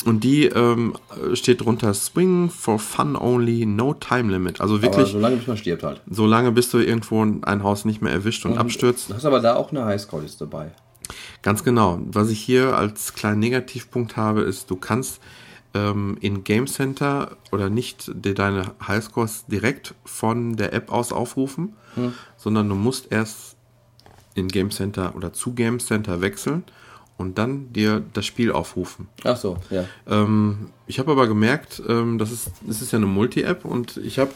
[0.03, 0.93] Und die ähm,
[1.33, 4.61] steht drunter Swing for Fun Only, No Time Limit.
[4.61, 6.01] Also aber wirklich solange bis man stirbt halt.
[6.09, 9.09] so lange, bis du irgendwo ein Haus nicht mehr erwischt und abstürzt.
[9.09, 10.71] Du hast aber da auch eine Highscore-Liste bei.
[11.41, 11.99] Ganz genau.
[12.05, 15.19] Was ich hier als kleinen Negativpunkt habe, ist, du kannst
[15.73, 21.73] ähm, in Game Center oder nicht dir deine Highscores direkt von der App aus aufrufen,
[22.37, 23.57] sondern du musst erst
[24.33, 26.63] in Game Center oder zu Game Center wechseln
[27.21, 29.07] und dann dir das Spiel aufrufen.
[29.23, 29.85] Ach so, ja.
[30.09, 34.19] Ähm, ich habe aber gemerkt, ähm, das, ist, das ist ja eine Multi-App und ich
[34.19, 34.31] habe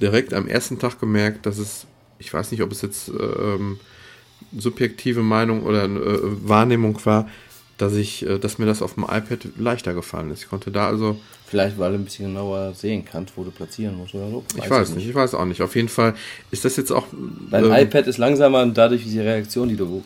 [0.00, 1.86] direkt am ersten Tag gemerkt, dass es,
[2.18, 3.78] ich weiß nicht, ob es jetzt ähm,
[4.56, 6.18] subjektive Meinung oder äh,
[6.48, 7.28] Wahrnehmung war,
[7.78, 10.42] dass ich, äh, dass mir das auf dem iPad leichter gefallen ist.
[10.42, 13.96] Ich konnte da also, Vielleicht, weil du ein bisschen genauer sehen kannst, wo du platzieren
[13.96, 14.44] musst oder so.
[14.56, 15.60] ich weiß nicht, ich weiß auch nicht.
[15.60, 16.14] Auf jeden Fall
[16.50, 17.06] ist das jetzt auch.
[17.50, 20.02] Dein ähm, iPad ist langsamer und dadurch die Reaktion, die du,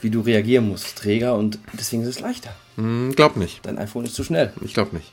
[0.00, 2.50] wie du reagieren musst, träger und deswegen ist es leichter.
[2.76, 3.64] hm, glaub nicht.
[3.64, 4.52] Dein iPhone ist zu schnell.
[4.60, 5.10] Ich glaube nicht.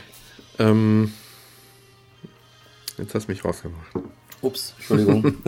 [0.58, 1.12] ähm,
[2.98, 3.86] jetzt hast du mich rausgemacht.
[4.40, 5.36] Ups, Entschuldigung.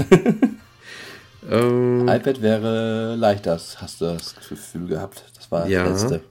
[1.50, 5.24] Ähm, iPad wäre leichter, das hast du das Gefühl gehabt.
[5.36, 5.86] Das war das Ja.
[5.86, 6.22] letzte.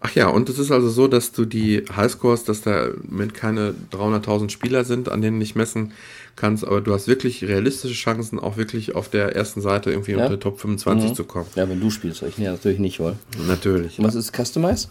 [0.00, 3.74] Ach ja, und es ist also so, dass du die Highscores, dass da mit keine
[3.92, 5.92] 300.000 Spieler sind, an denen du nicht messen
[6.36, 10.24] kannst, aber du hast wirklich realistische Chancen, auch wirklich auf der ersten Seite irgendwie Ja?
[10.24, 11.46] unter Top 25 zu kommen.
[11.54, 13.16] Ja, wenn du spielst, ich nee, natürlich nicht wohl.
[13.46, 14.02] Natürlich.
[14.02, 14.88] Was ist Customize?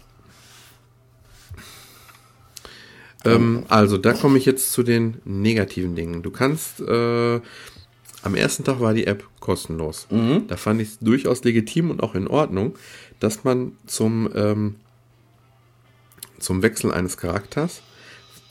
[3.25, 6.23] Ähm, also, da komme ich jetzt zu den negativen Dingen.
[6.23, 7.39] Du kannst, äh,
[8.23, 10.07] am ersten Tag war die App kostenlos.
[10.47, 12.75] Da fand ich es durchaus legitim und auch in Ordnung,
[13.23, 14.75] dass man zum, ähm,
[16.39, 17.81] zum Wechsel eines Charakters,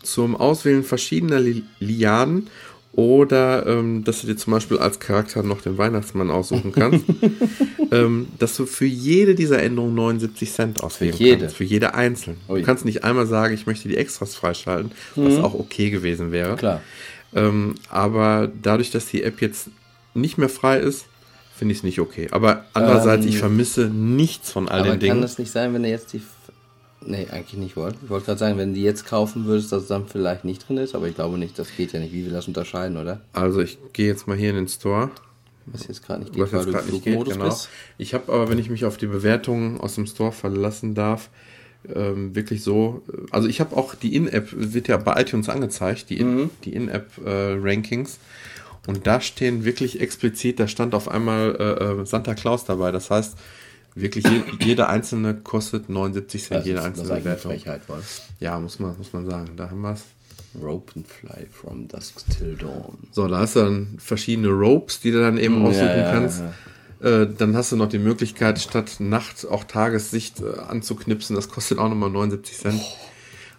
[0.03, 2.49] zum Auswählen verschiedener Li Lianen
[2.93, 7.05] oder ähm, dass du dir zum Beispiel als Charakter noch den Weihnachtsmann aussuchen kannst,
[7.91, 11.41] ähm, dass du für jede dieser Änderungen 79 Cent auswählen jede?
[11.41, 11.57] kannst.
[11.57, 12.39] Für jede einzeln.
[12.49, 12.61] Ui.
[12.61, 16.57] Du kannst nicht einmal sagen, ich möchte die Extras freischalten, was auch okay gewesen wäre.
[16.57, 16.81] Klar.
[17.35, 19.68] Ähm, aber dadurch, dass die App jetzt
[20.14, 21.07] nicht mehr frei ist,
[21.63, 22.27] finde ich es nicht okay.
[22.33, 25.23] Aber andererseits, ich vermisse nichts von all den kann Dingen.
[25.23, 26.21] das nicht sein, wenn du jetzt die.
[27.07, 27.99] Nee, eigentlich nicht wollte.
[28.03, 30.67] Ich wollte gerade sagen, wenn du die jetzt kaufen würdest, dass es dann vielleicht nicht
[30.69, 32.13] drin ist, aber ich glaube nicht, das geht ja nicht.
[32.13, 33.21] Wie wir das unterscheiden, oder?
[33.33, 35.11] Also ich gehe jetzt mal hier in den Store.
[35.67, 37.45] Was jetzt gerade nicht geht, Was weil jetzt du im gerade nicht geht, genau.
[37.45, 37.69] bist.
[37.97, 41.31] Ich habe aber, wenn ich mich auf die Bewertungen aus dem Store verlassen darf,
[41.95, 43.03] ähm, wirklich so.
[43.13, 46.73] äh, Also ich habe auch die In-App, wird ja bei iTunes angezeigt, die In- die
[46.75, 48.19] In-App-Rankings.
[48.87, 52.91] Und da stehen wirklich explizit, da stand auf einmal äh, äh, Santa Claus dabei.
[52.91, 53.37] Das heißt,
[53.95, 57.53] wirklich je, jede einzelne kostet 79 Cent, Das jede ist, einzelne Bewertung.
[57.53, 58.03] Frechheit, wohl.
[58.41, 59.53] Ja, muss man, muss man sagen.
[59.57, 60.05] Da haben wir es.
[60.61, 62.99] Rope and Fly from Dusk till Dawn.
[63.11, 66.12] So, da hast du dann verschiedene Ropes, die du dann eben Mm, aussuchen ja, ja,
[66.12, 66.43] kannst.
[67.01, 71.35] Äh, dann hast du noch die Möglichkeit, statt Nacht auch Tagessicht äh, anzuknipsen.
[71.37, 72.83] Das kostet auch nochmal 79 Cent.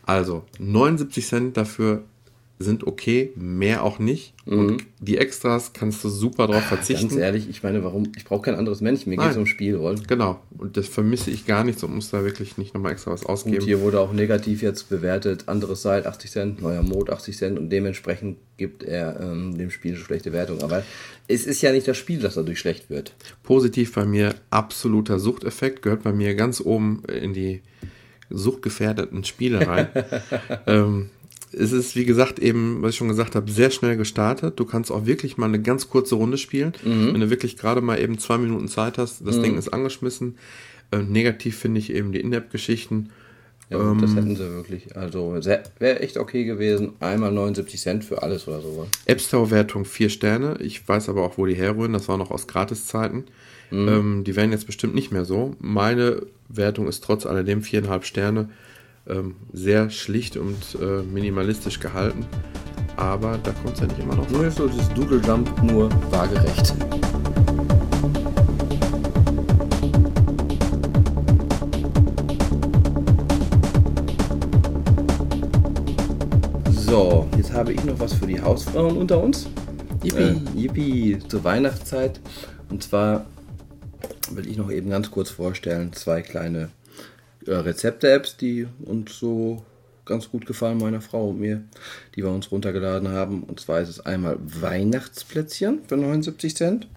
[0.06, 2.04] Also, 79 Cent dafür
[2.64, 4.34] sind okay, mehr auch nicht.
[4.46, 7.06] Und die Extras kannst du super drauf verzichten.
[7.06, 7.10] Mhm.
[7.12, 8.12] Ganz ehrlich, ich meine, warum?
[8.18, 9.10] Ich brauche kein anderes Männchen.
[9.10, 10.04] Mir geht es um Spielrollen.
[10.06, 10.42] Genau.
[10.58, 13.64] Und das vermisse ich gar nicht und muss da wirklich nicht nochmal extra was ausgeben.
[13.64, 15.44] hier wurde auch negativ jetzt bewertet.
[15.48, 19.94] Anderes Seite 80 Cent, neuer Mode 80 Cent und dementsprechend gibt er ähm, dem Spiel
[19.94, 20.62] eine schlechte Wertung.
[20.62, 20.84] Aber
[21.28, 23.14] es ist ja nicht das Spiel, das dadurch schlecht wird.
[23.44, 27.62] Positiv bei mir absoluter Suchteffekt, gehört bei mir ganz oben in die
[28.30, 29.88] suchtgefährdeten Spiele rein.
[30.68, 31.10] ähm,
[31.54, 34.60] es ist, wie gesagt, eben, was ich schon gesagt habe, sehr schnell gestartet.
[34.60, 36.74] Du kannst auch wirklich mal eine ganz kurze Runde spielen.
[37.14, 40.38] Wenn du wirklich gerade mal eben zwei Minuten Zeit hast, das Ding ist angeschmissen.
[40.92, 43.10] Äh, negativ finde ich eben die In-App-Geschichten.
[43.70, 44.96] Ja, gut, das hätten sie wirklich.
[44.96, 45.36] Also
[45.80, 46.94] wäre echt okay gewesen.
[47.00, 48.88] Einmal 79 Cent für alles oder so.
[49.06, 50.58] App Store-Wertung 4 Sterne.
[50.60, 51.94] Ich weiß aber auch, wo die herrühren.
[51.94, 53.24] Das war noch aus Gratiszeiten.
[53.72, 55.56] Ähm, die werden jetzt bestimmt nicht mehr so.
[55.60, 58.50] Meine Wertung ist trotz alledem 4,5 Sterne.
[59.06, 62.26] Ähm, sehr schlicht und äh, minimalistisch gehalten.
[62.96, 64.30] Aber da kommt es ja nicht immer noch.
[64.30, 66.74] Nur ist so dieses Doodle Jump nur waagerecht.
[76.72, 79.48] So, jetzt habe ich noch was für die Hausfrauen unter uns.
[80.02, 80.22] Yippie.
[80.22, 82.22] Äh, yippie, zur Weihnachtszeit.
[82.70, 83.26] Und zwar
[84.32, 86.70] will ich noch eben ganz kurz vorstellen, zwei kleine
[87.48, 89.64] äh, Rezepte-Apps, die uns so
[90.06, 91.64] ganz gut gefallen, meiner Frau und mir,
[92.16, 93.44] die wir uns runtergeladen haben.
[93.44, 96.88] Und zwar ist es einmal Weihnachtsplätzchen für 79 Cent.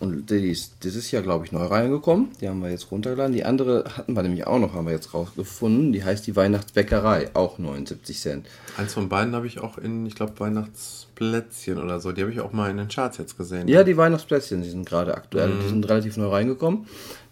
[0.00, 2.30] Und die ist dieses Jahr, glaube ich, neu reingekommen.
[2.40, 3.32] Die haben wir jetzt runtergeladen.
[3.32, 5.92] Die andere hatten wir nämlich auch noch, haben wir jetzt rausgefunden.
[5.92, 8.46] Die heißt die Weihnachtsbäckerei, auch 79 Cent.
[8.76, 12.12] Eins von beiden habe ich auch in, ich glaube, Weihnachtsplätzchen oder so.
[12.12, 13.68] Die habe ich auch mal in den Charts jetzt gesehen.
[13.68, 16.86] Ja, die Weihnachtsplätzchen, die sind gerade aktuell, die sind relativ neu reingekommen.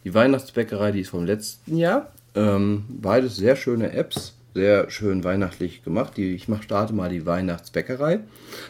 [0.04, 2.12] Die Weihnachtsbäckerei, die ist vom letzten Jahr.
[2.34, 6.16] Ähm, beides sehr schöne Apps, sehr schön weihnachtlich gemacht.
[6.16, 8.20] Die, ich mach, starte mal die Weihnachtsbäckerei.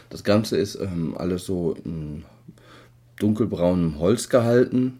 [0.09, 2.23] Das Ganze ist ähm, alles so in
[3.17, 4.99] dunkelbraunem Holz gehalten.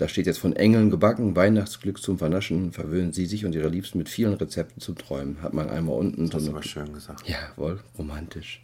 [0.00, 3.98] Da steht jetzt von Engeln gebacken, Weihnachtsglück zum Vernaschen, verwöhnen Sie sich und Ihre Liebsten
[3.98, 5.42] mit vielen Rezepten zum Träumen.
[5.42, 7.28] Hat man einmal unten so Das ist eine aber schön gesagt.
[7.28, 8.62] Jawohl, romantisch.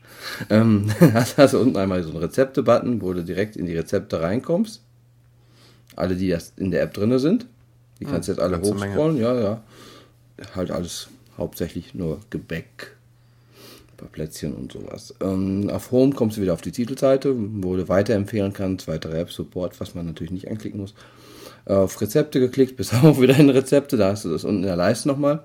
[0.48, 4.82] Ähm, hast also unten einmal so einen Rezepte-Button, wo du direkt in die Rezepte reinkommst.
[5.94, 7.46] Alle, die das in der App drin sind.
[8.00, 9.16] Die kannst du jetzt alle hochscrollen.
[9.18, 9.62] Ja, ja.
[10.54, 12.94] Halt alles hauptsächlich nur Gebäck,
[13.92, 15.14] ein paar Plätzchen und sowas.
[15.20, 19.80] Ähm, auf Home kommst du wieder auf die Titelseite, wo du weiterempfehlen kannst, weitere App-Support,
[19.80, 20.94] was man natürlich nicht anklicken muss.
[21.64, 24.66] Äh, Auf Rezepte geklickt, bist auch wieder in Rezepte, da hast du das unten in
[24.66, 25.42] der Leiste nochmal.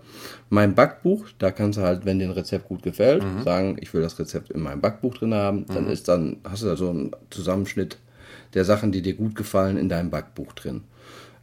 [0.49, 4.01] Mein Backbuch, da kannst du halt, wenn dir ein Rezept gut gefällt, sagen, ich will
[4.01, 5.66] das Rezept in meinem Backbuch drin haben.
[5.67, 7.97] Dann ist dann, hast du da so einen Zusammenschnitt
[8.54, 10.82] der Sachen, die dir gut gefallen, in deinem Backbuch drin.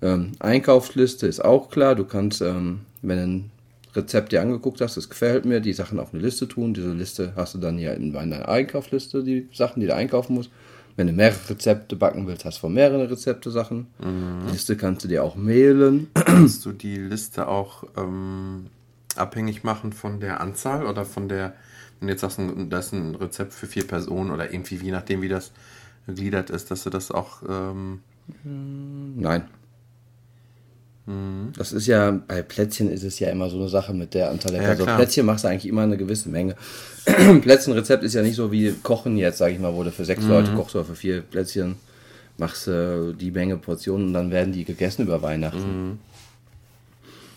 [0.00, 1.94] Ähm, Einkaufsliste ist auch klar.
[1.94, 3.50] Du kannst, ähm, wenn du ein
[3.94, 6.74] Rezept dir angeguckt hast, das gefällt mir, die Sachen auf eine Liste tun.
[6.74, 10.50] Diese Liste hast du dann ja in deiner Einkaufsliste, die Sachen, die du einkaufen musst.
[10.96, 13.86] Wenn du mehrere Rezepte backen willst, hast du von mehreren Rezepte Sachen.
[14.48, 16.08] Die Liste kannst du dir auch mailen.
[16.14, 18.66] Kannst du die Liste auch ähm,
[19.14, 21.54] abhängig machen von der Anzahl oder von der,
[22.00, 25.22] wenn du jetzt sagst, das ist ein Rezept für vier Personen oder irgendwie, je nachdem,
[25.22, 25.52] wie das
[26.08, 27.42] gegliedert ist, dass du das auch.
[27.48, 28.00] Ähm,
[28.44, 29.44] Nein.
[31.56, 34.52] Das ist ja, bei Plätzchen ist es ja immer so eine Sache mit der Anzahl
[34.52, 34.96] der Ja, Also klar.
[34.96, 36.54] Plätzchen machst du eigentlich immer eine gewisse Menge.
[37.40, 40.22] Plätzchenrezept ist ja nicht so wie Kochen jetzt, sage ich mal, wo du für sechs
[40.24, 40.28] Mhm.
[40.30, 41.76] Leute kochst oder für vier Plätzchen
[42.36, 45.88] machst du die Menge Portionen und dann werden die gegessen über Weihnachten.
[45.90, 45.98] Mhm.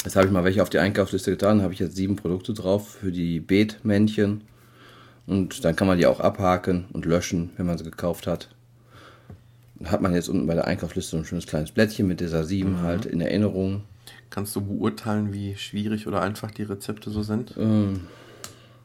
[0.04, 2.98] Jetzt habe ich mal welche auf die Einkaufsliste getan, habe ich jetzt sieben Produkte drauf
[3.02, 4.42] für die Beetmännchen.
[5.28, 8.50] Und dann kann man die auch abhaken und löschen, wenn man sie gekauft hat.
[9.86, 12.82] Hat man jetzt unten bei der Einkaufsliste ein schönes kleines Blättchen mit dieser sieben Mhm.
[12.82, 13.84] halt in Erinnerung.
[14.30, 17.54] Kannst du beurteilen, wie schwierig oder einfach die Rezepte so sind?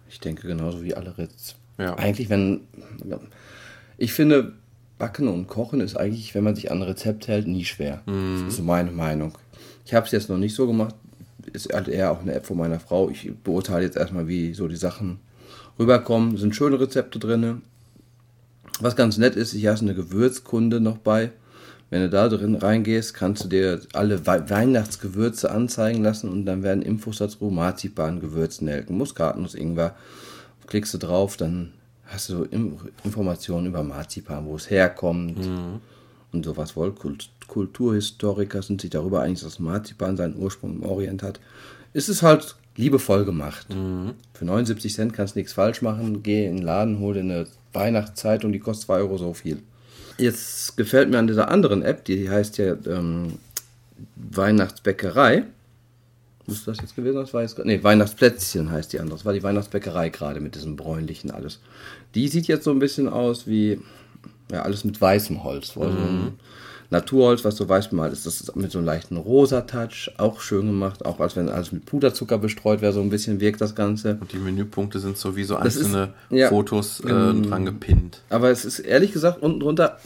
[0.09, 1.55] Ich denke genauso wie alle Ritz.
[1.79, 1.95] Ja.
[1.97, 2.61] Eigentlich, wenn.
[3.99, 4.53] Ich finde,
[4.99, 8.03] Backen und Kochen ist eigentlich, wenn man sich an ein Rezept hält, nie schwer.
[8.07, 9.33] Das ist so meine Meinung.
[9.85, 10.95] Ich habe es jetzt noch nicht so gemacht.
[11.53, 13.09] Ist halt eher auch eine App von meiner Frau.
[13.09, 15.21] Ich beurteile jetzt erstmal, wie so die Sachen
[15.79, 16.37] rüberkommen.
[16.39, 17.63] Sind schöne Rezepte drin.
[18.81, 21.33] Was ganz nett ist, ich habe eine Gewürzkunde noch bei.
[21.89, 26.63] Wenn du da drin reingehst, kannst du dir alle Wei- Weihnachtsgewürze anzeigen lassen und dann
[26.65, 29.95] werden Infos dazu, Marzipan, Gewürznelken, Muskatnuss, Ingwer.
[30.67, 31.73] Klickst du drauf, dann
[32.07, 32.45] hast du
[33.05, 35.39] Informationen über Marzipan, wo es herkommt
[36.33, 36.75] und sowas.
[36.77, 41.39] Wohl Kult Kulturhistoriker sind sich darüber einig, dass Marzipan seinen Ursprung im Orient hat.
[41.93, 43.69] Es ist halt liebevoll gemacht.
[44.35, 46.25] Für 79 Cent kannst du nichts falsch machen.
[46.25, 47.47] Geh in den Laden, hol dir eine
[47.77, 49.63] Weihnachtszeitung, die kostet 2 Euro so viel.
[50.19, 53.35] Jetzt gefällt mir an dieser anderen App, die heißt ja ähm,
[54.17, 55.45] Weihnachtsbäckerei.
[56.47, 57.49] Muss das jetzt gewesen sein?
[57.65, 59.19] Nee, Weihnachtsplätzchen heißt die andere.
[59.19, 61.61] Das war die Weihnachtsbäckerei gerade mit diesem bräunlichen alles.
[62.15, 63.81] Die sieht jetzt so ein bisschen aus wie,
[64.51, 65.77] ja, alles mit weißem Holz.
[65.77, 66.35] Also ein
[66.91, 68.27] Naturholz, was so weiß bemalt ist.
[68.27, 70.11] Das mit so einem leichten rosa Touch.
[70.19, 71.05] Auch schön gemacht.
[71.05, 74.19] Auch als wenn alles mit Puderzucker bestreut wäre, so ein bisschen wirkt das Ganze.
[74.21, 76.49] Und die Menüpunkte sind so wie so Das ist- einzelne ja.
[76.49, 78.21] Fotos äh, dran gepinnt.
[78.31, 79.99] Aber es ist ehrlich gesagt unten drunter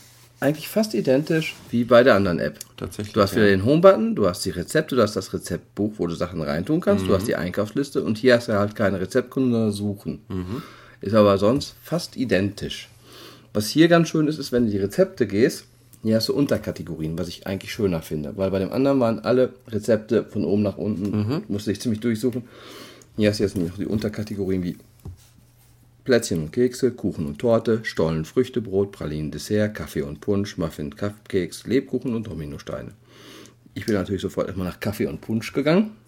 [0.42, 2.58] eigentlich fast identisch wie bei der anderen App.
[2.78, 3.50] Tatsächlich, Du hast wieder ja.
[3.50, 7.06] den Home-Button, du hast die Rezepte, du hast das Rezeptbuch, wo du Sachen reintun kannst,
[7.06, 10.20] du hast die Einkaufsliste und hier hast du halt keine Rezeptkunden, sondern Suchen.
[11.02, 12.88] Ist aber sonst fast identisch.
[13.52, 15.64] Was hier ganz schön ist, ist, wenn du die Rezepte gehst,
[16.02, 18.36] hier hast du Unterkategorien, was ich eigentlich schöner finde.
[18.36, 22.44] Weil bei dem anderen waren alle Rezepte von oben nach unten, musste ich ziemlich durchsuchen.
[23.16, 24.78] Hier hast du jetzt noch die Unterkategorien wie
[26.04, 31.66] Plätzchen und Kekse, Kuchen und Torte, Stollen, Früchtebrot, Pralinen, Dessert, Kaffee und Punsch, Muffin, Cupcakes,
[31.66, 32.92] Lebkuchen und Dominosteine.
[33.74, 35.92] Ich bin natürlich sofort erstmal nach Kaffee und Punsch gegangen.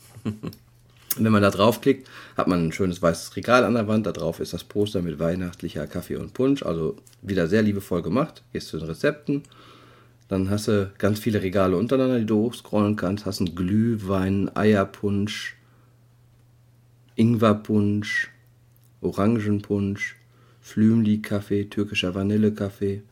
[1.14, 2.08] Und wenn man da draufklickt,
[2.38, 4.06] hat man ein schönes weißes Regal an der Wand.
[4.06, 6.62] Da drauf ist das Poster mit weihnachtlicher Kaffee und Punsch.
[6.62, 8.42] Also wieder sehr liebevoll gemacht.
[8.54, 9.42] Gehst zu den Rezepten.
[10.32, 13.26] Dann hast du ganz viele Regale untereinander, die du hochscrollen kannst.
[13.26, 15.56] Hast einen Glühwein, Eierpunsch,
[17.16, 18.30] Ingwerpunsch,
[19.02, 20.16] Orangenpunsch,
[20.62, 23.02] Flümli-Kaffee, türkischer Vanillekaffee,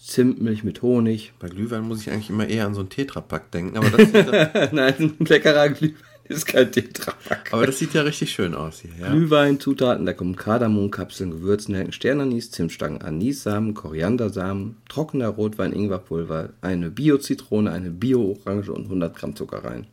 [0.00, 1.32] Zimtmilch mit Honig.
[1.40, 4.68] Bei Glühwein muss ich eigentlich immer eher an so einen Tetrapack denken, aber das, ja-
[4.72, 5.96] Nein, ein leckerer Glühwein
[6.28, 7.52] ist kein Tetrapack.
[7.52, 8.90] aber das sieht ja richtig schön aus hier.
[9.00, 9.10] Ja?
[9.12, 17.70] Glühwein, Zutaten, da kommen Kardamomkapseln, Gewürznelken, Sternanis, Zimtstangen, Anissamen, Koriandersamen, trockener Rotwein, Ingwerpulver, eine Bio-Zitrone,
[17.70, 19.86] eine Bio-Orange und 100 Gramm Zucker rein.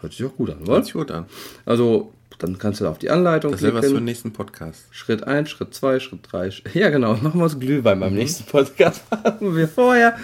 [0.00, 0.82] Hört sich auch gut an, Hört oder?
[0.84, 1.26] sich gut an.
[1.64, 4.04] Also, dann kannst du auf die Anleitung Das wäre was für den klicken.
[4.06, 4.86] nächsten Podcast.
[4.90, 6.50] Schritt 1, Schritt 2, Schritt 3.
[6.74, 7.14] Ja, genau.
[7.14, 9.02] Machen wir uns Glühwein beim nächsten Podcast.
[9.10, 10.16] Machen wir vorher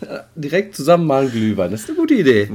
[0.00, 1.70] äh, direkt zusammen mal einen Glühwein.
[1.72, 2.48] Das ist eine gute Idee.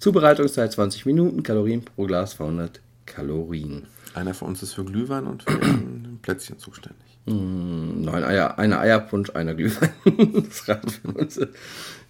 [0.00, 3.86] Zubereitungszeit 20 Minuten, Kalorien pro Glas 200 Kalorien.
[4.14, 7.18] Einer von uns ist für Glühwein und für ein Plätzchen zuständig.
[7.26, 9.90] Nein, Eier, eine Eierpunsch, einer Glühwein.
[10.48, 11.38] das reicht für uns.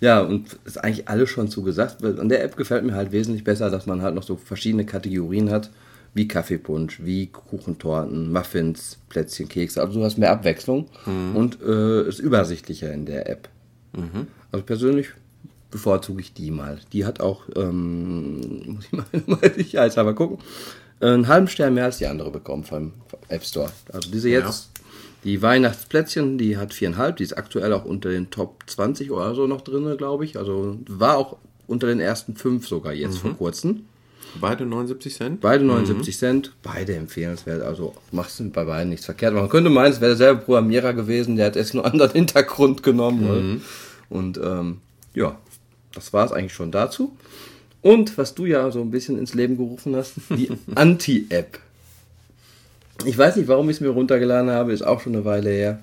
[0.01, 2.05] Ja, und ist eigentlich alles schon zugesagt.
[2.05, 5.51] An der App gefällt mir halt wesentlich besser, dass man halt noch so verschiedene Kategorien
[5.51, 5.71] hat,
[6.15, 9.81] wie Kaffeepunsch, wie Kuchentorten, Muffins, Plätzchen, Kekse.
[9.83, 10.87] Also du hast mehr Abwechslung
[11.35, 13.49] und äh, ist übersichtlicher in der App.
[14.53, 15.11] Also persönlich
[15.71, 16.79] bevorzuge ich die mal.
[16.93, 18.41] Die hat auch, ähm,
[18.75, 20.39] muss ich mal, mal sicherheitshalber gucken,
[21.01, 22.93] einen halben Stern mehr als die andere bekommen vom
[23.29, 23.71] App Store.
[23.93, 24.71] Also diese jetzt,
[25.25, 29.47] die Weihnachtsplätzchen, die hat viereinhalb, die ist aktuell auch unter den Top 20 oder so
[29.47, 30.37] noch drin, glaube ich.
[30.37, 31.37] Also war auch
[31.67, 33.85] unter den ersten fünf sogar jetzt vor kurzem.
[34.41, 35.41] Beide 79 Cent?
[35.41, 37.63] Beide 79 Cent, beide empfehlenswert.
[37.63, 39.35] Also machst du bei beiden nichts verkehrt.
[39.35, 42.83] Man könnte meinen, es wäre derselbe Programmierer gewesen, der hat jetzt nur einen anderen Hintergrund
[42.83, 43.23] genommen.
[43.23, 43.61] ne?
[44.09, 44.79] Und ähm,
[45.15, 45.37] ja,
[45.95, 47.17] das war es eigentlich schon dazu.
[47.83, 51.59] Und was du ja so ein bisschen ins Leben gerufen hast, die Anti-App.
[53.07, 55.83] Ich weiß nicht, warum ich es mir runtergeladen habe, ist auch schon eine Weile her.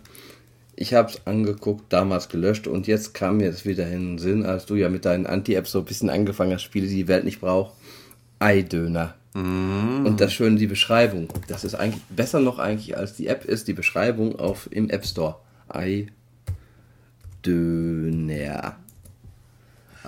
[0.76, 4.46] Ich habe es angeguckt, damals gelöscht und jetzt kam mir das wieder in den Sinn,
[4.46, 7.24] als du ja mit deinen Anti-Apps so ein bisschen angefangen hast, Spiele, die die Welt
[7.24, 7.74] nicht braucht.
[8.38, 9.16] Eidöner.
[10.06, 11.30] Und das Schöne, die Beschreibung.
[11.48, 15.06] Das ist eigentlich besser noch eigentlich als die App ist, die Beschreibung auf, im App
[15.06, 15.36] Store.
[15.68, 16.08] Eidöner.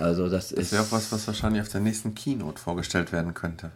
[0.00, 0.72] Also das, Das ist.
[0.72, 3.70] wäre auch was, was wahrscheinlich auf der nächsten Keynote vorgestellt werden könnte.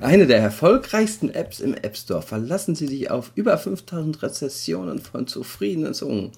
[0.00, 2.22] Eine der erfolgreichsten Apps im App Store.
[2.22, 6.30] Verlassen Sie sich auf über 5000 Rezessionen von zufriedenen Zungen.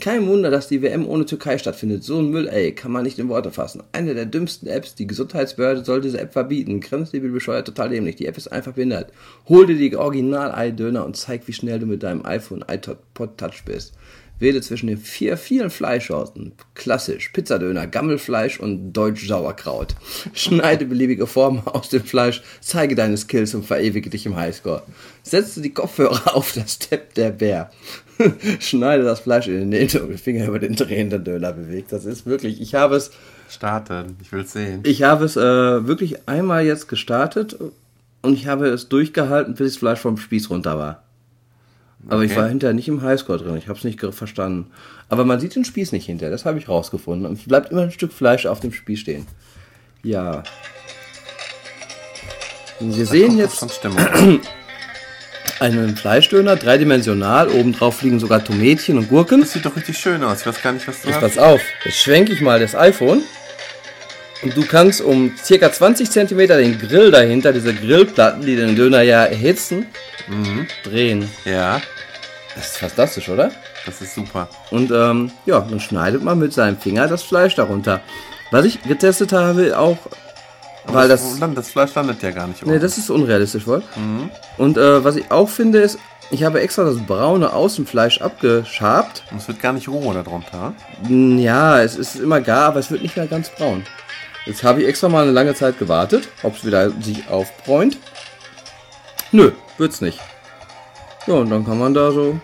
[0.00, 2.02] Kein Wunder, dass die WM ohne Türkei stattfindet.
[2.02, 3.80] So ein Müll, ey, kann man nicht in Worte fassen.
[3.92, 4.96] Eine der dümmsten Apps.
[4.96, 6.80] Die Gesundheitsbehörde soll diese App verbieten.
[6.80, 8.16] Grenzdebil bescheuert, total dämlich.
[8.16, 9.12] Die App ist einfach behindert.
[9.48, 13.94] Hol dir die Original-Ei-Döner und zeig, wie schnell du mit deinem iPhone iPod Touch bist.
[14.38, 16.52] Wähle zwischen den vier vielen Fleischsorten.
[16.74, 19.94] Klassisch, Pizzadöner, Gammelfleisch und Deutsch Sauerkraut.
[20.32, 24.82] Schneide beliebige Formen aus dem Fleisch, zeige deine Skills und verewige dich im Highscore.
[25.22, 27.70] Setze die Kopfhörer auf das Step der Bär.
[28.60, 31.92] Schneide das Fleisch in den Nähte und den Finger über den drehenden Döner bewegt.
[31.92, 33.10] Das ist wirklich, ich habe es,
[33.48, 34.16] Starten.
[34.20, 34.80] Ich will sehen.
[34.84, 35.40] ich habe es äh,
[35.86, 37.56] wirklich einmal jetzt gestartet
[38.22, 41.03] und ich habe es durchgehalten, bis das Fleisch vom Spieß runter war.
[42.08, 42.40] Aber ich Okay.
[42.40, 43.56] war hinterher nicht im Highscore drin.
[43.56, 44.70] Ich habe es nicht verstanden.
[45.08, 46.30] Aber man sieht den Spieß nicht hinterher.
[46.30, 47.26] Das habe ich rausgefunden.
[47.26, 49.26] Und es bleibt immer ein Stück Fleisch auf dem Spieß stehen.
[50.02, 50.42] Ja.
[52.80, 53.64] Wir sehen jetzt
[55.60, 57.48] einen Fleischdöner, dreidimensional.
[57.48, 59.40] Obendrauf liegen sogar Tomätchen und Gurken.
[59.40, 60.40] Das sieht doch richtig schön aus.
[60.40, 61.60] Ich weiß gar nicht, was du Jetzt pass auf.
[61.84, 63.22] Jetzt schwenke ich mal das iPhone.
[64.42, 69.02] Und du kannst um circa 20 cm den Grill dahinter, diese Grillplatten, die den Döner
[69.02, 69.86] ja erhitzen,
[70.84, 71.28] drehen.
[71.44, 71.80] Ja,
[72.54, 73.50] Das ist fantastisch, oder?
[73.86, 74.48] das ist super.
[74.70, 78.00] Und ähm, ja, dann schneidet man mit seinem Finger das Fleisch darunter.
[78.50, 79.98] Was ich getestet habe, auch,
[80.86, 81.68] weil das, das.
[81.70, 83.82] Fleisch landet ja gar nicht Nee, das ist unrealistisch wohl.
[84.58, 85.98] Und äh, was ich auch finde, ist,
[86.30, 89.22] ich habe extra das braune Außenfleisch abgeschabt.
[89.30, 90.72] Und es wird gar nicht roh darunter.
[91.08, 93.84] Ja, es ist immer gar, aber es wird nicht mehr ganz braun.
[94.46, 97.98] Jetzt habe ich extra mal eine lange Zeit gewartet, ob es wieder sich aufbräunt.
[99.32, 100.20] Nö, wird's nicht.
[101.26, 102.38] Ja, und dann kann man da so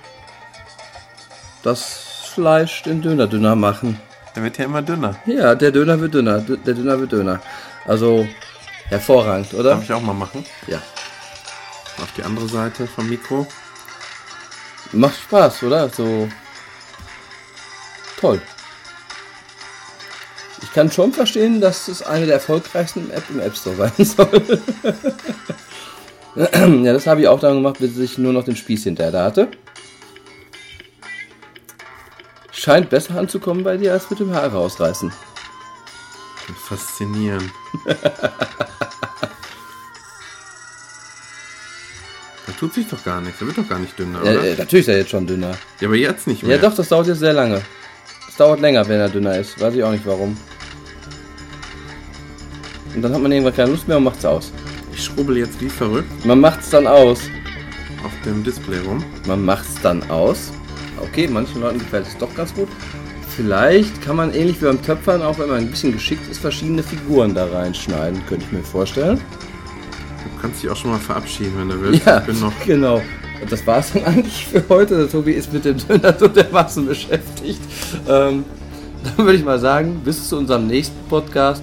[1.63, 4.01] das Fleisch den Döner dünner machen.
[4.35, 5.17] Der wird ja immer dünner.
[5.27, 7.41] Ja, der Döner wird dünner, der Döner wird dünner.
[7.87, 8.27] Also
[8.89, 9.71] hervorragend, oder?
[9.71, 10.45] Darf ich auch mal machen?
[10.67, 10.79] Ja.
[12.01, 13.47] Auf die andere Seite vom Mikro.
[14.93, 15.89] Macht Spaß, oder?
[15.91, 16.29] So
[18.19, 18.41] toll.
[20.71, 24.61] Ich kann schon verstehen, dass es eine der erfolgreichsten App im App Store sein soll.
[26.85, 29.25] ja, das habe ich auch dann gemacht, bis ich nur noch den Spieß hinterher da
[29.25, 29.49] hatte.
[32.53, 35.13] Scheint besser anzukommen bei dir als mit dem Haare rausreißen.
[36.69, 37.51] Faszinierend.
[42.47, 43.41] da tut sich doch gar nichts.
[43.41, 44.45] Der wird doch gar nicht dünner, Ja, oder?
[44.45, 45.51] äh, natürlich ist er jetzt schon dünner.
[45.81, 46.55] Ja, aber jetzt nicht mehr.
[46.55, 47.61] Ja, doch, das dauert jetzt sehr lange.
[48.29, 49.61] Es dauert länger, wenn er dünner ist.
[49.61, 50.37] Weiß ich auch nicht warum.
[52.95, 54.53] Und dann hat man irgendwann keine Lust mehr und macht's aus.
[54.93, 57.21] Ich schrubbel jetzt wie verrückt Man macht's dann aus.
[58.05, 59.05] auf dem Display rum.
[59.27, 60.51] Man macht's dann aus.
[61.01, 62.69] Okay, manchen Leuten gefällt es doch ganz gut.
[63.37, 66.83] Vielleicht kann man ähnlich wie beim Töpfern, auch wenn man ein bisschen geschickt ist, verschiedene
[66.83, 69.19] Figuren da reinschneiden, könnte ich mir vorstellen.
[69.19, 72.05] Du kannst dich auch schon mal verabschieden, wenn du willst.
[72.05, 72.53] Ja, Ich bin noch.
[72.67, 72.97] genau.
[73.41, 74.99] Und das war's dann eigentlich für heute.
[74.99, 77.61] Der Tobi ist mit dem Döner so dermaßen beschäftigt.
[78.09, 78.45] Ähm,
[79.05, 81.63] dann würde ich mal sagen, bis zu unserem nächsten Podcast.